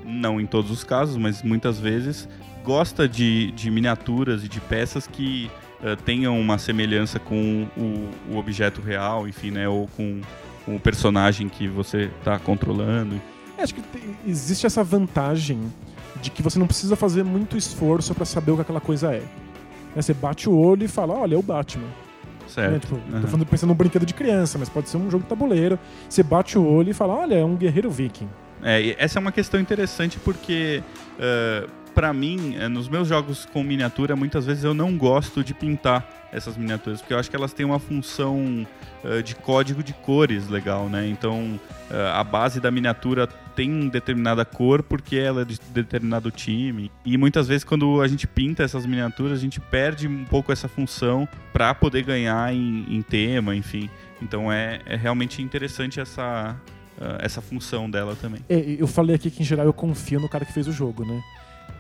não 0.05 0.41
em 0.41 0.47
todos 0.47 0.71
os 0.71 0.83
casos, 0.85 1.17
mas 1.17 1.43
muitas 1.43 1.79
vezes, 1.79 2.29
gosta 2.65 3.09
de, 3.09 3.53
de 3.53 3.71
miniaturas 3.71 4.45
e 4.45 4.49
de 4.49 4.61
peças 4.61 5.07
que 5.07 5.51
eh, 5.85 5.97
tenham 6.05 6.39
uma 6.41 6.59
semelhança 6.59 7.19
com 7.19 7.67
o, 7.77 8.33
o 8.35 8.37
objeto 8.39 8.81
real, 8.81 9.27
enfim, 9.29 9.51
né, 9.53 9.69
ou 9.69 9.89
com, 9.97 10.21
com 10.65 10.77
o 10.77 10.81
personagem 10.81 11.49
que 11.49 11.67
você 11.69 12.11
está 12.19 12.39
controlando. 12.39 13.21
É, 13.59 13.63
Acho 13.63 13.75
que 13.75 13.83
tem- 13.83 14.17
existe 14.27 14.67
essa 14.67 14.83
vantagem 14.83 15.61
de 16.21 16.31
que 16.31 16.43
você 16.43 16.59
não 16.59 16.67
precisa 16.67 16.95
fazer 16.97 17.25
muito 17.25 17.57
esforço 17.57 18.15
pra 18.15 18.25
saber 18.25 18.51
o 18.53 18.57
que 18.57 18.63
aquela 18.63 18.81
coisa 18.81 19.13
é. 19.15 19.21
Né, 19.95 20.03
Você 20.03 20.15
bate 20.15 20.49
o 20.49 20.57
olho 20.57 20.85
e 20.85 20.89
fala, 20.89 21.15
olha, 21.15 21.35
é 21.35 21.39
o 21.39 21.43
Batman. 21.43 21.87
Né, 22.61 22.71
Certo. 22.71 22.83
tipo, 22.87 22.97
Aham. 23.11 23.21
Tô 23.21 23.27
falando, 23.29 23.47
pensando 23.47 23.69
num 23.71 23.75
brinquedo 23.75 24.05
de 24.07 24.15
criança, 24.15 24.59
mas 24.59 24.69
pode 24.69 24.89
ser 24.89 24.97
um 24.97 25.11
jogo 25.11 25.23
de 25.25 25.29
tabuleiro. 25.29 25.79
Você 26.09 26.23
bate 26.23 26.59
o 26.59 26.65
olho 26.67 26.91
e 26.91 26.95
fala, 26.95 27.15
olha, 27.15 27.35
é 27.37 27.45
um 27.45 27.57
guerreiro 27.57 27.91
viking. 27.91 28.29
É, 28.63 28.95
essa 29.03 29.19
é 29.19 29.21
uma 29.21 29.33
questão 29.33 29.59
interessante 29.61 30.19
porque, 30.21 30.83
para 31.95 32.13
mim, 32.13 32.57
eh, 32.59 32.69
nos 32.69 32.89
meus 32.89 33.09
jogos 33.09 33.47
com 33.53 33.63
miniatura, 33.63 34.17
muitas 34.17 34.47
vezes 34.47 34.65
eu 34.65 34.75
não 34.75 34.97
gosto 34.97 35.45
de 35.45 35.55
pintar 35.55 36.29
essas 36.33 36.57
miniaturas, 36.57 37.01
porque 37.01 37.13
eu 37.13 37.19
acho 37.19 37.31
que 37.31 37.37
elas 37.37 37.53
têm 37.53 37.67
uma 37.67 37.79
função 37.79 38.67
eh, 39.05 39.21
de 39.23 39.35
código 39.35 39.83
de 39.83 39.93
cores 39.93 40.49
legal, 40.49 40.89
né? 40.89 41.07
Então, 41.07 41.61
eh, 41.91 42.11
a 42.15 42.25
base 42.25 42.59
da 42.61 42.71
miniatura 42.71 43.27
tem 43.55 43.89
determinada 43.89 44.45
cor 44.45 44.83
porque 44.83 45.17
ela 45.17 45.43
é 45.43 45.45
de 45.45 45.61
determinado 45.73 46.31
time. 46.31 46.91
E 47.05 47.19
muitas 47.19 47.47
vezes, 47.47 47.65
quando 47.65 48.01
a 48.01 48.09
gente 48.09 48.27
pinta 48.27 48.63
essas 48.63 48.87
miniaturas, 48.87 49.39
a 49.39 49.41
gente 49.41 49.61
perde 49.61 50.09
um 50.09 50.25
pouco 50.25 50.51
essa 50.51 50.69
função 50.69 51.29
para 51.53 51.75
poder 51.75 52.03
ganhar 52.03 52.53
em, 52.55 52.87
em 52.89 53.03
tema, 53.03 53.55
enfim. 53.55 53.91
Então, 54.23 54.51
é, 54.51 54.81
é 54.87 54.97
realmente 54.97 55.43
interessante 55.43 56.01
essa, 56.01 56.57
essa 57.19 57.43
função 57.43 57.91
dela 57.91 58.17
também. 58.17 58.41
É, 58.49 58.77
eu 58.79 58.87
falei 58.87 59.17
aqui 59.17 59.31
que, 59.31 59.43
em 59.43 59.45
geral, 59.45 59.67
eu 59.67 59.73
confio 59.73 60.21
no 60.21 60.29
cara 60.29 60.45
que 60.45 60.53
fez 60.53 60.67
o 60.67 60.73
jogo, 60.73 61.05
né? 61.05 61.21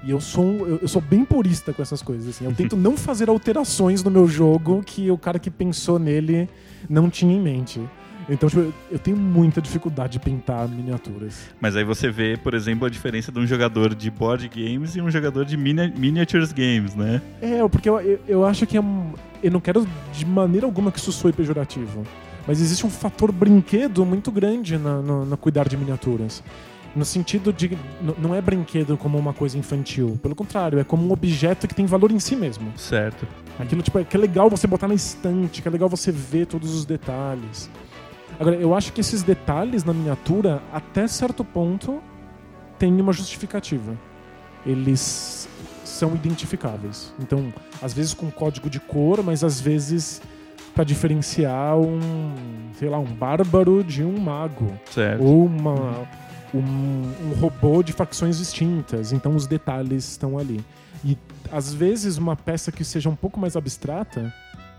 E 0.04 0.10
eu 0.10 0.20
sou, 0.20 0.66
eu, 0.66 0.78
eu 0.82 0.88
sou 0.88 1.00
bem 1.00 1.24
purista 1.24 1.72
com 1.72 1.80
essas 1.80 2.02
coisas. 2.02 2.28
Assim. 2.28 2.44
Eu 2.44 2.52
tento 2.54 2.76
não 2.76 2.96
fazer 2.96 3.28
alterações 3.28 4.02
no 4.02 4.10
meu 4.10 4.26
jogo 4.26 4.82
que 4.84 5.10
o 5.10 5.16
cara 5.18 5.38
que 5.38 5.50
pensou 5.50 5.98
nele 5.98 6.48
não 6.88 7.08
tinha 7.08 7.32
em 7.34 7.40
mente. 7.40 7.80
Então, 8.28 8.48
tipo, 8.48 8.60
eu- 8.62 8.74
eu 8.92 8.98
tenho 8.98 9.16
muita 9.16 9.60
dificuldade 9.60 10.12
de 10.14 10.20
pintar 10.20 10.68
miniaturas. 10.68 11.40
Mas 11.60 11.74
aí 11.76 11.84
você 11.84 12.08
vê, 12.10 12.36
por 12.36 12.54
exemplo, 12.54 12.86
a 12.86 12.90
diferença 12.90 13.32
de 13.32 13.38
um 13.38 13.46
jogador 13.46 13.94
de 13.94 14.10
board 14.10 14.48
games 14.48 14.94
e 14.96 15.00
um 15.00 15.10
jogador 15.10 15.44
de 15.44 15.56
mini- 15.56 15.92
miniatures 15.96 16.52
games, 16.52 16.94
né? 16.94 17.20
É, 17.40 17.66
porque 17.68 17.88
eu, 17.88 18.00
eu, 18.00 18.20
eu 18.28 18.44
acho 18.44 18.64
que 18.66 18.76
é 18.76 18.80
um. 18.80 19.12
Eu 19.42 19.50
não 19.50 19.60
quero 19.60 19.86
de 20.12 20.24
maneira 20.24 20.66
alguma 20.66 20.92
que 20.92 20.98
isso 21.00 21.10
soe 21.12 21.32
pejorativo. 21.32 22.04
Mas 22.46 22.60
existe 22.60 22.84
um 22.86 22.90
fator 22.90 23.30
brinquedo 23.32 24.04
muito 24.04 24.30
grande 24.30 24.76
na, 24.78 25.00
no, 25.00 25.24
no 25.24 25.36
cuidar 25.36 25.68
de 25.68 25.76
miniaturas. 25.76 26.42
No 26.94 27.04
sentido 27.04 27.52
de. 27.52 27.76
Não 28.18 28.34
é 28.34 28.40
brinquedo 28.40 28.96
como 28.98 29.18
uma 29.18 29.32
coisa 29.32 29.56
infantil. 29.56 30.18
Pelo 30.22 30.34
contrário, 30.34 30.78
é 30.78 30.84
como 30.84 31.06
um 31.06 31.12
objeto 31.12 31.66
que 31.66 31.74
tem 31.74 31.86
valor 31.86 32.10
em 32.10 32.18
si 32.18 32.36
mesmo. 32.36 32.72
Certo. 32.76 33.26
Aquilo 33.58 33.82
tipo, 33.82 33.98
é 33.98 34.04
que 34.04 34.16
é 34.16 34.20
legal 34.20 34.50
você 34.50 34.66
botar 34.66 34.88
na 34.88 34.94
estante, 34.94 35.62
que 35.62 35.68
é 35.68 35.70
legal 35.70 35.88
você 35.88 36.12
ver 36.12 36.46
todos 36.46 36.74
os 36.74 36.84
detalhes. 36.84 37.70
Agora, 38.38 38.56
eu 38.56 38.74
acho 38.74 38.92
que 38.92 39.00
esses 39.00 39.22
detalhes 39.22 39.84
na 39.84 39.92
miniatura, 39.92 40.62
até 40.72 41.06
certo 41.06 41.44
ponto, 41.44 42.02
têm 42.78 43.00
uma 43.00 43.12
justificativa. 43.12 43.96
Eles 44.66 45.48
são 45.84 46.14
identificáveis. 46.14 47.14
Então, 47.18 47.52
às 47.80 47.92
vezes 47.92 48.14
com 48.14 48.30
código 48.30 48.68
de 48.68 48.80
cor, 48.80 49.22
mas 49.22 49.44
às 49.44 49.60
vezes 49.60 50.20
para 50.74 50.84
diferenciar 50.84 51.76
um, 51.78 52.32
sei 52.78 52.88
lá, 52.88 52.98
um 52.98 53.04
bárbaro 53.04 53.84
de 53.84 54.02
um 54.02 54.18
mago 54.18 54.72
Certo. 54.90 55.22
ou 55.22 55.44
uma, 55.44 56.08
um, 56.54 56.58
um 56.60 57.32
robô 57.40 57.82
de 57.82 57.92
facções 57.92 58.38
distintas. 58.38 59.12
Então 59.12 59.34
os 59.34 59.46
detalhes 59.46 60.08
estão 60.08 60.38
ali. 60.38 60.64
E 61.04 61.16
às 61.50 61.72
vezes 61.72 62.16
uma 62.16 62.36
peça 62.36 62.70
que 62.70 62.84
seja 62.84 63.08
um 63.08 63.16
pouco 63.16 63.38
mais 63.40 63.56
abstrata, 63.56 64.32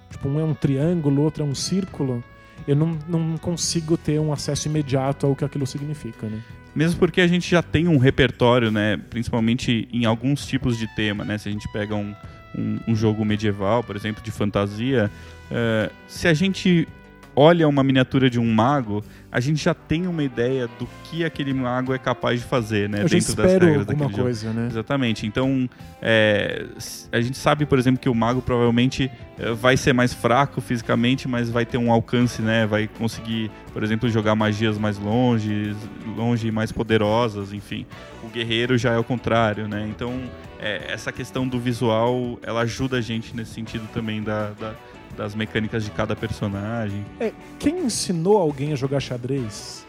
tipo 0.09 0.27
um 0.27 0.39
é 0.39 0.43
um 0.43 0.53
triângulo, 0.53 1.21
outro 1.21 1.43
é 1.43 1.45
um 1.45 1.55
círculo, 1.55 2.23
eu 2.67 2.75
não, 2.75 2.97
não 3.07 3.38
consigo 3.38 3.97
ter 3.97 4.19
um 4.19 4.31
acesso 4.31 4.67
imediato 4.67 5.25
ao 5.25 5.36
que 5.36 5.43
aquilo 5.43 5.67
significa, 5.67 6.27
né? 6.27 6.41
Mesmo 6.75 6.99
porque 6.99 7.21
a 7.21 7.27
gente 7.27 7.49
já 7.49 7.62
tem 7.62 7.88
um 7.88 7.97
repertório, 7.97 8.71
né? 8.71 8.97
Principalmente 9.09 9.88
em 9.91 10.05
alguns 10.05 10.45
tipos 10.45 10.77
de 10.77 10.88
tema, 10.95 11.23
né? 11.23 11.38
Se 11.38 11.49
a 11.49 11.51
gente 11.51 11.71
pega 11.71 11.93
um, 11.93 12.15
um, 12.57 12.79
um 12.88 12.95
jogo 12.95 13.23
medieval, 13.23 13.83
por 13.83 13.95
exemplo, 13.95 14.23
de 14.23 14.31
fantasia, 14.31 15.12
eh, 15.51 15.91
se 16.07 16.27
a 16.27 16.33
gente 16.33 16.88
olha 17.35 17.67
uma 17.67 17.83
miniatura 17.83 18.29
de 18.29 18.39
um 18.39 18.53
mago, 18.53 19.03
a 19.31 19.39
gente 19.39 19.63
já 19.63 19.73
tem 19.73 20.05
uma 20.07 20.23
ideia 20.23 20.67
do 20.79 20.87
que 21.05 21.25
aquele 21.25 21.53
mago 21.53 21.93
é 21.93 21.97
capaz 21.97 22.39
de 22.39 22.45
fazer, 22.45 22.87
né? 22.87 23.03
eu 23.03 23.09
dentro 23.09 23.35
das 23.35 23.51
regras 23.53 23.85
daquele 23.85 24.09
jogo. 24.11 24.23
coisa, 24.23 24.53
né? 24.53 24.67
Exatamente. 24.69 25.25
Então, 25.25 25.67
é, 26.01 26.65
a 27.11 27.19
gente 27.21 27.37
sabe, 27.37 27.65
por 27.65 27.79
exemplo, 27.79 27.99
que 27.99 28.09
o 28.09 28.13
mago 28.15 28.41
provavelmente 28.41 29.09
é, 29.39 29.51
vai 29.53 29.75
ser 29.77 29.93
mais 29.93 30.13
fraco 30.13 30.61
fisicamente, 30.61 31.27
mas 31.27 31.49
vai 31.49 31.65
ter 31.65 31.77
um 31.77 31.91
alcance, 31.91 32.41
né? 32.41 32.65
Vai 32.67 32.87
conseguir, 32.87 33.49
por 33.71 33.83
exemplo, 33.83 34.07
jogar 34.09 34.35
magias 34.35 34.77
mais 34.77 34.97
longe, 34.97 35.75
longe 36.15 36.47
e 36.47 36.51
mais 36.51 36.71
poderosas, 36.71 37.51
enfim. 37.53 37.85
O 38.23 38.27
guerreiro 38.27 38.77
já 38.77 38.91
é 38.93 38.97
o 38.97 39.03
contrário, 39.03 39.67
né? 39.67 39.87
Então, 39.89 40.13
é, 40.59 40.91
essa 40.93 41.11
questão 41.11 41.47
do 41.47 41.59
visual, 41.59 42.37
ela 42.43 42.61
ajuda 42.61 42.97
a 42.97 43.01
gente 43.01 43.35
nesse 43.35 43.51
sentido 43.53 43.87
também 43.93 44.21
da, 44.21 44.51
da- 44.51 44.75
das 45.17 45.36
mecânicas 45.36 45.84
de 45.84 45.91
cada 45.91 46.15
personagem. 46.15 47.06
É, 47.19 47.32
quem 47.60 47.80
ensinou 47.80 48.38
alguém 48.38 48.73
a 48.73 48.76
jogar 48.76 48.99
xadrez 48.99 49.86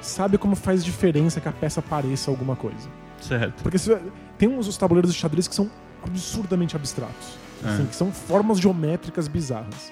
sabe 0.00 0.38
como 0.38 0.54
faz 0.54 0.84
diferença 0.84 1.40
que 1.40 1.48
a 1.48 1.52
peça 1.52 1.82
pareça 1.82 2.30
alguma 2.30 2.54
coisa. 2.56 2.88
Certo. 3.20 3.62
Porque 3.62 3.78
se- 3.78 3.98
tem 4.38 4.48
uns 4.48 4.68
os 4.68 4.76
tabuleiros 4.76 5.12
de 5.12 5.18
xadrez 5.18 5.48
que 5.48 5.54
são 5.54 5.70
absurdamente 6.04 6.76
abstratos. 6.76 7.36
assim, 7.64 7.82
É. 7.82 7.86
que 7.86 7.96
são 7.96 8.12
formas 8.12 8.60
geométricas 8.60 9.26
bizarras. 9.26 9.90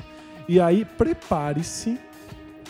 E 0.48 0.60
aí, 0.60 0.84
prepare-se 0.84 1.98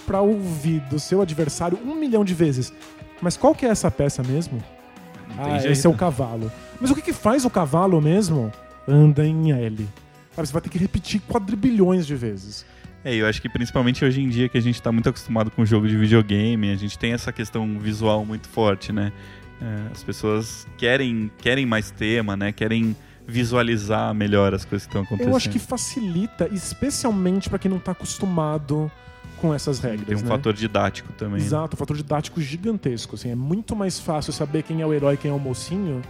pra 0.07 0.23
ouvir 0.23 0.81
do 0.89 0.99
seu 0.99 1.21
adversário 1.21 1.79
um 1.85 1.95
milhão 1.95 2.25
de 2.25 2.33
vezes. 2.33 2.73
Mas 3.21 3.37
qual 3.37 3.55
que 3.55 3.67
é 3.67 3.69
essa 3.69 3.91
peça 3.91 4.23
mesmo? 4.23 4.63
Ah, 5.37 5.59
jeito. 5.59 5.73
esse 5.73 5.87
é 5.87 5.91
o 5.91 5.95
cavalo. 5.95 6.51
Mas 6.81 6.91
o 6.91 6.95
que, 6.95 7.03
que 7.03 7.13
faz 7.13 7.45
o 7.45 7.51
cavalo 7.51 8.01
mesmo? 8.01 8.51
Anda 8.89 9.27
em 9.27 9.53
L. 9.53 9.87
Você 10.45 10.53
vai 10.53 10.63
ter 10.63 10.69
que 10.69 10.79
repetir 10.79 11.21
quadrilhões 11.21 12.07
de 12.07 12.15
vezes. 12.15 12.67
É, 13.05 13.15
eu 13.15 13.27
acho 13.27 13.41
que 13.41 13.49
principalmente 13.49 14.05
hoje 14.05 14.21
em 14.21 14.29
dia 14.29 14.49
que 14.49 14.59
a 14.59 14.61
gente 14.61 14.83
tá 14.83 14.91
muito 14.91 15.09
acostumado 15.09 15.51
com 15.51 15.63
o 15.63 15.67
jogo 15.67 15.87
de 15.87 15.97
videogame, 15.97 16.73
a 16.73 16.77
gente 16.77 16.99
tem 16.99 17.13
essa 17.13 17.33
questão 17.33 17.79
visual 17.79 18.25
muito 18.25 18.49
forte, 18.49 18.93
né? 18.93 19.13
É, 19.61 19.93
as 19.93 20.03
pessoas 20.03 20.67
querem, 20.77 21.31
querem 21.39 21.65
mais 21.65 21.91
tema, 21.91 22.37
né? 22.37 22.53
Querem 22.53 22.97
visualizar 23.27 24.15
melhor 24.15 24.55
as 24.55 24.65
coisas 24.65 24.87
que 24.87 24.91
estão 24.91 25.03
acontecendo. 25.03 25.31
Eu 25.31 25.37
acho 25.37 25.51
que 25.51 25.59
facilita, 25.59 26.49
especialmente 26.53 27.49
pra 27.49 27.59
quem 27.59 27.71
não 27.71 27.79
tá 27.79 27.93
acostumado 27.93 28.91
com 29.39 29.53
essas 29.53 29.79
regras. 29.79 30.07
tem 30.07 30.17
um 30.17 30.21
né? 30.21 30.29
fator 30.29 30.53
didático 30.53 31.13
também. 31.13 31.41
né? 31.41 31.47
Exato, 31.47 31.77
um 31.77 31.79
fator 31.79 31.97
didático 31.97 32.41
gigantesco. 32.41 33.17
Assim, 33.17 33.31
é 33.31 33.35
muito 33.35 33.77
mais 33.77 33.99
fácil 33.99 34.33
saber 34.33 34.63
quem 34.63 34.81
é 34.81 34.87
o 34.87 34.93
herói 34.93 35.15
e 35.15 35.17
quem 35.17 35.31
é 35.31 35.35
o 35.35 35.39
mocinho 35.39 36.03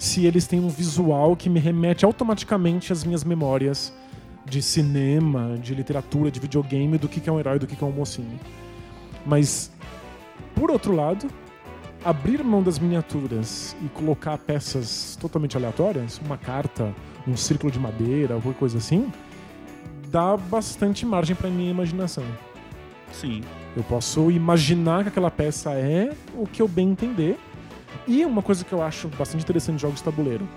se 0.00 0.24
eles 0.24 0.46
têm 0.46 0.58
um 0.58 0.70
visual 0.70 1.36
que 1.36 1.50
me 1.50 1.60
remete 1.60 2.06
automaticamente 2.06 2.90
às 2.90 3.04
minhas 3.04 3.22
memórias 3.22 3.92
de 4.46 4.62
cinema, 4.62 5.58
de 5.62 5.74
literatura, 5.74 6.30
de 6.30 6.40
videogame, 6.40 6.96
do 6.96 7.06
que 7.06 7.28
é 7.28 7.32
um 7.32 7.38
herói 7.38 7.58
do 7.58 7.66
que 7.66 7.76
que 7.76 7.84
é 7.84 7.86
um 7.86 7.92
mocinho. 7.92 8.40
Mas, 9.26 9.70
por 10.54 10.70
outro 10.70 10.94
lado, 10.94 11.28
abrir 12.02 12.42
mão 12.42 12.62
das 12.62 12.78
miniaturas 12.78 13.76
e 13.84 13.88
colocar 13.90 14.38
peças 14.38 15.18
totalmente 15.20 15.54
aleatórias, 15.58 16.18
uma 16.24 16.38
carta, 16.38 16.94
um 17.28 17.36
círculo 17.36 17.70
de 17.70 17.78
madeira, 17.78 18.32
alguma 18.32 18.54
coisa 18.54 18.78
assim, 18.78 19.12
dá 20.08 20.34
bastante 20.34 21.04
margem 21.04 21.36
para 21.36 21.50
minha 21.50 21.70
imaginação. 21.70 22.24
Sim. 23.12 23.42
Eu 23.76 23.84
posso 23.84 24.30
imaginar 24.30 25.02
que 25.02 25.10
aquela 25.10 25.30
peça 25.30 25.72
é 25.72 26.10
o 26.34 26.46
que 26.46 26.62
eu 26.62 26.66
bem 26.66 26.88
entender. 26.88 27.38
E 28.06 28.24
uma 28.24 28.42
coisa 28.42 28.64
que 28.64 28.72
eu 28.72 28.82
acho 28.82 29.08
bastante 29.08 29.42
interessante 29.42 29.76
de 29.76 29.82
jogos 29.82 29.98
de 29.98 30.04
tabuleiro. 30.04 30.48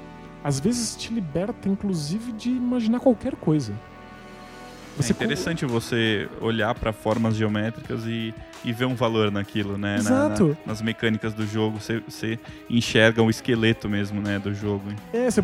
Às 0.44 0.60
vezes 0.60 0.96
te 0.96 1.14
liberta, 1.14 1.70
inclusive, 1.70 2.32
de 2.34 2.50
imaginar 2.50 3.00
qualquer 3.00 3.36
coisa. 3.36 3.74
é 5.00 5.10
interessante 5.10 5.66
você 5.66 6.28
olhar 6.42 6.76
para 6.76 6.92
formas 6.92 7.36
geométricas 7.36 8.04
e, 8.06 8.34
e 8.64 8.74
ver 8.74 8.86
um 8.86 8.96
valor 8.96 9.32
naquilo, 9.32 9.78
né? 9.78 9.96
Exato. 9.96 10.44
Na, 10.44 10.50
na, 10.50 10.56
nas 10.66 10.82
mecânicas 10.82 11.34
do 11.34 11.48
jogo, 11.48 11.80
você, 11.80 12.00
você, 12.02 12.38
enxerga 12.70 13.24
o 13.24 13.30
esqueleto 13.30 13.88
mesmo, 13.88 14.22
né, 14.22 14.38
do 14.38 14.54
jogo. 14.54 14.84
É, 15.14 15.32
você, 15.32 15.42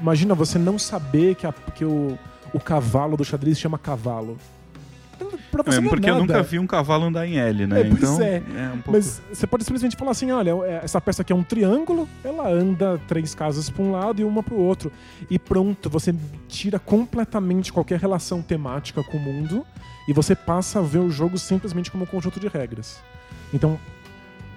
imagina 0.00 0.34
você 0.34 0.58
não 0.58 0.78
saber 0.78 1.36
que, 1.36 1.46
a, 1.46 1.52
que 1.52 1.84
o, 1.84 2.18
o 2.52 2.58
cavalo 2.58 3.16
do 3.16 3.24
xadrez 3.24 3.58
chama 3.58 3.78
cavalo 3.78 4.36
pra 5.50 5.62
você 5.62 5.78
é, 5.78 5.82
Porque 5.82 6.08
é 6.08 6.10
eu 6.10 6.18
nunca 6.18 6.42
vi 6.42 6.58
um 6.58 6.66
cavalo 6.66 7.06
andar 7.06 7.26
em 7.26 7.38
L, 7.38 7.66
né? 7.66 7.80
É, 7.80 7.84
pois 7.84 8.02
então, 8.02 8.22
é. 8.22 8.36
é 8.36 8.68
um 8.68 8.80
pouco... 8.80 8.92
Mas 8.92 9.20
você 9.32 9.46
pode 9.46 9.64
simplesmente 9.64 9.96
falar 9.96 10.12
assim, 10.12 10.30
olha, 10.30 10.50
é, 10.64 10.80
essa 10.84 11.00
peça 11.00 11.22
aqui 11.22 11.32
é 11.32 11.36
um 11.36 11.42
triângulo, 11.42 12.08
ela 12.24 12.48
anda 12.48 13.00
três 13.06 13.34
casas 13.34 13.68
para 13.68 13.82
um 13.82 13.92
lado 13.92 14.20
e 14.20 14.24
uma 14.24 14.42
para 14.42 14.54
o 14.54 14.58
outro. 14.58 14.90
E 15.28 15.38
pronto, 15.38 15.90
você 15.90 16.14
tira 16.48 16.78
completamente 16.78 17.72
qualquer 17.72 17.98
relação 17.98 18.42
temática 18.42 19.02
com 19.02 19.16
o 19.16 19.20
mundo 19.20 19.66
e 20.08 20.12
você 20.12 20.34
passa 20.34 20.78
a 20.78 20.82
ver 20.82 20.98
o 20.98 21.10
jogo 21.10 21.38
simplesmente 21.38 21.90
como 21.90 22.04
um 22.04 22.06
conjunto 22.06 22.40
de 22.40 22.48
regras. 22.48 23.02
Então, 23.52 23.78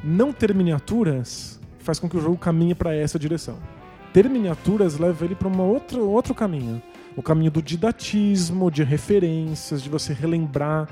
não 0.03 0.31
ter 0.31 0.53
miniaturas 0.53 1.59
faz 1.79 1.99
com 1.99 2.09
que 2.09 2.17
o 2.17 2.21
jogo 2.21 2.37
caminhe 2.37 2.73
para 2.73 2.95
essa 2.95 3.19
direção. 3.19 3.57
Ter 4.13 4.29
miniaturas 4.29 4.97
leva 4.97 5.25
ele 5.25 5.35
para 5.35 5.47
um 5.47 5.61
outro, 5.61 6.07
outro 6.07 6.33
caminho 6.33 6.81
o 7.15 7.21
caminho 7.21 7.51
do 7.51 7.61
didatismo, 7.61 8.71
de 8.71 8.83
referências, 8.83 9.81
de 9.81 9.89
você 9.89 10.13
relembrar 10.13 10.87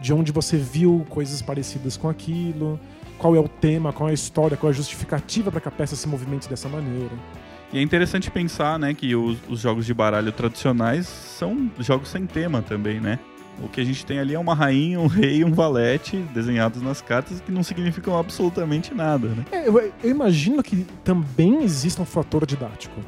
de 0.00 0.12
onde 0.12 0.30
você 0.32 0.56
viu 0.56 1.04
coisas 1.08 1.42
parecidas 1.42 1.96
com 1.96 2.08
aquilo, 2.08 2.78
qual 3.18 3.34
é 3.34 3.40
o 3.40 3.48
tema, 3.48 3.92
qual 3.92 4.08
é 4.08 4.12
a 4.12 4.14
história, 4.14 4.56
qual 4.56 4.70
é 4.70 4.72
a 4.72 4.76
justificativa 4.76 5.50
para 5.50 5.60
que 5.60 5.68
a 5.68 5.70
peça 5.70 5.96
se 5.96 6.06
movimente 6.08 6.48
dessa 6.48 6.68
maneira. 6.68 7.10
E 7.72 7.78
é 7.78 7.82
interessante 7.82 8.30
pensar, 8.30 8.78
né, 8.78 8.94
que 8.94 9.14
os, 9.14 9.38
os, 9.48 9.60
jogos 9.60 9.84
de 9.84 9.92
baralho 9.92 10.32
tradicionais 10.32 11.06
são 11.06 11.70
jogos 11.78 12.08
sem 12.08 12.26
tema 12.26 12.62
também, 12.62 13.00
né? 13.00 13.18
O 13.62 13.68
que 13.68 13.80
a 13.80 13.84
gente 13.84 14.06
tem 14.06 14.20
ali 14.20 14.34
é 14.34 14.38
uma 14.38 14.54
rainha, 14.54 15.00
um 15.00 15.08
rei 15.08 15.38
e 15.38 15.44
um 15.44 15.52
valete 15.52 16.16
desenhados 16.32 16.80
nas 16.80 17.02
cartas 17.02 17.40
que 17.40 17.50
não 17.50 17.64
significam 17.64 18.16
absolutamente 18.16 18.94
nada, 18.94 19.28
né? 19.28 19.44
É, 19.50 19.68
eu, 19.68 19.78
eu, 19.78 20.10
imagino 20.10 20.62
que 20.62 20.86
também 21.02 21.62
exista 21.64 22.00
um 22.00 22.06
fator 22.06 22.46
didático. 22.46 23.00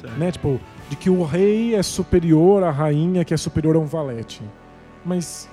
Certo. 0.00 0.18
Né? 0.18 0.32
Tipo, 0.32 0.58
de 0.92 0.96
que 0.96 1.08
o 1.08 1.24
rei 1.24 1.74
é 1.74 1.82
superior 1.82 2.62
à 2.62 2.70
rainha, 2.70 3.24
que 3.24 3.32
é 3.32 3.36
superior 3.38 3.76
a 3.76 3.78
um 3.78 3.86
valete. 3.86 4.42
Mas 5.02 5.48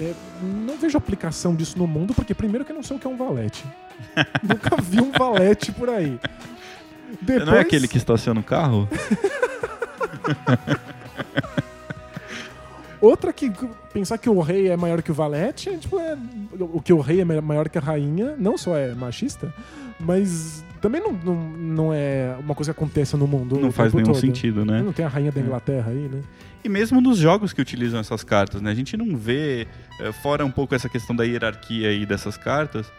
é, 0.00 0.14
não 0.42 0.78
vejo 0.78 0.96
aplicação 0.96 1.54
disso 1.54 1.78
no 1.78 1.86
mundo, 1.86 2.14
porque 2.14 2.32
primeiro 2.32 2.64
que 2.64 2.72
eu 2.72 2.76
não 2.76 2.82
sei 2.82 2.96
o 2.96 2.98
que 2.98 3.06
é 3.06 3.10
um 3.10 3.18
valete. 3.18 3.62
Nunca 4.42 4.80
vi 4.80 4.98
um 4.98 5.12
valete 5.12 5.70
por 5.72 5.90
aí. 5.90 6.18
Depois... 7.20 7.46
Não 7.46 7.54
é 7.54 7.60
aquele 7.60 7.86
que 7.86 7.98
estaciona 7.98 8.40
o 8.40 8.42
carro? 8.42 8.88
Outra 12.98 13.34
que 13.34 13.52
pensar 13.92 14.16
que 14.16 14.30
o 14.30 14.40
rei 14.40 14.68
é 14.68 14.76
maior 14.76 15.02
que 15.02 15.10
o 15.10 15.14
valete, 15.14 15.76
tipo, 15.76 15.98
é, 15.98 16.16
o 16.58 16.80
que 16.80 16.94
o 16.94 17.00
rei 17.00 17.20
é 17.20 17.24
maior 17.26 17.68
que 17.68 17.76
a 17.76 17.80
rainha, 17.82 18.36
não 18.38 18.56
só 18.56 18.74
é 18.74 18.94
machista, 18.94 19.52
mas 19.98 20.64
também 20.80 21.00
não, 21.00 21.12
não, 21.12 21.34
não 21.34 21.94
é 21.94 22.34
uma 22.38 22.54
coisa 22.54 22.72
que 22.72 22.78
aconteça 22.78 23.16
no 23.16 23.26
mundo. 23.26 23.58
Não 23.58 23.70
faz 23.70 23.92
nenhum 23.92 24.06
todo. 24.06 24.20
sentido, 24.20 24.64
né? 24.64 24.82
Não 24.82 24.92
tem 24.92 25.04
a 25.04 25.08
rainha 25.08 25.30
da 25.30 25.40
é. 25.40 25.44
Inglaterra 25.44 25.90
aí, 25.90 26.08
né? 26.08 26.22
E 26.64 26.68
mesmo 26.68 27.00
nos 27.00 27.18
jogos 27.18 27.52
que 27.52 27.60
utilizam 27.60 28.00
essas 28.00 28.24
cartas, 28.24 28.60
né? 28.60 28.70
A 28.70 28.74
gente 28.74 28.96
não 28.96 29.16
vê, 29.16 29.66
eh, 30.00 30.12
fora 30.12 30.44
um 30.44 30.50
pouco 30.50 30.74
essa 30.74 30.88
questão 30.88 31.14
da 31.14 31.24
hierarquia 31.24 31.88
aí 31.88 32.04
dessas 32.04 32.36
cartas, 32.36 32.90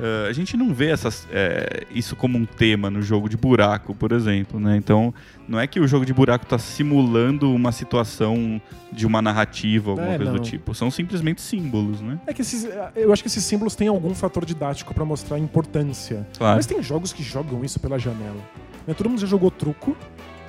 Uh, 0.00 0.28
a 0.28 0.32
gente 0.32 0.56
não 0.56 0.72
vê 0.72 0.86
essas, 0.86 1.28
é, 1.30 1.84
isso 1.90 2.16
como 2.16 2.38
um 2.38 2.46
tema 2.46 2.90
no 2.90 3.02
jogo 3.02 3.28
de 3.28 3.36
buraco, 3.36 3.94
por 3.94 4.12
exemplo. 4.12 4.58
Né? 4.58 4.76
Então, 4.76 5.12
não 5.46 5.60
é 5.60 5.66
que 5.66 5.78
o 5.78 5.86
jogo 5.86 6.06
de 6.06 6.14
buraco 6.14 6.44
está 6.44 6.58
simulando 6.58 7.54
uma 7.54 7.70
situação 7.70 8.60
de 8.90 9.06
uma 9.06 9.20
narrativa, 9.20 9.90
alguma 9.90 10.14
é, 10.14 10.16
coisa 10.16 10.32
não. 10.32 10.38
do 10.38 10.44
tipo. 10.44 10.74
São 10.74 10.90
simplesmente 10.90 11.42
símbolos, 11.42 12.00
né? 12.00 12.18
É 12.26 12.32
que 12.32 12.40
esses, 12.40 12.66
eu 12.96 13.12
acho 13.12 13.22
que 13.22 13.28
esses 13.28 13.44
símbolos 13.44 13.74
têm 13.74 13.88
algum 13.88 14.14
fator 14.14 14.44
didático 14.44 14.94
para 14.94 15.04
mostrar 15.04 15.36
a 15.36 15.38
importância. 15.38 16.26
Claro. 16.38 16.56
Mas 16.56 16.66
tem 16.66 16.82
jogos 16.82 17.12
que 17.12 17.22
jogam 17.22 17.62
isso 17.62 17.78
pela 17.78 17.98
janela. 17.98 18.40
Né? 18.86 18.94
Todo 18.94 19.10
mundo 19.10 19.20
já 19.20 19.26
jogou 19.26 19.50
truco, 19.50 19.96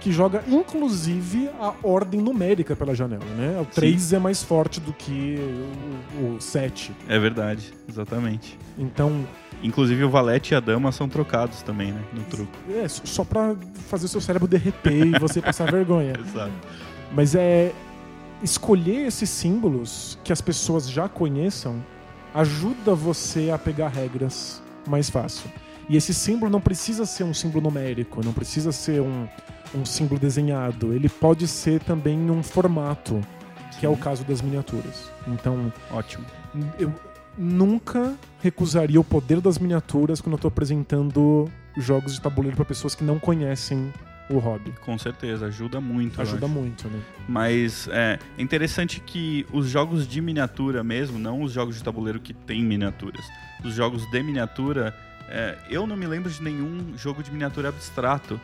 que 0.02 0.12
joga 0.12 0.43
inclusive 0.47 1.49
a 1.60 1.74
ordem 1.84 2.20
numérica 2.20 2.76
pela 2.76 2.93
janela, 2.95 3.24
né? 3.38 3.60
O 3.62 3.66
3 3.66 4.02
Sim. 4.02 4.16
é 4.16 4.20
mais 4.20 4.41
forte 4.41 4.80
do 4.80 4.91
que 4.91 5.38
o, 6.20 6.36
o 6.36 6.41
7. 6.41 6.91
É 7.08 7.20
verdade, 7.20 7.72
exatamente. 7.88 8.58
Então, 8.78 9.26
Inclusive 9.64 10.03
o 10.03 10.09
valete 10.09 10.53
e 10.53 10.55
a 10.55 10.59
dama 10.59 10.91
são 10.91 11.07
trocados 11.07 11.62
também, 11.62 11.91
né? 11.91 12.01
No 12.14 12.24
truco. 12.24 12.51
É, 12.70 12.88
só 12.88 13.24
pra 13.24 13.55
fazer 13.88 14.05
o 14.05 14.09
seu 14.09 14.22
cérebro 14.22 14.47
derreter 14.47 15.07
e 15.07 15.20
você 15.20 15.39
passar 15.41 15.72
vergonha. 15.72 16.14
Exato. 16.20 16.51
Mas 17.12 17.36
é. 17.36 17.72
Escolher 18.41 19.05
esses 19.05 19.30
símbolos 19.30 20.18
que 20.24 20.34
as 20.34 20.41
pessoas 20.41 20.89
já 20.89 21.07
conheçam 21.07 21.80
ajuda 22.34 22.95
você 22.95 23.51
a 23.51 23.57
pegar 23.57 23.89
regras 23.89 24.64
mais 24.88 25.12
fácil. 25.12 25.47
E 25.89 25.97
esse 25.97 26.14
símbolo 26.14 26.51
não 26.51 26.62
precisa 26.62 27.05
ser 27.05 27.24
um 27.24 27.34
símbolo 27.34 27.66
numérico, 27.66 28.24
não 28.24 28.34
precisa 28.34 28.72
ser 28.72 29.01
um, 29.01 29.28
um 29.76 29.86
símbolo 29.86 30.20
desenhado. 30.20 30.93
Ele 30.93 31.09
pode 31.09 31.47
ser 31.47 31.82
também 31.84 32.32
um 32.32 32.41
formato, 32.41 33.20
que 33.80 33.86
é 33.86 33.89
o 33.89 33.97
caso 33.97 34.24
das 34.24 34.41
miniaturas. 34.41 35.12
Então. 35.28 35.72
Ótimo. 35.91 36.26
Eu, 36.80 36.93
nunca 37.38 38.15
recusaria 38.41 38.99
o 38.99 39.03
poder 39.03 39.39
das 39.41 39.57
miniaturas 39.57 40.21
quando 40.21 40.34
eu 40.34 40.38
estou 40.38 40.49
apresentando 40.49 41.49
jogos 41.77 42.13
de 42.13 42.21
tabuleiro 42.21 42.55
para 42.55 42.65
pessoas 42.65 42.95
que 42.95 43.03
não 43.03 43.19
conhecem 43.19 43.91
o 44.29 44.39
hobby. 44.39 44.73
Com 44.84 44.97
certeza, 44.97 45.47
ajuda 45.47 45.79
muito. 45.82 46.21
Ajuda 46.21 46.47
muito, 46.47 46.88
né? 46.88 46.99
Mas 47.27 47.88
é 47.91 48.17
interessante 48.38 48.99
que 48.99 49.45
os 49.51 49.67
jogos 49.67 50.07
de 50.07 50.21
miniatura 50.21 50.84
mesmo, 50.84 51.19
não 51.19 51.41
os 51.41 51.51
jogos 51.51 51.75
de 51.75 51.84
tabuleiro 51.84 52.19
que 52.19 52.34
tem 52.34 52.63
miniaturas, 52.63 53.25
os 53.63 53.73
jogos 53.73 54.09
de 54.09 54.23
miniatura, 54.23 54.95
é, 55.27 55.57
eu 55.69 55.86
não 55.86 55.97
me 55.97 56.07
lembro 56.07 56.29
de 56.29 56.41
nenhum 56.41 56.93
jogo 56.97 57.21
de 57.23 57.32
miniatura 57.32 57.69
abstrato, 57.69 58.39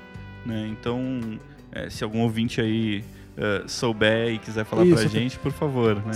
né? 0.46 0.68
Então, 0.70 1.40
é, 1.72 1.90
se 1.90 2.04
algum 2.04 2.22
ouvinte 2.22 2.62
aí 2.62 3.04
uh, 3.38 3.70
souber 3.70 4.34
e 4.34 4.40
quiser 4.40 4.66
falar 4.66 4.86
Isso, 4.86 4.96
pra 4.96 5.08
gente, 5.08 5.40
por 5.40 5.52
favor. 5.52 5.96
Né? 5.96 6.12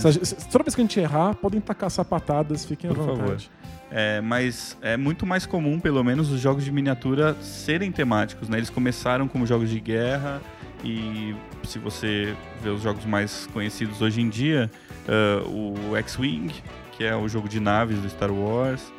Toda 0.50 0.64
vez 0.64 0.74
que 0.74 0.80
a 0.80 0.84
gente 0.84 1.00
errar, 1.00 1.34
podem 1.34 1.60
tacar 1.60 1.90
sapatadas, 1.90 2.64
fiquem 2.64 2.90
por 2.90 3.00
à 3.00 3.02
vontade. 3.02 3.50
Favor. 3.50 3.62
É, 3.94 4.22
mas 4.22 4.76
é 4.80 4.96
muito 4.96 5.26
mais 5.26 5.44
comum, 5.44 5.78
pelo 5.78 6.02
menos, 6.02 6.30
os 6.30 6.40
jogos 6.40 6.64
de 6.64 6.72
miniatura 6.72 7.36
serem 7.42 7.92
temáticos. 7.92 8.48
Né? 8.48 8.56
Eles 8.56 8.70
começaram 8.70 9.28
como 9.28 9.46
jogos 9.46 9.68
de 9.68 9.78
guerra 9.78 10.40
e 10.82 11.34
se 11.64 11.78
você 11.78 12.34
vê 12.62 12.70
os 12.70 12.82
jogos 12.82 13.04
mais 13.04 13.46
conhecidos 13.52 14.00
hoje 14.00 14.20
em 14.20 14.28
dia, 14.28 14.70
uh, 15.06 15.90
o 15.90 15.96
X-Wing, 15.96 16.52
que 16.96 17.04
é 17.04 17.14
o 17.14 17.28
jogo 17.28 17.48
de 17.48 17.60
naves 17.60 17.98
do 17.98 18.08
Star 18.08 18.32
Wars, 18.32 18.92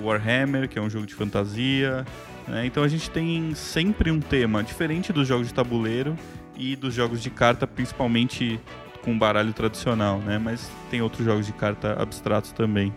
o 0.00 0.06
Warhammer, 0.06 0.68
que 0.68 0.78
é 0.78 0.82
um 0.82 0.88
jogo 0.88 1.06
de 1.06 1.14
fantasia. 1.14 2.06
Né? 2.46 2.64
Então 2.64 2.82
a 2.82 2.88
gente 2.88 3.10
tem 3.10 3.54
sempre 3.54 4.10
um 4.10 4.18
tema 4.18 4.64
diferente 4.64 5.12
dos 5.12 5.28
jogos 5.28 5.48
de 5.48 5.54
tabuleiro 5.54 6.16
e 6.58 6.74
dos 6.74 6.92
jogos 6.92 7.22
de 7.22 7.30
carta, 7.30 7.66
principalmente 7.66 8.60
com 9.02 9.16
baralho 9.16 9.52
tradicional, 9.52 10.18
né? 10.18 10.38
Mas 10.38 10.68
tem 10.90 11.00
outros 11.00 11.24
jogos 11.24 11.46
de 11.46 11.52
carta 11.52 11.94
abstratos 12.00 12.52
também. 12.52 12.92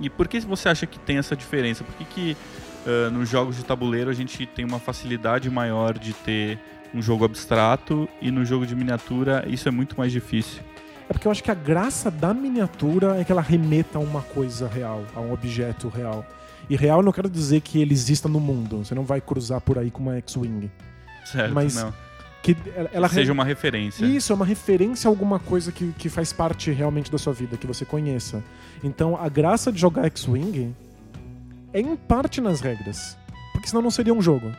E 0.00 0.08
por 0.08 0.26
que 0.26 0.40
você 0.40 0.68
acha 0.68 0.86
que 0.86 0.98
tem 0.98 1.18
essa 1.18 1.36
diferença? 1.36 1.84
Por 1.84 1.94
que, 1.94 2.04
que 2.04 2.36
uh, 2.86 3.10
nos 3.10 3.28
jogos 3.28 3.56
de 3.56 3.64
tabuleiro 3.64 4.10
a 4.10 4.14
gente 4.14 4.46
tem 4.46 4.64
uma 4.64 4.78
facilidade 4.78 5.50
maior 5.50 5.98
de 5.98 6.12
ter 6.12 6.58
um 6.94 7.02
jogo 7.02 7.24
abstrato 7.24 8.08
e 8.20 8.30
no 8.30 8.44
jogo 8.44 8.66
de 8.66 8.74
miniatura 8.74 9.44
isso 9.46 9.68
é 9.68 9.70
muito 9.70 9.96
mais 9.98 10.10
difícil? 10.10 10.62
É 11.08 11.12
porque 11.12 11.26
eu 11.26 11.32
acho 11.32 11.42
que 11.42 11.50
a 11.50 11.54
graça 11.54 12.10
da 12.10 12.32
miniatura 12.32 13.20
é 13.20 13.24
que 13.24 13.32
ela 13.32 13.42
remeta 13.42 13.98
a 13.98 14.00
uma 14.00 14.22
coisa 14.22 14.68
real, 14.68 15.04
a 15.14 15.20
um 15.20 15.32
objeto 15.32 15.88
real. 15.88 16.24
E 16.68 16.76
real 16.76 17.02
não 17.02 17.10
quero 17.10 17.28
dizer 17.28 17.62
que 17.62 17.80
ele 17.80 17.92
exista 17.92 18.28
no 18.28 18.38
mundo. 18.38 18.84
Você 18.84 18.94
não 18.94 19.04
vai 19.04 19.20
cruzar 19.20 19.60
por 19.60 19.76
aí 19.76 19.90
com 19.90 20.04
uma 20.04 20.16
X-Wing. 20.18 20.70
Certo, 21.24 21.52
Mas 21.52 21.74
não 21.74 21.92
que 22.42 22.56
ela 22.92 23.08
que 23.08 23.14
seja 23.14 23.32
uma 23.32 23.44
referência. 23.44 24.04
Isso, 24.04 24.32
é 24.32 24.36
uma 24.36 24.46
referência 24.46 25.08
a 25.08 25.10
alguma 25.10 25.38
coisa 25.38 25.70
que, 25.70 25.92
que 25.92 26.08
faz 26.08 26.32
parte 26.32 26.70
realmente 26.70 27.10
da 27.10 27.18
sua 27.18 27.32
vida, 27.32 27.56
que 27.56 27.66
você 27.66 27.84
conheça. 27.84 28.42
Então, 28.82 29.16
a 29.16 29.28
graça 29.28 29.70
de 29.70 29.78
jogar 29.78 30.06
X-Wing 30.06 30.74
é 31.72 31.80
em 31.80 31.96
parte 31.96 32.40
nas 32.40 32.60
regras, 32.60 33.16
porque 33.52 33.68
senão 33.68 33.82
não 33.82 33.90
seria 33.90 34.14
um 34.14 34.22
jogo. 34.22 34.50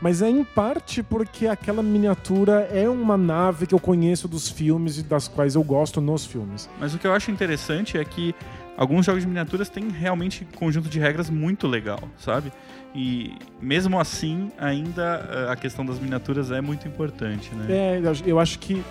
Mas 0.00 0.22
é 0.22 0.30
em 0.30 0.44
parte 0.44 1.02
porque 1.02 1.48
aquela 1.48 1.82
miniatura 1.82 2.68
é 2.72 2.88
uma 2.88 3.16
nave 3.16 3.66
que 3.66 3.74
eu 3.74 3.80
conheço 3.80 4.28
dos 4.28 4.48
filmes 4.48 4.98
e 4.98 5.02
das 5.02 5.26
quais 5.26 5.56
eu 5.56 5.62
gosto 5.64 6.00
nos 6.00 6.24
filmes. 6.24 6.70
Mas 6.78 6.94
o 6.94 6.98
que 6.98 7.06
eu 7.06 7.12
acho 7.12 7.32
interessante 7.32 7.98
é 7.98 8.04
que 8.04 8.32
alguns 8.78 9.04
jogos 9.04 9.22
de 9.22 9.28
miniaturas 9.28 9.68
têm 9.68 9.90
realmente 9.90 10.46
um 10.50 10.56
conjunto 10.56 10.88
de 10.88 10.98
regras 10.98 11.28
muito 11.28 11.66
legal, 11.66 12.00
sabe? 12.16 12.50
E 12.94 13.34
mesmo 13.60 14.00
assim, 14.00 14.50
ainda 14.56 15.28
eh, 15.30 15.52
a 15.52 15.56
questão 15.56 15.84
das 15.84 15.98
miniaturas 15.98 16.50
é 16.50 16.60
muito 16.60 16.88
importante, 16.88 17.54
né? 17.54 17.66
É, 17.68 18.02
eu 18.24 18.38
acho 18.38 18.58
que 18.60 18.82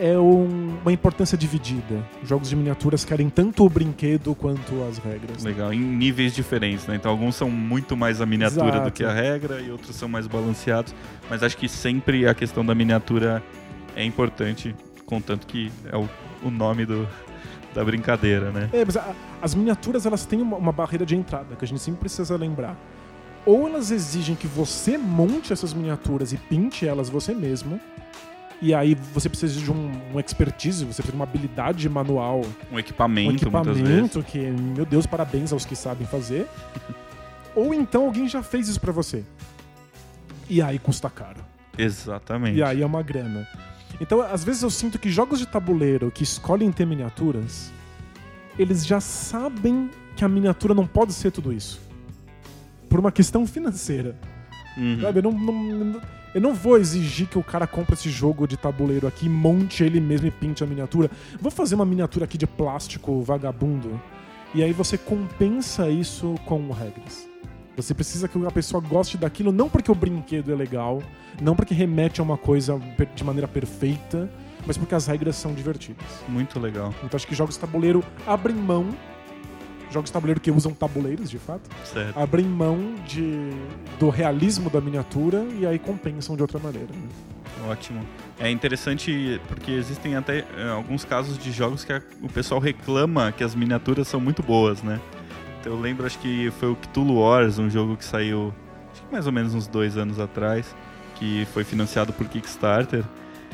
é 0.00 0.18
um, 0.18 0.78
uma 0.80 0.92
importância 0.92 1.36
dividida. 1.36 2.04
Jogos 2.24 2.48
de 2.48 2.56
miniaturas 2.56 3.04
querem 3.04 3.28
tanto 3.28 3.64
o 3.64 3.68
brinquedo 3.68 4.34
quanto 4.34 4.82
as 4.84 4.98
regras. 4.98 5.44
Legal, 5.44 5.72
em 5.72 5.80
níveis 5.80 6.34
diferentes, 6.34 6.86
né? 6.86 6.96
Então 6.96 7.10
alguns 7.10 7.36
são 7.36 7.50
muito 7.50 7.96
mais 7.96 8.20
a 8.20 8.26
miniatura 8.26 8.68
Exato. 8.68 8.84
do 8.84 8.92
que 8.92 9.04
a 9.04 9.12
regra 9.12 9.60
e 9.60 9.70
outros 9.70 9.94
são 9.94 10.08
mais 10.08 10.26
balanceados. 10.26 10.94
Mas 11.28 11.42
acho 11.42 11.56
que 11.56 11.68
sempre 11.68 12.26
a 12.26 12.34
questão 12.34 12.64
da 12.64 12.74
miniatura 12.74 13.42
é 13.94 14.04
importante 14.04 14.74
Contanto 15.08 15.46
que 15.46 15.72
é 15.90 15.96
o, 15.96 16.06
o 16.42 16.50
nome 16.50 16.84
do, 16.84 17.08
da 17.78 17.84
brincadeira, 17.84 18.50
né? 18.50 18.68
É, 18.72 18.84
mas 18.84 18.96
a- 18.96 19.14
as 19.40 19.54
miniaturas 19.54 20.04
elas 20.06 20.24
têm 20.26 20.42
uma, 20.42 20.56
uma 20.56 20.72
barreira 20.72 21.06
de 21.06 21.14
entrada 21.16 21.54
que 21.56 21.64
a 21.64 21.68
gente 21.68 21.80
sempre 21.80 22.00
precisa 22.00 22.36
lembrar. 22.36 22.76
Ou 23.46 23.66
elas 23.68 23.90
exigem 23.90 24.34
que 24.36 24.46
você 24.46 24.98
monte 24.98 25.52
essas 25.52 25.72
miniaturas 25.72 26.32
e 26.32 26.36
pinte 26.36 26.86
elas 26.86 27.08
você 27.08 27.32
mesmo. 27.34 27.80
E 28.60 28.74
aí 28.74 28.96
você 29.14 29.28
precisa 29.28 29.58
de 29.60 29.70
um, 29.70 29.90
um 30.12 30.18
expertise, 30.18 30.84
você 30.84 30.96
precisa 31.00 31.12
de 31.12 31.16
uma 31.16 31.24
habilidade 31.24 31.88
manual, 31.88 32.42
Um 32.70 32.74
um 32.74 32.78
equipamento, 32.78 33.48
muitas 33.50 33.76
vezes. 33.78 33.80
equipamento 33.80 34.22
que, 34.24 34.38
meu 34.38 34.84
Deus, 34.84 35.06
parabéns 35.06 35.52
aos 35.52 35.64
que 35.64 35.76
sabem 35.76 36.06
fazer. 36.06 36.46
Ou 37.54 37.72
então 37.72 38.04
alguém 38.04 38.28
já 38.28 38.42
fez 38.42 38.68
isso 38.68 38.80
pra 38.80 38.92
você. 38.92 39.24
E 40.50 40.60
aí 40.60 40.78
custa 40.78 41.08
caro. 41.08 41.40
Exatamente. 41.76 42.58
E 42.58 42.62
aí 42.62 42.82
é 42.82 42.86
uma 42.86 43.02
grana. 43.02 43.46
Então, 44.00 44.20
às 44.22 44.44
vezes 44.44 44.62
eu 44.62 44.70
sinto 44.70 44.98
que 44.98 45.10
jogos 45.10 45.38
de 45.38 45.46
tabuleiro 45.46 46.10
que 46.10 46.22
escolhem 46.22 46.70
ter 46.70 46.86
miniaturas, 46.86 47.72
eles 48.58 48.86
já 48.86 49.00
sabem 49.00 49.90
que 50.16 50.24
a 50.24 50.28
miniatura 50.28 50.74
não 50.74 50.86
pode 50.86 51.12
ser 51.12 51.30
tudo 51.32 51.52
isso. 51.52 51.80
Por 52.88 52.98
uma 53.00 53.10
questão 53.12 53.46
financeira. 53.46 54.16
Uhum. 54.76 55.00
Sabe? 55.00 55.18
Eu 55.18 55.22
não, 55.24 55.32
não- 55.32 56.00
eu 56.34 56.40
não 56.40 56.54
vou 56.54 56.76
exigir 56.78 57.26
que 57.26 57.38
o 57.38 57.42
cara 57.42 57.66
compre 57.66 57.94
esse 57.94 58.10
jogo 58.10 58.46
de 58.46 58.56
tabuleiro 58.56 59.06
aqui, 59.06 59.28
monte 59.28 59.82
ele 59.82 60.00
mesmo 60.00 60.26
e 60.26 60.30
pinte 60.30 60.62
a 60.62 60.66
miniatura. 60.66 61.10
Vou 61.40 61.50
fazer 61.50 61.74
uma 61.74 61.84
miniatura 61.86 62.24
aqui 62.26 62.36
de 62.38 62.46
plástico 62.46 63.22
vagabundo. 63.22 64.00
E 64.54 64.62
aí 64.62 64.72
você 64.72 64.96
compensa 64.96 65.88
isso 65.90 66.34
com 66.46 66.70
regras. 66.70 67.26
Você 67.78 67.94
precisa 67.94 68.26
que 68.26 68.44
a 68.44 68.50
pessoa 68.50 68.82
goste 68.82 69.16
daquilo 69.16 69.52
não 69.52 69.68
porque 69.68 69.88
o 69.88 69.94
brinquedo 69.94 70.52
é 70.52 70.56
legal, 70.56 71.00
não 71.40 71.54
porque 71.54 71.72
remete 71.72 72.20
a 72.20 72.24
uma 72.24 72.36
coisa 72.36 72.76
de 73.14 73.22
maneira 73.22 73.46
perfeita, 73.46 74.28
mas 74.66 74.76
porque 74.76 74.96
as 74.96 75.06
regras 75.06 75.36
são 75.36 75.54
divertidas. 75.54 76.04
Muito 76.28 76.58
legal. 76.58 76.92
Então 77.04 77.16
acho 77.16 77.24
que 77.24 77.36
jogos 77.36 77.54
de 77.54 77.60
tabuleiro 77.60 78.02
abrem 78.26 78.56
mão, 78.56 78.88
jogos 79.92 80.10
de 80.10 80.12
tabuleiro 80.12 80.40
que 80.40 80.50
usam 80.50 80.72
tabuleiros 80.74 81.30
de 81.30 81.38
fato, 81.38 81.70
Certo. 81.84 82.18
abrem 82.18 82.44
mão 82.46 82.96
de, 83.06 83.48
do 84.00 84.08
realismo 84.10 84.68
da 84.68 84.80
miniatura 84.80 85.46
e 85.56 85.64
aí 85.64 85.78
compensam 85.78 86.34
de 86.34 86.42
outra 86.42 86.58
maneira. 86.58 86.88
né? 86.92 87.08
Ótimo. 87.70 88.00
É 88.40 88.50
interessante 88.50 89.40
porque 89.46 89.70
existem 89.70 90.16
até 90.16 90.38
eh, 90.56 90.68
alguns 90.68 91.04
casos 91.04 91.38
de 91.38 91.52
jogos 91.52 91.84
que 91.84 91.92
a- 91.92 92.02
o 92.22 92.28
pessoal 92.28 92.60
reclama 92.60 93.30
que 93.30 93.44
as 93.44 93.54
miniaturas 93.54 94.08
são 94.08 94.18
muito 94.20 94.42
boas, 94.42 94.82
né? 94.82 95.00
Eu 95.64 95.78
lembro, 95.78 96.06
acho 96.06 96.18
que 96.18 96.50
foi 96.58 96.70
o 96.70 96.76
Cthulhu 96.76 97.18
Wars, 97.20 97.58
um 97.58 97.68
jogo 97.68 97.96
que 97.96 98.04
saiu 98.04 98.54
acho 98.92 99.02
que 99.02 99.12
mais 99.12 99.26
ou 99.26 99.32
menos 99.32 99.54
uns 99.54 99.66
dois 99.66 99.96
anos 99.96 100.18
atrás, 100.18 100.74
que 101.16 101.46
foi 101.52 101.64
financiado 101.64 102.12
por 102.12 102.26
Kickstarter. 102.28 103.04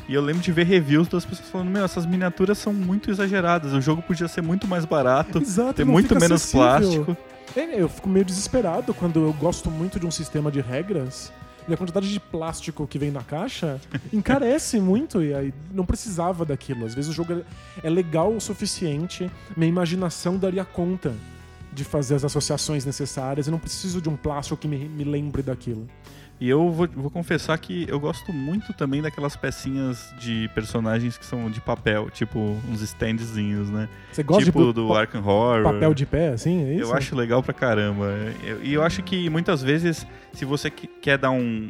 E 0.07 0.13
eu 0.13 0.21
lembro 0.21 0.41
de 0.41 0.51
ver 0.51 0.65
reviews 0.65 1.07
das 1.07 1.25
pessoas 1.25 1.49
falando, 1.49 1.69
meu, 1.69 1.83
essas 1.83 2.05
miniaturas 2.05 2.57
são 2.59 2.71
muito 2.71 3.09
exageradas, 3.09 3.73
o 3.73 3.81
jogo 3.81 4.01
podia 4.03 4.27
ser 4.27 4.41
muito 4.41 4.67
mais 4.67 4.85
barato, 4.85 5.39
Exato, 5.41 5.73
ter 5.73 5.83
muito 5.85 6.13
menos 6.13 6.43
acessível. 6.43 6.61
plástico. 7.05 7.17
É, 7.55 7.81
eu 7.81 7.89
fico 7.89 8.07
meio 8.07 8.23
desesperado 8.25 8.93
quando 8.93 9.19
eu 9.19 9.33
gosto 9.33 9.71
muito 9.71 9.99
de 9.99 10.05
um 10.05 10.11
sistema 10.11 10.51
de 10.51 10.61
regras 10.61 11.31
e 11.67 11.73
a 11.73 11.77
quantidade 11.77 12.11
de 12.11 12.19
plástico 12.19 12.85
que 12.85 12.99
vem 12.99 13.09
na 13.09 13.23
caixa 13.23 13.79
encarece 14.13 14.79
muito 14.79 15.23
e 15.23 15.33
aí 15.33 15.51
não 15.73 15.85
precisava 15.85 16.45
daquilo. 16.45 16.85
Às 16.85 16.93
vezes 16.93 17.09
o 17.09 17.13
jogo 17.13 17.33
é- 17.33 17.87
é 17.87 17.89
legal 17.89 18.31
o 18.31 18.39
suficiente, 18.39 19.31
minha 19.57 19.69
imaginação 19.69 20.37
daria 20.37 20.63
conta 20.63 21.13
de 21.75 21.83
fazer 21.83 22.15
as 22.15 22.23
associações 22.23 22.85
necessárias 22.85 23.47
e 23.47 23.51
não 23.51 23.59
preciso 23.59 24.01
de 24.01 24.09
um 24.09 24.15
plástico 24.15 24.57
que 24.57 24.67
me, 24.67 24.77
me 24.89 25.03
lembre 25.03 25.43
daquilo. 25.43 25.87
E 26.39 26.49
eu 26.49 26.69
vou, 26.69 26.85
vou 26.93 27.09
confessar 27.09 27.57
que 27.57 27.85
eu 27.87 27.97
gosto 27.97 28.33
muito 28.33 28.73
também 28.73 29.01
daquelas 29.01 29.37
pecinhas 29.37 30.13
de 30.19 30.49
personagens 30.53 31.17
que 31.17 31.25
são 31.25 31.49
de 31.49 31.61
papel, 31.61 32.09
tipo 32.09 32.37
uns 32.69 32.81
standzinhos, 32.81 33.69
né? 33.69 33.87
Você 34.11 34.21
gosta 34.21 34.43
tipo 34.43 34.65
de 34.65 34.73
do 34.73 34.93
Arkham 34.93 35.23
Horror. 35.25 35.63
papel 35.63 35.93
de 35.93 36.05
pé, 36.05 36.29
assim? 36.29 36.61
É? 36.63 36.81
Eu 36.81 36.93
acho 36.93 37.15
legal 37.15 37.41
pra 37.41 37.53
caramba. 37.53 38.05
Eu- 38.43 38.61
E 38.63 38.73
eu, 38.73 38.83
acho 38.83 39.01
que 39.01 39.29
muitas 39.29 39.61
vezes, 39.63 40.05
se 40.33 40.43
você 40.43 40.69
que- 40.69 40.87
quer 40.87 41.17
dar 41.17 41.31
um, 41.31 41.69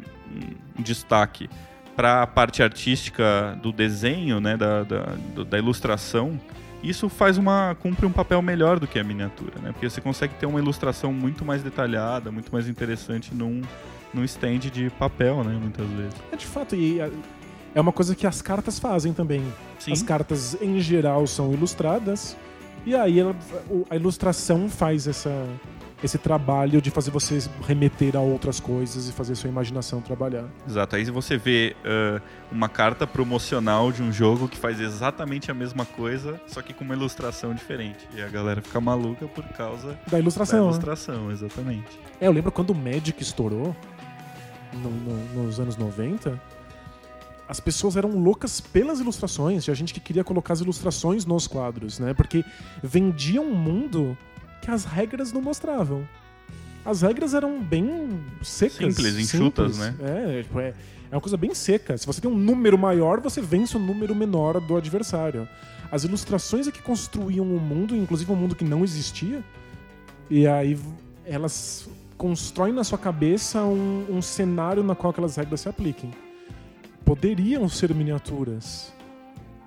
um 0.76 0.82
destaque 0.82 1.48
pra 1.94 2.26
parte 2.26 2.60
artística 2.62 3.56
do 3.62 3.70
desenho, 3.70 4.40
né, 4.40 4.56
da, 4.56 4.82
da, 4.82 5.04
da 5.48 5.58
ilustração, 5.58 6.40
isso 6.88 7.08
faz 7.08 7.38
uma 7.38 7.76
cumpre 7.80 8.06
um 8.06 8.12
papel 8.12 8.40
melhor 8.42 8.78
do 8.78 8.86
que 8.86 8.98
a 8.98 9.04
miniatura, 9.04 9.54
né? 9.62 9.72
Porque 9.72 9.88
você 9.88 10.00
consegue 10.00 10.34
ter 10.34 10.46
uma 10.46 10.58
ilustração 10.58 11.12
muito 11.12 11.44
mais 11.44 11.62
detalhada, 11.62 12.30
muito 12.30 12.52
mais 12.52 12.68
interessante 12.68 13.34
num, 13.34 13.62
num 14.12 14.24
stand 14.24 14.58
de 14.58 14.90
papel, 14.90 15.42
né, 15.44 15.58
muitas 15.60 15.86
vezes. 15.88 16.14
É 16.32 16.36
de 16.36 16.46
fato, 16.46 16.74
e 16.74 17.00
é- 17.00 17.10
uma 17.80 17.92
coisa 17.92 18.14
que 18.14 18.26
as 18.26 18.40
cartas 18.40 18.78
fazem 18.78 19.12
também. 19.12 19.42
Sim. 19.78 19.92
As 19.92 20.02
cartas, 20.02 20.56
em 20.62 20.80
geral, 20.80 21.26
são 21.26 21.52
ilustradas. 21.52 22.36
E 22.86 22.94
aí 22.94 23.18
a 23.90 23.96
ilustração 23.96 24.68
faz 24.68 25.06
essa, 25.06 25.44
esse 26.02 26.18
trabalho 26.18 26.80
de 26.82 26.90
fazer 26.90 27.10
você 27.10 27.38
remeter 27.66 28.16
a 28.16 28.20
outras 28.20 28.60
coisas 28.60 29.08
e 29.08 29.12
fazer 29.12 29.34
sua 29.34 29.48
imaginação 29.48 30.00
trabalhar. 30.02 30.44
Exato, 30.68 30.94
aí 30.96 31.04
você 31.10 31.38
vê 31.38 31.74
ah, 31.84 32.20
uma 32.52 32.68
carta 32.68 33.06
promocional 33.06 33.90
de 33.90 34.02
um 34.02 34.12
jogo 34.12 34.46
que 34.46 34.58
faz 34.58 34.78
exatamente 34.78 35.50
a 35.50 35.54
mesma 35.54 35.86
coisa, 35.86 36.38
só 36.46 36.60
que 36.60 36.74
com 36.74 36.84
uma 36.84 36.94
ilustração 36.94 37.54
diferente. 37.54 38.06
E 38.14 38.20
a 38.20 38.28
galera 38.28 38.60
fica 38.60 38.80
maluca 38.80 39.26
por 39.26 39.44
causa 39.48 39.98
Da 40.06 40.12
da 40.12 40.18
ilustração. 40.18 40.60
né? 40.60 40.64
ilustração, 40.66 41.30
exatamente. 41.30 41.98
É, 42.20 42.26
eu 42.26 42.32
lembro 42.32 42.52
quando 42.52 42.70
o 42.70 42.74
Magic 42.74 43.22
estourou, 43.22 43.74
no- 44.74 44.90
no- 44.90 45.44
nos 45.46 45.58
anos 45.58 45.76
90, 45.78 46.38
as 47.48 47.60
pessoas 47.60 47.96
eram 47.96 48.10
loucas 48.10 48.60
pelas 48.60 49.00
ilustrações. 49.00 49.64
Tinha 49.64 49.74
gente 49.74 49.94
que 49.94 50.00
queria 50.00 50.24
colocar 50.24 50.52
as 50.52 50.60
ilustrações 50.60 51.24
nos 51.24 51.46
quadros, 51.46 51.98
né? 51.98 52.12
Porque 52.12 52.44
vendia 52.82 53.40
um 53.40 53.54
mundo 53.54 54.18
que 54.60 54.70
as 54.70 54.84
regras 54.84 55.32
não 55.32 55.42
mostravam. 55.42 56.06
As 56.84 57.02
regras 57.02 57.34
eram 57.34 57.60
bem 57.60 58.20
secas. 58.42 58.94
Simples, 58.94 59.18
enxutas, 59.18 59.76
simples. 59.76 59.98
né? 59.98 60.38
É, 60.38 60.42
tipo, 60.42 60.60
é, 60.60 60.72
é 61.10 61.14
uma 61.14 61.20
coisa 61.20 61.36
bem 61.36 61.52
seca. 61.54 61.98
Se 61.98 62.06
você 62.06 62.20
tem 62.20 62.30
um 62.30 62.36
número 62.36 62.78
maior, 62.78 63.20
você 63.20 63.40
vence 63.40 63.76
o 63.76 63.80
número 63.80 64.14
menor 64.14 64.60
do 64.60 64.76
adversário. 64.76 65.48
As 65.90 66.04
ilustrações 66.04 66.66
é 66.66 66.70
que 66.70 66.82
construíam 66.82 67.44
um 67.44 67.58
mundo, 67.58 67.94
inclusive 67.94 68.30
um 68.30 68.36
mundo 68.36 68.54
que 68.54 68.64
não 68.64 68.84
existia. 68.84 69.42
E 70.30 70.46
aí 70.46 70.78
elas 71.24 71.88
constroem 72.16 72.72
na 72.72 72.84
sua 72.84 72.98
cabeça 72.98 73.62
um, 73.62 74.06
um 74.08 74.22
cenário 74.22 74.82
na 74.82 74.94
qual 74.94 75.10
aquelas 75.10 75.36
regras 75.36 75.60
se 75.60 75.68
apliquem. 75.68 76.10
Poderiam 77.04 77.68
ser 77.68 77.94
miniaturas, 77.94 78.92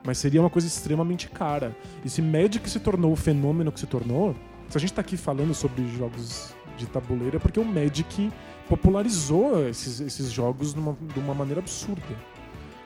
mas 0.05 0.17
seria 0.17 0.41
uma 0.41 0.49
coisa 0.49 0.67
extremamente 0.67 1.29
cara. 1.29 1.75
E 2.03 2.09
se 2.09 2.21
Magic 2.21 2.69
se 2.69 2.79
tornou 2.79 3.13
o 3.13 3.15
fenômeno 3.15 3.71
que 3.71 3.79
se 3.79 3.87
tornou, 3.87 4.35
se 4.69 4.77
a 4.77 4.79
gente 4.79 4.93
tá 4.93 5.01
aqui 5.01 5.17
falando 5.17 5.53
sobre 5.53 5.87
jogos 5.97 6.53
de 6.77 6.85
tabuleiro 6.85 7.37
é 7.37 7.39
porque 7.39 7.59
o 7.59 7.65
Magic 7.65 8.31
popularizou 8.67 9.67
esses, 9.67 9.99
esses 9.99 10.31
jogos 10.31 10.73
numa- 10.73 10.95
de 11.13 11.19
uma 11.19 11.33
maneira 11.33 11.59
absurda. 11.59 12.01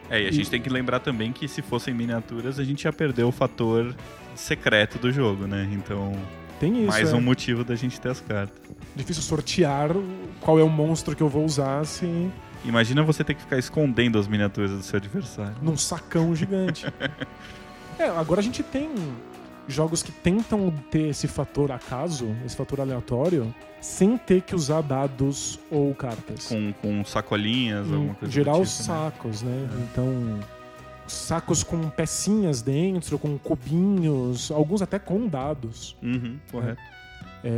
É, 0.10 0.22
e 0.22 0.26
a 0.26 0.30
E- 0.30 0.34
gente 0.34 0.50
tem 0.50 0.62
que 0.62 0.70
lembrar 0.70 1.00
também 1.00 1.32
que 1.32 1.48
se 1.48 1.62
fossem 1.62 1.94
miniaturas, 1.94 2.60
a 2.60 2.64
gente 2.64 2.84
ia 2.86 2.94
perder 2.94 3.24
o 3.24 3.32
fator 3.32 3.96
secreto 4.36 4.98
do 4.98 5.12
jogo, 5.12 5.46
né? 5.46 5.70
Então, 5.72 6.12
Tem 6.60 6.78
isso. 6.80 6.88
mais 6.88 7.12
é. 7.12 7.16
um 7.16 7.22
motivo 7.22 7.64
da 7.64 7.76
gente 7.76 8.00
ter 8.02 8.10
as 8.10 8.20
cartas. 8.22 8.58
Difícil 8.96 9.22
sortear 9.24 9.90
qual 10.42 10.58
é 10.60 10.64
o 10.64 10.70
monstro 10.70 11.16
que 11.16 11.22
eu 11.24 11.30
vou 11.30 11.46
usar 11.46 11.86
se 11.86 12.30
Imagina 12.66 13.04
você 13.04 13.24
ter 13.26 13.34
que 13.34 13.42
ficar 13.42 13.58
escondendo 13.58 14.18
as 14.18 14.26
miniaturas 14.28 14.72
do 14.72 14.82
seu 14.82 14.96
adversário. 14.98 15.56
num 15.62 15.76
sacão 15.76 16.34
gigante. 16.34 16.86
é, 18.00 18.06
agora 18.08 18.40
a 18.40 18.44
gente 18.44 18.64
tem 18.64 18.90
jogos 19.68 20.03
que 20.03 20.11
tentam 20.11 20.74
ter 20.91 21.09
esse 21.09 21.28
fator 21.28 21.72
acaso, 21.72 22.36
esse 22.45 22.55
fator 22.55 22.82
aleatório, 22.82 23.53
sem 23.80 24.18
ter 24.18 24.41
que 24.41 24.55
usar 24.55 24.82
dados 24.82 25.59
ou 25.72 25.93
cartas. 25.95 26.47
Com, 26.47 26.74
com 26.74 27.03
sacolinhas, 27.05 27.88
alguma 27.91 28.11
em 28.11 28.16
coisa 28.16 28.34
geral, 28.34 28.61
do 28.61 28.66
tipo, 28.68 28.78
né? 28.80 28.84
sacos, 28.86 29.41
né? 29.41 29.70
Então, 29.91 30.39
sacos 31.07 31.64
com 31.64 31.89
pecinhas 31.89 32.61
dentro, 32.61 33.18
com 33.20 33.38
cubinhos, 33.38 34.51
alguns 34.51 34.82
até 34.82 34.99
com 34.99 35.28
dados. 35.28 35.95
Uhum, 36.01 36.38
correto. 36.51 36.82
É, 37.43 37.51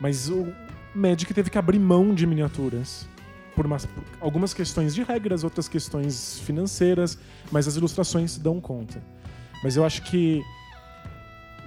mas 0.00 0.28
o 0.28 0.46
Magic 0.94 1.32
teve 1.34 1.50
que 1.50 1.58
abrir 1.58 1.78
mão 1.78 2.14
de 2.14 2.26
miniaturas. 2.26 3.08
Por, 3.56 3.66
umas- 3.66 3.86
por 3.86 4.04
algumas 4.20 4.54
questões 4.54 4.94
de 4.94 5.02
regras, 5.02 5.42
outras 5.42 5.68
questões 5.68 6.38
financeiras, 6.44 7.18
mas 7.50 7.66
as 7.66 7.74
ilustrações 7.74 8.38
dão 8.38 8.60
conta. 8.60 9.02
Mas 9.64 9.74
eu 9.76 9.84
acho 9.84 10.02
que 10.02 10.44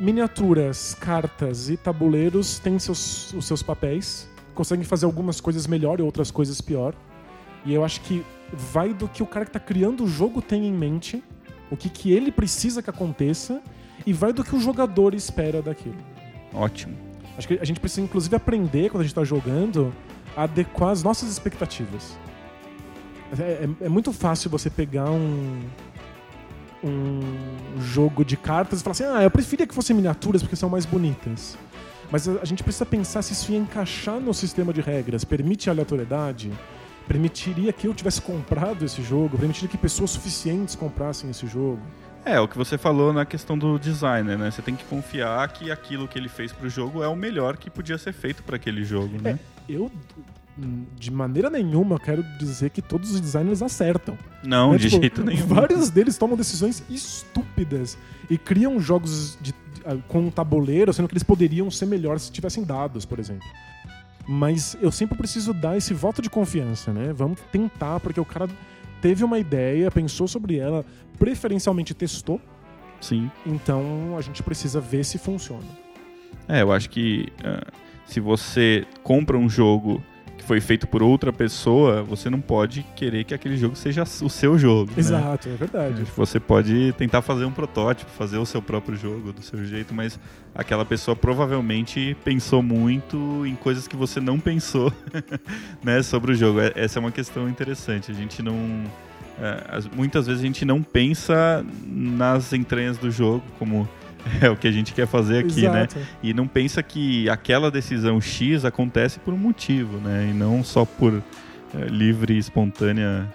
miniaturas, 0.01 0.95
cartas 0.99 1.69
e 1.69 1.77
tabuleiros 1.77 2.57
têm 2.57 2.79
seus, 2.79 3.31
os 3.33 3.45
seus 3.45 3.61
papéis, 3.61 4.27
conseguem 4.55 4.83
fazer 4.83 5.05
algumas 5.05 5.39
coisas 5.39 5.67
melhor 5.67 5.99
e 5.99 6.01
outras 6.01 6.31
coisas 6.31 6.59
pior. 6.59 6.95
E 7.63 7.71
eu 7.71 7.85
acho 7.85 8.01
que 8.01 8.25
vai 8.51 8.95
do 8.95 9.07
que 9.07 9.21
o 9.21 9.27
cara 9.27 9.45
que 9.45 9.49
está 9.49 9.59
criando 9.59 10.03
o 10.03 10.07
jogo 10.07 10.41
tem 10.41 10.65
em 10.65 10.73
mente, 10.73 11.23
o 11.69 11.77
que, 11.77 11.87
que 11.87 12.11
ele 12.11 12.31
precisa 12.31 12.81
que 12.81 12.89
aconteça, 12.89 13.61
e 14.03 14.11
vai 14.11 14.33
do 14.33 14.43
que 14.43 14.55
o 14.55 14.59
jogador 14.59 15.13
espera 15.13 15.61
daquilo. 15.61 15.95
Ótimo. 16.51 16.97
Acho 17.37 17.47
que 17.47 17.59
a 17.61 17.63
gente 17.63 17.79
precisa, 17.79 18.01
inclusive, 18.01 18.35
aprender, 18.35 18.89
quando 18.89 19.01
a 19.01 19.05
gente 19.05 19.13
tá 19.13 19.23
jogando, 19.23 19.93
a 20.35 20.43
adequar 20.43 20.89
as 20.89 21.03
nossas 21.03 21.29
expectativas. 21.29 22.17
É, 23.39 23.65
é- 23.83 23.85
é 23.85 23.89
muito 23.89 24.11
fácil 24.11 24.49
você 24.49 24.69
pegar 24.69 25.11
um, 25.11 25.61
um 26.83 27.21
jogo 27.79 28.23
de 28.25 28.35
cartas 28.35 28.79
e 28.79 28.83
falar 28.83 28.91
assim: 28.91 29.03
ah, 29.03 29.23
eu 29.23 29.31
preferia 29.31 29.67
que 29.67 29.73
fossem 29.73 29.95
miniaturas 29.95 30.41
porque 30.41 30.55
são 30.55 30.69
mais 30.69 30.85
bonitas. 30.85 31.57
Mas 32.11 32.27
a 32.27 32.43
gente 32.43 32.61
precisa 32.61 32.85
pensar 32.85 33.21
se 33.21 33.31
isso 33.33 33.51
ia 33.51 33.57
encaixar 33.57 34.19
no 34.19 34.33
sistema 34.33 34.73
de 34.73 34.81
regras. 34.81 35.23
Permite 35.23 35.69
aleatoriedade? 35.69 36.51
Permitiria 37.07 37.71
que 37.71 37.87
eu 37.87 37.93
tivesse 37.93 38.21
comprado 38.21 38.83
esse 38.83 39.01
jogo? 39.01 39.37
Permitiria 39.37 39.69
que 39.69 39.77
pessoas 39.77 40.11
suficientes 40.11 40.75
comprassem 40.75 41.29
esse 41.29 41.47
jogo? 41.47 41.79
É, 42.23 42.39
o 42.39 42.47
que 42.47 42.57
você 42.57 42.77
falou 42.77 43.11
na 43.11 43.25
questão 43.25 43.57
do 43.57 43.79
designer, 43.79 44.37
né? 44.37 44.51
Você 44.51 44.61
tem 44.61 44.75
que 44.75 44.83
confiar 44.85 45.47
que 45.49 45.71
aquilo 45.71 46.07
que 46.07 46.19
ele 46.19 46.29
fez 46.29 46.51
pro 46.51 46.69
jogo 46.69 47.01
é 47.01 47.07
o 47.07 47.15
melhor 47.15 47.57
que 47.57 47.69
podia 47.69 47.97
ser 47.97 48.13
feito 48.13 48.43
para 48.43 48.57
aquele 48.57 48.83
jogo, 48.83 49.19
né? 49.19 49.39
É, 49.67 49.73
eu, 49.73 49.91
de 50.97 51.09
maneira 51.11 51.49
nenhuma, 51.49 51.97
quero 51.99 52.23
dizer 52.37 52.69
que 52.69 52.81
todos 52.81 53.11
os 53.13 53.21
designers 53.21 53.61
acertam. 53.61 54.17
Não, 54.43 54.71
né? 54.73 54.77
de 54.77 54.89
Tipo, 54.89 55.01
jeito 55.01 55.23
nenhum. 55.23 55.45
Vários 55.47 55.89
deles 55.89 56.17
tomam 56.17 56.35
decisões 56.37 56.83
estúpidas 56.89 57.97
e 58.29 58.37
criam 58.37 58.79
jogos 58.79 59.37
de- 59.41 59.55
ah, 59.85 59.97
com 60.07 60.19
um 60.27 60.29
tabuleiro, 60.31 60.93
sendo 60.93 61.07
que 61.07 61.13
eles 61.13 61.23
poderiam 61.23 61.71
ser 61.71 61.85
melhores 61.85 62.23
se 62.23 62.31
tivessem 62.31 62.63
dados, 62.63 63.05
por 63.05 63.17
exemplo. 63.19 63.47
Mas 64.27 64.77
eu 64.81 64.91
sempre 64.91 65.17
preciso 65.17 65.53
dar 65.53 65.77
esse 65.77 65.93
voto 65.93 66.21
de 66.21 66.29
confiança, 66.29 66.93
né? 66.93 67.11
Vamos 67.13 67.39
tentar, 67.51 67.99
porque 67.99 68.19
o 68.19 68.25
cara 68.25 68.47
teve 69.01 69.23
uma 69.23 69.39
ideia, 69.39 69.89
pensou 69.89 70.27
sobre 70.27 70.57
ela, 70.57 70.85
preferencialmente 71.17 71.93
testou, 71.93 72.39
Sim. 72.99 73.31
então 73.45 74.15
a 74.17 74.21
gente 74.21 74.43
precisa 74.43 74.79
ver 74.79 75.03
se 75.03 75.17
funciona. 75.17 75.65
É, 76.47 76.61
eu 76.61 76.71
acho 76.71 76.89
que 76.89 77.29
ah, 77.43 77.65
se 78.05 78.19
você 78.19 78.85
compra 79.01 79.37
um 79.37 79.49
jogo 79.49 80.03
que 80.41 80.47
foi 80.47 80.59
feito 80.59 80.87
por 80.87 81.01
outra 81.03 81.31
pessoa, 81.31 82.01
você 82.03 82.29
não 82.29 82.41
pode 82.41 82.83
querer 82.95 83.23
que 83.23 83.33
aquele 83.33 83.55
jogo 83.55 83.75
seja 83.75 84.01
o 84.03 84.29
seu 84.29 84.57
jogo. 84.57 84.89
né? 84.91 84.97
Exato, 84.97 85.47
é 85.47 85.53
verdade. 85.53 86.03
Você 86.17 86.39
pode 86.39 86.93
tentar 86.97 87.21
fazer 87.21 87.45
um 87.45 87.51
protótipo, 87.51 88.09
fazer 88.11 88.37
o 88.39 88.45
seu 88.45 88.61
próprio 88.61 88.97
jogo 88.97 89.31
do 89.31 89.41
seu 89.41 89.63
jeito, 89.63 89.93
mas 89.93 90.19
aquela 90.55 90.83
pessoa 90.83 91.15
provavelmente 91.15 92.17
pensou 92.23 92.61
muito 92.63 93.45
em 93.45 93.55
coisas 93.55 93.87
que 93.87 93.95
você 93.95 94.19
não 94.19 94.39
pensou 94.39 94.91
né, 95.83 96.01
sobre 96.01 96.31
o 96.31 96.35
jogo. 96.35 96.59
É- 96.59 96.73
Essa 96.75 96.97
é 96.97 97.01
uma 97.01 97.11
questão 97.11 97.47
interessante. 97.47 98.09
A 98.11 98.13
gente 98.13 98.41
não. 98.41 98.83
é, 99.39 99.63
as- 99.69 99.87
muitas 99.87 100.25
vezes 100.27 100.41
a 100.41 100.45
gente 100.45 100.65
não 100.65 100.81
pensa 100.81 101.63
nas 101.85 102.51
entranhas 102.53 102.97
do 102.97 103.11
jogo, 103.11 103.43
como 103.59 103.87
é 104.41 104.49
o 104.49 104.55
que 104.55 104.67
a 104.67 104.71
gente 104.71 104.93
quer 104.93 105.07
fazer 105.07 105.45
aqui, 105.45 105.61
né? 105.63 105.83
Exato. 105.83 105.99
E 106.21 106.33
não 106.33 106.47
pensa 106.47 106.81
que 106.81 107.29
aquela 107.29 107.71
decisão 107.71 108.19
X 108.19 108.65
acontece 108.65 109.19
por 109.19 109.33
um 109.33 109.37
motivo, 109.37 109.97
né? 109.97 110.29
E 110.29 110.33
não 110.33 110.63
só 110.63 110.85
por 110.85 111.21
é, 111.73 111.85
livre 111.85 112.33
e 112.33 112.37
espontânea 112.37 113.27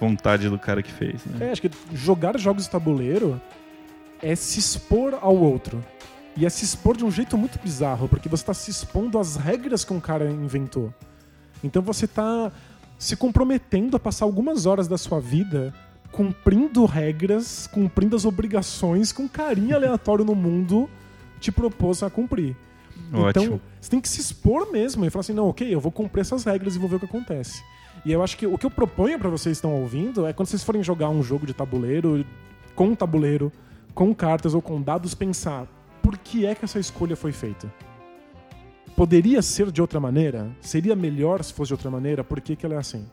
vontade 0.00 0.48
do 0.48 0.58
cara 0.58 0.82
que 0.82 0.90
fez, 0.90 1.24
né? 1.26 1.48
É, 1.48 1.52
acho 1.52 1.62
que 1.62 1.70
jogar 1.94 2.36
jogos 2.38 2.64
de 2.64 2.70
tabuleiro 2.70 3.40
é 4.20 4.34
se 4.34 4.58
expor 4.58 5.18
ao 5.20 5.36
outro. 5.36 5.84
E 6.36 6.46
é 6.46 6.50
se 6.50 6.64
expor 6.64 6.96
de 6.96 7.04
um 7.04 7.10
jeito 7.10 7.36
muito 7.36 7.58
bizarro, 7.58 8.08
porque 8.08 8.28
você 8.28 8.42
está 8.42 8.54
se 8.54 8.70
expondo 8.70 9.18
às 9.18 9.36
regras 9.36 9.84
que 9.84 9.92
um 9.92 10.00
cara 10.00 10.30
inventou. 10.30 10.92
Então 11.62 11.82
você 11.82 12.06
está 12.06 12.50
se 12.98 13.16
comprometendo 13.16 13.96
a 13.96 14.00
passar 14.00 14.24
algumas 14.24 14.64
horas 14.64 14.88
da 14.88 14.96
sua 14.96 15.20
vida 15.20 15.74
cumprindo 16.12 16.84
regras, 16.84 17.66
cumprindo 17.66 18.14
as 18.14 18.24
obrigações 18.24 19.10
que 19.10 19.22
um 19.22 19.26
carinha 19.26 19.76
aleatório 19.76 20.24
no 20.24 20.34
mundo 20.34 20.88
te 21.40 21.50
propôs 21.50 22.02
a 22.02 22.10
cumprir. 22.10 22.54
Então, 23.08 23.24
Ótimo. 23.44 23.60
você 23.80 23.90
tem 23.90 24.00
que 24.00 24.08
se 24.08 24.20
expor 24.20 24.70
mesmo 24.70 25.04
e 25.04 25.10
falar 25.10 25.20
assim: 25.20 25.32
não, 25.32 25.48
ok, 25.48 25.74
eu 25.74 25.80
vou 25.80 25.90
cumprir 25.90 26.20
essas 26.20 26.44
regras 26.44 26.76
e 26.76 26.78
vou 26.78 26.88
ver 26.88 26.96
o 26.96 26.98
que 27.00 27.06
acontece. 27.06 27.64
E 28.04 28.12
eu 28.12 28.22
acho 28.22 28.36
que 28.36 28.46
o 28.46 28.56
que 28.56 28.66
eu 28.66 28.70
proponho 28.70 29.18
pra 29.18 29.28
vocês 29.28 29.58
que 29.58 29.66
estão 29.66 29.80
ouvindo 29.80 30.26
é 30.26 30.32
quando 30.32 30.48
vocês 30.48 30.62
forem 30.62 30.82
jogar 30.82 31.08
um 31.08 31.22
jogo 31.22 31.46
de 31.46 31.54
tabuleiro, 31.54 32.24
com 32.74 32.88
um 32.88 32.94
tabuleiro, 32.94 33.52
com 33.94 34.14
cartas 34.14 34.54
ou 34.54 34.62
com 34.62 34.80
dados, 34.80 35.14
pensar 35.14 35.66
por 36.02 36.18
que 36.18 36.44
é 36.46 36.54
que 36.54 36.64
essa 36.64 36.78
escolha 36.78 37.16
foi 37.16 37.32
feita. 37.32 37.72
Poderia 38.96 39.40
ser 39.40 39.70
de 39.70 39.80
outra 39.80 40.00
maneira? 40.00 40.50
Seria 40.60 40.94
melhor 40.94 41.42
se 41.42 41.52
fosse 41.52 41.68
de 41.68 41.74
outra 41.74 41.90
maneira? 41.90 42.22
Por 42.22 42.40
que, 42.40 42.56
que 42.56 42.66
ela 42.66 42.74
é 42.74 42.78
assim? 42.78 43.06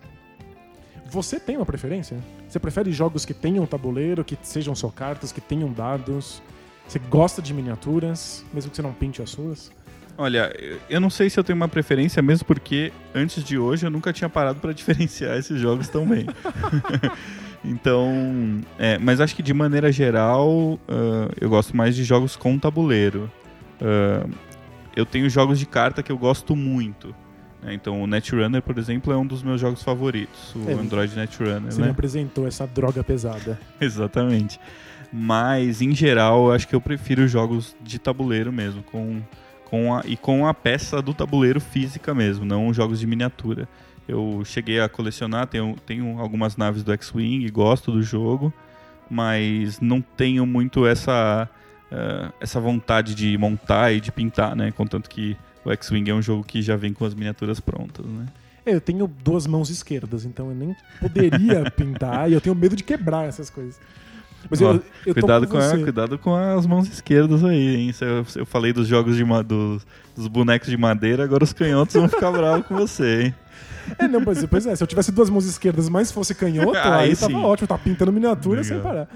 Você 1.11 1.39
tem 1.39 1.55
uma 1.55 1.65
preferência? 1.65 2.17
Você 2.47 2.59
prefere 2.59 2.91
jogos 2.91 3.25
que 3.25 3.33
tenham 3.33 3.65
tabuleiro, 3.65 4.23
que 4.23 4.37
sejam 4.43 4.75
só 4.75 4.89
cartas, 4.89 5.31
que 5.31 5.41
tenham 5.41 5.71
dados? 5.71 6.41
Você 6.87 6.99
gosta 6.99 7.41
de 7.41 7.53
miniaturas, 7.53 8.45
mesmo 8.53 8.69
que 8.69 8.75
você 8.75 8.81
não 8.81 8.93
pinte 8.93 9.21
as 9.21 9.29
suas? 9.29 9.71
Olha, 10.17 10.53
eu 10.89 10.99
não 10.99 11.09
sei 11.09 11.29
se 11.29 11.39
eu 11.39 11.43
tenho 11.43 11.55
uma 11.55 11.67
preferência, 11.67 12.21
mesmo 12.21 12.45
porque 12.45 12.91
antes 13.15 13.43
de 13.43 13.57
hoje 13.57 13.85
eu 13.85 13.89
nunca 13.89 14.11
tinha 14.11 14.29
parado 14.29 14.59
para 14.59 14.73
diferenciar 14.73 15.37
esses 15.37 15.59
jogos 15.59 15.87
tão 15.87 16.05
bem. 16.05 16.25
então, 17.63 18.61
é, 18.77 18.97
mas 18.97 19.21
acho 19.21 19.35
que 19.35 19.41
de 19.41 19.53
maneira 19.53 19.91
geral 19.91 20.79
ah, 20.87 21.29
eu 21.39 21.49
gosto 21.49 21.75
mais 21.75 21.95
de 21.95 22.03
jogos 22.03 22.35
com 22.35 22.59
tabuleiro. 22.59 23.31
Ah, 23.81 24.27
eu 24.95 25.05
tenho 25.05 25.29
jogos 25.29 25.57
de 25.57 25.65
carta 25.65 26.03
que 26.03 26.11
eu 26.11 26.17
gosto 26.17 26.55
muito. 26.55 27.15
Né? 27.61 27.73
Então, 27.73 28.01
o 28.01 28.07
Netrunner, 28.07 28.61
por 28.61 28.77
exemplo, 28.77 29.11
é 29.13 29.17
um 29.17 29.25
dos 29.25 29.43
meus 29.43 29.59
jogos 29.59 29.83
favoritos. 29.83 30.53
O 30.55 30.69
É, 30.69 30.73
Android 30.73 31.15
Netrunner, 31.15 31.71
Você 31.71 31.79
né? 31.79 31.87
me 31.87 31.91
apresentou 31.91 32.47
essa 32.47 32.65
droga 32.67 33.03
pesada. 33.03 33.59
Exatamente. 33.79 34.59
Mas, 35.11 35.81
em 35.81 35.93
geral, 35.95 36.47
eu 36.47 36.51
acho 36.53 36.67
que 36.67 36.75
eu 36.75 36.81
prefiro 36.81 37.27
jogos 37.27 37.75
de 37.81 37.97
tabuleiro 37.97 38.51
mesmo, 38.53 38.83
com, 38.83 39.21
com 39.65 39.95
a, 39.95 40.03
e 40.05 40.15
com 40.15 40.45
a 40.45 40.53
peça 40.53 41.01
do 41.01 41.13
tabuleiro 41.13 41.59
física 41.59 42.13
mesmo, 42.13 42.45
não 42.45 42.71
jogos 42.73 42.99
de 42.99 43.07
miniatura. 43.07 43.67
Eu 44.07 44.41
cheguei 44.45 44.79
a 44.79 44.87
colecionar, 44.89 45.47
tenho, 45.47 45.75
tenho 45.85 46.19
algumas 46.19 46.57
naves 46.57 46.83
do 46.83 46.91
X-Wing, 46.93 47.47
gosto 47.51 47.91
do 47.91 48.01
jogo, 48.01 48.53
mas 49.09 49.79
não 49.79 50.01
tenho 50.01 50.45
muito 50.45 50.85
essa, 50.85 51.49
eh, 51.91 52.31
essa 52.39 52.59
vontade 52.59 53.13
de 53.15 53.37
montar 53.37 53.91
e 53.93 53.99
de 53.99 54.11
pintar, 54.11 54.55
né? 54.55 54.71
Contanto 54.71 55.09
que 55.09 55.35
o 55.65 55.71
X-Wing 55.71 56.09
é 56.09 56.13
um 56.13 56.21
jogo 56.21 56.43
que 56.43 56.61
já 56.61 56.75
vem 56.75 56.93
com 56.93 57.05
as 57.05 57.13
miniaturas 57.13 57.59
prontas, 57.59 58.05
né? 58.05 58.27
É, 58.65 58.73
eu 58.75 58.81
tenho 58.81 59.07
duas 59.07 59.47
mãos 59.47 59.69
esquerdas, 59.69 60.25
então 60.25 60.49
eu 60.49 60.55
nem 60.55 60.75
poderia 60.99 61.69
pintar 61.71 62.29
e 62.29 62.33
eu 62.33 62.41
tenho 62.41 62.55
medo 62.55 62.75
de 62.75 62.83
quebrar 62.83 63.27
essas 63.27 63.49
coisas. 63.49 63.79
Mas 64.49 64.61
Ó, 64.61 64.73
eu, 64.73 64.83
eu 65.05 65.13
cuidado, 65.13 65.47
com 65.47 65.53
com 65.53 65.57
a- 65.57 65.77
cuidado 65.77 66.17
com 66.17 66.35
as 66.35 66.65
mãos 66.65 66.87
esquerdas 66.87 67.43
aí, 67.43 67.75
hein? 67.75 67.91
Eu, 67.99 68.25
eu 68.35 68.45
falei 68.45 68.71
dos 68.71 68.87
jogos 68.87 69.15
de 69.17 69.23
dos, 69.43 69.85
dos 70.15 70.27
bonecos 70.27 70.69
de 70.69 70.77
madeira, 70.77 71.23
agora 71.23 71.43
os 71.43 71.51
canhotos 71.51 71.95
vão 71.95 72.07
ficar 72.07 72.31
bravos 72.31 72.65
com 72.65 72.75
você, 72.75 73.23
hein? 73.23 73.35
É, 73.97 74.07
não, 74.07 74.19
mas 74.21 74.45
pois 74.45 74.65
é, 74.65 74.75
se 74.75 74.83
eu 74.83 74.87
tivesse 74.87 75.11
duas 75.11 75.29
mãos 75.29 75.45
esquerdas, 75.45 75.89
mas 75.89 76.11
fosse 76.11 76.33
canhoto, 76.35 76.77
Aí 76.77 77.09
aí, 77.09 77.15
tava 77.15 77.37
ótimo, 77.39 77.67
tava 77.67 77.81
pintando 77.81 78.11
miniatura 78.13 78.63
sem 78.63 78.77
Legal. 78.77 78.91
parar. 78.91 79.07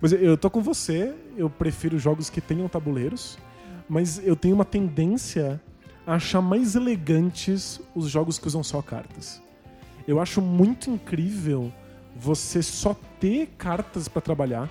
Mas 0.00 0.12
eu 0.12 0.36
tô 0.36 0.50
com 0.50 0.60
você, 0.60 1.14
eu 1.36 1.48
prefiro 1.48 1.98
jogos 1.98 2.28
que 2.28 2.40
tenham 2.40 2.68
tabuleiros, 2.68 3.38
mas 3.88 4.20
eu 4.24 4.34
tenho 4.36 4.54
uma 4.54 4.64
tendência 4.64 5.60
a 6.06 6.14
achar 6.14 6.40
mais 6.40 6.74
elegantes 6.74 7.80
os 7.94 8.08
jogos 8.10 8.38
que 8.38 8.46
usam 8.46 8.62
só 8.62 8.82
cartas. 8.82 9.40
Eu 10.06 10.20
acho 10.20 10.40
muito 10.42 10.90
incrível 10.90 11.72
você 12.16 12.62
só 12.62 12.94
ter 13.20 13.48
cartas 13.56 14.08
pra 14.08 14.20
trabalhar. 14.20 14.68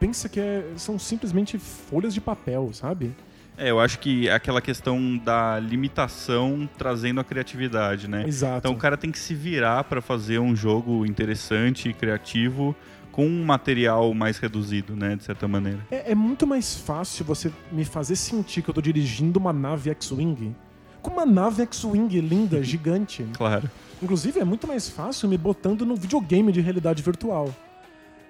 Pensa 0.00 0.28
que 0.28 0.40
é- 0.40 0.64
são 0.76 0.98
simplesmente 0.98 1.58
folhas 1.58 2.14
de 2.14 2.20
papel, 2.20 2.70
sabe? 2.72 3.14
É, 3.56 3.70
eu 3.70 3.80
acho 3.80 3.98
que 3.98 4.28
é 4.28 4.32
aquela 4.32 4.60
questão 4.62 5.16
da 5.18 5.58
limitação 5.58 6.68
trazendo 6.78 7.20
a 7.20 7.24
criatividade, 7.24 8.08
né? 8.08 8.24
Exato. 8.26 8.58
Então 8.58 8.72
o 8.72 8.76
cara 8.76 8.96
tem 8.96 9.10
que 9.10 9.18
se 9.18 9.34
virar 9.34 9.82
para 9.84 10.00
fazer 10.00 10.38
um 10.38 10.54
jogo 10.54 11.04
interessante 11.04 11.88
e 11.88 11.92
criativo 11.92 12.74
com 13.18 13.26
um 13.26 13.44
material 13.44 14.14
mais 14.14 14.38
reduzido, 14.38 14.94
né? 14.94 15.16
De 15.16 15.24
certa 15.24 15.48
maneira. 15.48 15.80
É, 15.90 16.12
é 16.12 16.14
muito 16.14 16.46
mais 16.46 16.76
fácil 16.76 17.24
você 17.24 17.50
me 17.72 17.84
fazer 17.84 18.14
sentir 18.14 18.62
que 18.62 18.70
eu 18.70 18.74
tô 18.74 18.80
dirigindo 18.80 19.40
uma 19.40 19.52
nave 19.52 19.90
X-Wing 19.90 20.54
com 21.02 21.10
uma 21.10 21.26
nave 21.26 21.62
X-Wing 21.62 22.20
linda, 22.20 22.62
gigante. 22.62 23.26
Claro. 23.36 23.68
Inclusive, 24.00 24.38
é 24.38 24.44
muito 24.44 24.68
mais 24.68 24.88
fácil 24.88 25.28
me 25.28 25.36
botando 25.36 25.84
num 25.84 25.96
videogame 25.96 26.52
de 26.52 26.60
realidade 26.60 27.02
virtual. 27.02 27.52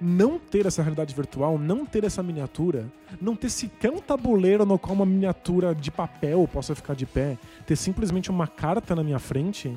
Não 0.01 0.39
ter 0.39 0.65
essa 0.65 0.81
realidade 0.81 1.15
virtual, 1.15 1.59
não 1.59 1.85
ter 1.85 2.05
essa 2.05 2.23
miniatura, 2.23 2.91
não 3.21 3.37
ter 3.37 3.51
sequer 3.51 3.91
um 3.91 3.99
tabuleiro 3.99 4.65
no 4.65 4.79
qual 4.79 4.95
uma 4.95 5.05
miniatura 5.05 5.75
de 5.75 5.91
papel 5.91 6.49
possa 6.51 6.75
ficar 6.75 6.95
de 6.95 7.05
pé, 7.05 7.37
ter 7.67 7.77
simplesmente 7.77 8.31
uma 8.31 8.47
carta 8.47 8.97
na 8.97 9.05
minha 9.05 9.19
frente, 9.19 9.71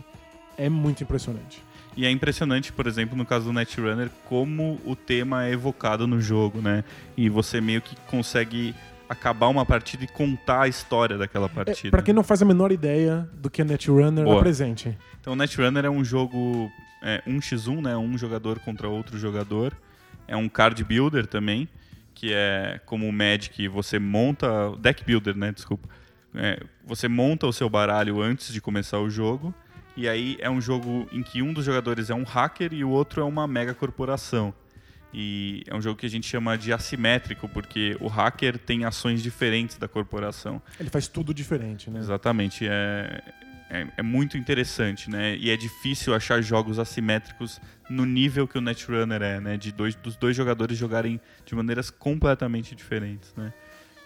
é 0.57 0.69
muito 0.69 1.03
impressionante. 1.03 1.61
E 1.95 2.05
é 2.05 2.09
impressionante, 2.11 2.71
por 2.71 2.87
exemplo, 2.87 3.17
no 3.17 3.25
caso 3.25 3.45
do 3.45 3.53
Netrunner, 3.53 4.09
como 4.25 4.79
o 4.85 4.95
tema 4.95 5.45
é 5.45 5.51
evocado 5.51 6.07
no 6.07 6.21
jogo, 6.21 6.61
né? 6.61 6.83
E 7.17 7.27
você 7.29 7.59
meio 7.59 7.81
que 7.81 7.95
consegue 8.07 8.73
acabar 9.09 9.47
uma 9.49 9.65
partida 9.65 10.05
e 10.05 10.07
contar 10.07 10.61
a 10.61 10.67
história 10.69 11.17
daquela 11.17 11.47
É, 11.47 11.49
partida. 11.49 11.91
pra 11.91 12.01
quem 12.01 12.13
não 12.13 12.23
faz 12.23 12.41
a 12.41 12.45
menor 12.45 12.71
ideia 12.71 13.29
do 13.33 13.49
que 13.49 13.61
é 13.61 13.65
Netrunner, 13.65 14.23
Boa. 14.23 14.37
apresente. 14.37 14.97
Então, 15.19 15.33
o 15.33 15.35
Netrunner 15.35 15.83
é 15.85 15.89
um 15.89 16.03
jogo 16.03 16.71
é, 17.03 17.21
1x1, 17.27 17.81
né? 17.81 17.97
Um 17.97 18.17
jogador 18.17 18.59
contra 18.59 18.87
outro 18.87 19.17
jogador. 19.17 19.73
É 20.29 20.35
um 20.37 20.47
card 20.47 20.81
builder 20.85 21.27
também, 21.27 21.67
que 22.15 22.31
é 22.33 22.79
como 22.85 23.05
o 23.05 23.11
Magic, 23.11 23.67
você 23.67 23.99
monta... 23.99 24.47
Deck 24.79 25.03
builder, 25.03 25.35
né? 25.35 25.51
Desculpa. 25.51 25.89
É, 26.33 26.63
você 26.85 27.09
monta 27.09 27.45
o 27.45 27.51
seu 27.51 27.69
baralho 27.69 28.21
antes 28.21 28.53
de 28.53 28.61
começar 28.61 28.99
o 28.99 29.09
jogo. 29.09 29.53
E 29.95 30.07
aí 30.07 30.37
é 30.39 30.49
um 30.49 30.61
jogo 30.61 31.07
em 31.11 31.21
que 31.21 31.41
um 31.41 31.51
dos 31.51 31.65
jogadores 31.65 32.09
é 32.09 32.15
um 32.15 32.23
hacker 32.23 32.73
e 32.73 32.83
o 32.83 32.89
outro 32.89 33.21
é 33.21 33.23
uma 33.23 33.47
mega 33.47 33.73
corporação. 33.73 34.53
E 35.13 35.63
é 35.67 35.75
um 35.75 35.81
jogo 35.81 35.99
que 35.99 36.05
a 36.05 36.09
gente 36.09 36.25
chama 36.25 36.57
de 36.57 36.71
assimétrico, 36.71 37.49
porque 37.49 37.97
o 37.99 38.07
hacker 38.07 38.57
tem 38.57 38.85
ações 38.85 39.21
diferentes 39.21 39.77
da 39.77 39.87
corporação. 39.87 40.61
Ele 40.79 40.89
faz 40.89 41.07
tudo 41.07 41.33
diferente, 41.33 41.89
né? 41.89 41.99
Exatamente. 41.99 42.65
É, 42.65 43.21
é, 43.69 43.87
é, 43.97 44.01
muito 44.01 44.37
interessante, 44.37 45.09
né? 45.09 45.35
E 45.35 45.49
é 45.49 45.57
difícil 45.57 46.15
achar 46.15 46.41
jogos 46.41 46.79
assimétricos 46.79 47.59
no 47.89 48.05
nível 48.05 48.47
que 48.47 48.57
o 48.57 48.61
Netrunner 48.61 49.21
é, 49.21 49.39
né? 49.41 49.57
De 49.57 49.73
dois, 49.73 49.95
dos 49.95 50.15
dois 50.15 50.35
jogadores 50.35 50.77
jogarem 50.77 51.19
de 51.45 51.55
maneiras 51.55 51.89
completamente 51.89 52.73
diferentes, 52.73 53.33
né? 53.35 53.53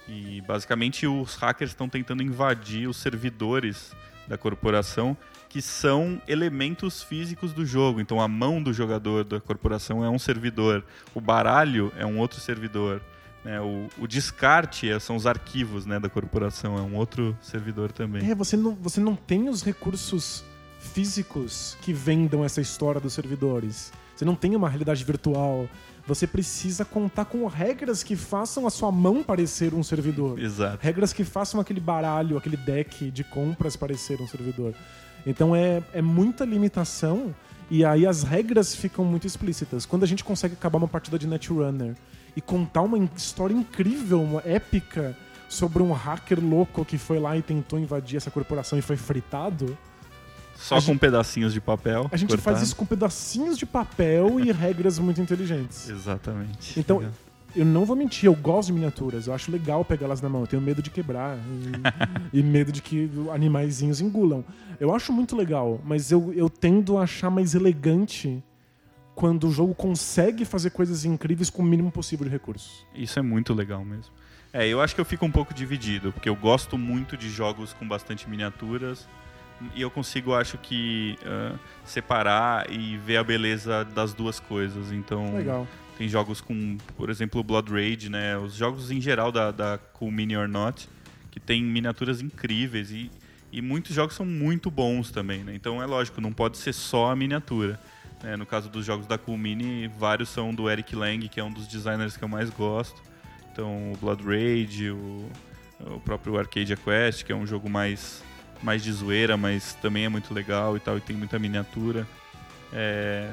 E 0.08 0.42
basicamente 0.42 1.06
os 1.08 1.36
hackers 1.36 1.72
estão 1.72 1.90
tentando 1.90 2.22
invadir 2.22 2.88
os 2.88 2.98
servidores 2.98 3.92
da 4.28 4.38
corporação 4.38 5.18
que 5.50 5.62
são 5.62 6.22
elementos 6.28 7.02
físicos 7.02 7.54
do 7.54 7.66
jogo. 7.66 8.02
Então 8.02 8.20
a 8.20 8.28
mão 8.28 8.62
do 8.62 8.74
jogador 8.74 9.24
da 9.24 9.40
corporação 9.40 10.04
é 10.04 10.10
um 10.10 10.20
servidor, 10.20 10.84
o 11.14 11.22
baralho 11.22 11.94
é 11.98 12.06
um 12.06 12.20
outro 12.20 12.42
servidor. 12.42 13.02
Né? 13.44 13.62
O, 13.62 13.88
o, 14.00 14.08
descarte 14.08 14.90
é, 14.90 15.00
são 15.00 15.16
os 15.16 15.26
arquivos 15.26 15.86
né, 15.86 16.00
da 16.00 16.10
corporação, 16.10 16.78
é 16.78 16.82
um 16.82 16.96
outro 16.96 17.38
servidor 17.42 17.92
também. 17.92 18.30
É, 18.30 18.36
você 18.36 18.58
não, 18.58 18.76
você 18.76 19.00
não 19.00 19.16
tem 19.16 19.48
os 19.48 19.64
recursos 19.64 20.44
físicos 20.80 21.78
que 21.82 21.94
vendam 21.94 22.44
essa 22.44 22.60
história 22.60 23.00
dos 23.00 23.14
servidores. 23.14 23.94
Você 24.16 24.26
não 24.26 24.36
tem 24.36 24.56
uma 24.56 24.68
realidade 24.68 25.04
virtual. 25.04 25.70
Você 26.08 26.28
precisa 26.28 26.86
contar 26.86 27.26
com 27.26 27.46
regras 27.48 28.04
que 28.04 28.16
façam 28.16 28.68
a 28.68 28.70
sua 28.70 28.92
mão 28.92 29.24
parecer 29.24 29.74
um 29.74 29.82
servidor. 29.82 30.40
Exato. 30.40 30.78
Regras 30.82 31.12
que 31.12 31.24
façam 31.24 31.60
aquele 31.60 31.80
baralho, 31.80 32.38
aquele 32.38 32.58
deck 32.58 33.10
de 33.10 33.24
compras 33.24 33.76
parecer 33.76 34.22
um 34.22 34.28
servidor. 34.28 34.76
Então 35.26 35.56
é, 35.56 35.82
é 35.94 36.02
muita 36.02 36.46
limitação 36.46 37.34
e 37.72 37.84
aí 37.84 38.06
as 38.06 38.22
regras 38.22 38.76
ficam 38.76 39.04
muito 39.04 39.26
explícitas. 39.26 39.86
Quando 39.86 40.04
a 40.04 40.08
gente 40.08 40.24
consegue 40.24 40.54
acabar 40.54 40.78
uma 40.78 40.88
partida 40.88 41.18
de 41.18 41.26
Netrunner 41.26 41.96
e 42.36 42.42
contar 42.42 42.84
uma 42.84 42.98
história 43.16 43.56
incrível, 43.56 44.22
uma 44.22 44.44
épica 44.46 45.18
sobre 45.50 45.82
um 45.82 45.92
hacker 45.92 46.40
louco 46.40 46.86
que 46.86 46.98
foi 46.98 47.18
lá 47.18 47.36
e 47.36 47.42
tentou 47.42 47.80
invadir 47.80 48.18
essa 48.18 48.30
corporação 48.30 48.78
e 48.78 48.82
foi 48.82 48.98
fritado. 48.98 49.76
Só 50.56 50.76
com 50.76 50.82
gente, 50.82 51.00
pedacinhos 51.00 51.54
de 51.54 51.62
papel. 51.62 52.08
A 52.12 52.18
gente 52.18 52.30
cortado. 52.30 52.56
faz 52.56 52.62
isso 52.62 52.76
com 52.76 52.86
pedacinhos 52.86 53.58
de 53.58 53.66
papel 53.66 54.40
e 54.40 54.52
regras 54.52 54.98
muito 54.98 55.22
inteligentes. 55.22 55.90
Exatamente. 55.90 56.80
Então, 56.80 57.04
eu 57.56 57.66
não 57.66 57.86
vou 57.86 57.96
mentir, 57.96 58.26
eu 58.26 58.36
gosto 58.36 58.68
de 58.68 58.74
miniaturas. 58.74 59.28
Eu 59.28 59.34
acho 59.34 59.52
legal 59.52 59.86
pegá-las 59.86 60.22
na 60.22 60.28
mão. 60.28 60.42
Eu 60.42 60.48
tenho 60.48 60.62
medo 60.62 60.82
de 60.82 60.90
quebrar 60.90 61.38
e, 62.34 62.40
e, 62.40 62.44
medo 62.44 62.72
de 62.72 62.82
que 62.82 63.10
animaizinhos 63.34 64.02
engulam. 64.02 64.44
Eu 64.80 64.94
acho 64.94 65.14
muito 65.14 65.36
legal, 65.36 65.80
mas 65.86 66.12
eu, 66.12 66.34
eu 66.34 66.50
tendo 66.50 66.98
a 66.98 67.04
achar 67.04 67.30
mais 67.30 67.56
elegante 67.56 68.44
quando 69.14 69.48
o 69.48 69.52
jogo 69.52 69.74
consegue 69.74 70.44
fazer 70.44 70.72
coisas 70.72 71.06
incríveis 71.06 71.50
com 71.50 71.62
o 71.62 71.66
mínimo 71.66 71.90
possível 71.90 72.26
de 72.26 72.32
recursos. 72.32 72.86
Isso 72.94 73.18
é 73.18 73.22
muito 73.22 73.54
legal 73.54 73.86
mesmo. 73.86 74.12
É, 74.52 74.68
eu 74.68 74.82
acho 74.82 74.94
que 74.94 75.02
eu 75.02 75.06
fico 75.06 75.26
um 75.26 75.32
pouco 75.32 75.54
dividido, 75.54 76.12
porque 76.12 76.28
eu 76.28 76.36
gosto 76.36 76.78
muito 76.78 77.16
de 77.16 77.30
jogos 77.30 77.74
com 77.74 77.88
bastante 77.88 78.30
miniaturas 78.30 79.08
e 79.74 79.82
eu 79.82 79.90
consigo, 79.90 80.34
acho 80.34 80.58
que, 80.58 81.18
uh, 81.22 81.58
separar 81.86 82.70
e 82.72 82.98
ver 82.98 83.18
a 83.18 83.24
beleza 83.24 83.86
das 83.86 84.14
duas 84.14 84.40
coisas. 84.40 84.92
Então, 84.92 85.36
legal. 85.36 85.68
Tem 85.98 86.10
jogos 86.10 86.42
com, 86.42 86.78
por 86.98 87.10
exemplo, 87.10 87.42
Blood 87.42 87.72
Rage, 87.72 88.10
né? 88.10 88.38
Os 88.38 88.56
jogos 88.56 88.92
em 88.92 89.00
geral 89.00 89.32
da, 89.32 89.52
da 89.52 89.78
Cool 89.94 90.12
Mini 90.12 90.36
or 90.36 90.48
Not, 90.48 90.90
que 91.32 91.40
tem 91.40 91.64
miniaturas 91.64 92.22
incríveis 92.22 92.92
e, 92.92 93.10
e 93.52 93.62
muitos 93.62 93.96
jogos 93.96 94.14
são 94.14 94.26
muito 94.26 94.70
bons 94.70 95.10
também, 95.10 95.44
né? 95.44 95.56
Então 95.56 95.82
é 95.82 95.86
lógico, 95.86 96.20
não 96.20 96.34
pode 96.34 96.58
ser 96.58 96.74
só 96.74 97.12
a 97.12 97.16
miniatura. 97.16 97.80
Né? 98.22 98.36
No 98.36 98.46
caso 98.46 98.70
dos 98.70 98.86
jogos 98.86 99.08
da 99.08 99.18
Cool 99.18 99.38
Mini, 99.38 99.88
vários 99.88 100.30
são 100.30 100.54
do 100.54 100.70
Eric 100.70 100.96
Lang, 100.96 101.30
que 101.30 101.40
é 101.40 101.44
um 101.44 101.52
dos 101.52 101.68
designers 101.68 102.18
que 102.18 102.24
eu 102.24 102.28
mais 102.28 102.50
gosto. 102.50 103.02
Então 103.52 103.94
o 103.94 103.98
Blood 103.98 104.24
Rage, 104.24 104.92
o, 104.92 105.30
o 105.80 106.00
próprio 106.02 106.38
Arcadia 106.38 106.76
Quest, 106.76 107.24
que 107.24 107.32
é 107.32 107.36
um 107.36 107.46
jogo 107.46 107.70
mais, 107.70 108.24
mais 108.66 108.84
de 108.84 108.92
zoeira, 108.92 109.38
mas 109.38 109.76
também 109.76 110.06
é 110.06 110.10
muito 110.10 110.34
legal 110.34 110.76
e 110.76 110.80
tal, 110.80 110.98
e 110.98 111.02
tem 111.02 111.16
muita 111.16 111.38
miniatura. 111.38 112.08
É, 112.74 113.32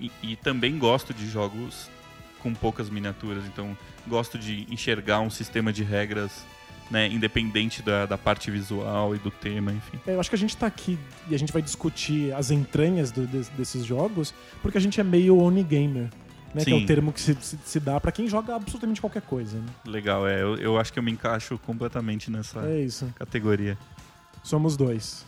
e, 0.00 0.10
e, 0.22 0.36
também 0.36 0.76
gosto 0.78 1.14
de 1.14 1.30
jogos 1.30 1.88
com 2.40 2.52
poucas 2.52 2.90
miniaturas, 2.90 3.44
então 3.46 3.76
gosto 4.06 4.36
de 4.36 4.66
enxergar 4.68 5.20
um 5.20 5.30
sistema 5.30 5.72
de 5.72 5.84
regras 5.84 6.44
né, 6.90 7.06
independente 7.06 7.82
da, 7.82 8.04
da 8.04 8.18
parte 8.18 8.50
visual 8.50 9.14
e 9.14 9.18
do 9.18 9.30
tema, 9.30 9.72
enfim. 9.72 9.98
É, 10.06 10.14
eu 10.14 10.20
acho 10.20 10.28
que 10.28 10.34
a 10.34 10.38
gente 10.38 10.50
está 10.50 10.66
aqui 10.66 10.98
e 11.30 11.34
a 11.34 11.38
gente 11.38 11.52
vai 11.52 11.62
discutir 11.62 12.34
as 12.34 12.50
entranhas 12.50 13.10
do, 13.12 13.26
de, 13.26 13.48
desses 13.52 13.84
jogos 13.84 14.34
porque 14.60 14.76
a 14.76 14.80
gente 14.80 15.00
é 15.00 15.04
meio 15.04 15.38
onigamer. 15.38 16.10
Né, 16.54 16.62
que 16.66 16.70
é 16.70 16.74
o 16.74 16.84
termo 16.84 17.14
que 17.14 17.20
se, 17.22 17.34
se, 17.40 17.58
se 17.64 17.80
dá 17.80 17.98
para 17.98 18.12
quem 18.12 18.28
joga 18.28 18.54
absolutamente 18.54 19.00
qualquer 19.00 19.22
coisa. 19.22 19.56
Né? 19.56 19.64
Legal, 19.86 20.28
é. 20.28 20.42
Eu, 20.42 20.56
eu 20.56 20.78
acho 20.78 20.92
que 20.92 20.98
eu 20.98 21.02
me 21.02 21.10
encaixo 21.10 21.58
completamente 21.64 22.30
nessa 22.30 22.60
é 22.60 22.86
categoria. 23.14 23.78
Somos 24.42 24.76
dois. 24.76 25.24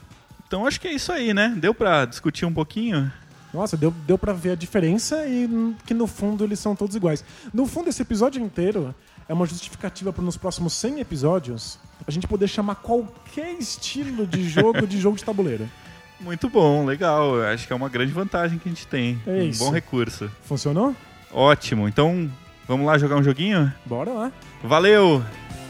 Então 0.46 0.66
acho 0.66 0.80
que 0.80 0.88
é 0.88 0.92
isso 0.92 1.12
aí, 1.12 1.32
né? 1.32 1.54
Deu 1.56 1.74
para 1.74 2.04
discutir 2.04 2.44
um 2.44 2.52
pouquinho? 2.52 3.10
Nossa, 3.52 3.76
deu, 3.76 3.92
deu 4.06 4.18
pra 4.18 4.32
ver 4.32 4.50
a 4.50 4.54
diferença 4.56 5.26
e 5.26 5.48
que 5.86 5.94
no 5.94 6.08
fundo 6.08 6.42
eles 6.42 6.58
são 6.58 6.74
todos 6.74 6.96
iguais. 6.96 7.24
No 7.52 7.66
fundo, 7.66 7.88
esse 7.88 8.02
episódio 8.02 8.42
inteiro 8.42 8.92
é 9.28 9.32
uma 9.32 9.46
justificativa 9.46 10.12
para 10.12 10.24
nos 10.24 10.36
próximos 10.36 10.72
100 10.74 11.00
episódios 11.00 11.78
a 12.06 12.10
gente 12.10 12.26
poder 12.26 12.48
chamar 12.48 12.76
qualquer 12.76 13.52
estilo 13.52 14.26
de 14.26 14.48
jogo 14.48 14.86
de 14.86 15.00
jogo 15.00 15.16
de 15.16 15.24
tabuleiro. 15.24 15.68
Muito 16.20 16.48
bom, 16.48 16.84
legal. 16.84 17.42
Acho 17.42 17.66
que 17.66 17.72
é 17.72 17.76
uma 17.76 17.88
grande 17.88 18.12
vantagem 18.12 18.58
que 18.58 18.68
a 18.68 18.72
gente 18.72 18.86
tem. 18.86 19.20
É 19.26 19.30
um 19.30 19.42
isso. 19.42 19.64
bom 19.64 19.70
recurso. 19.70 20.30
Funcionou? 20.42 20.94
Ótimo. 21.32 21.88
Então, 21.88 22.30
vamos 22.66 22.86
lá 22.86 22.98
jogar 22.98 23.16
um 23.16 23.22
joguinho? 23.22 23.72
Bora 23.84 24.12
lá. 24.12 24.32
Valeu! 24.62 25.22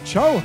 Tchau! 0.04 0.42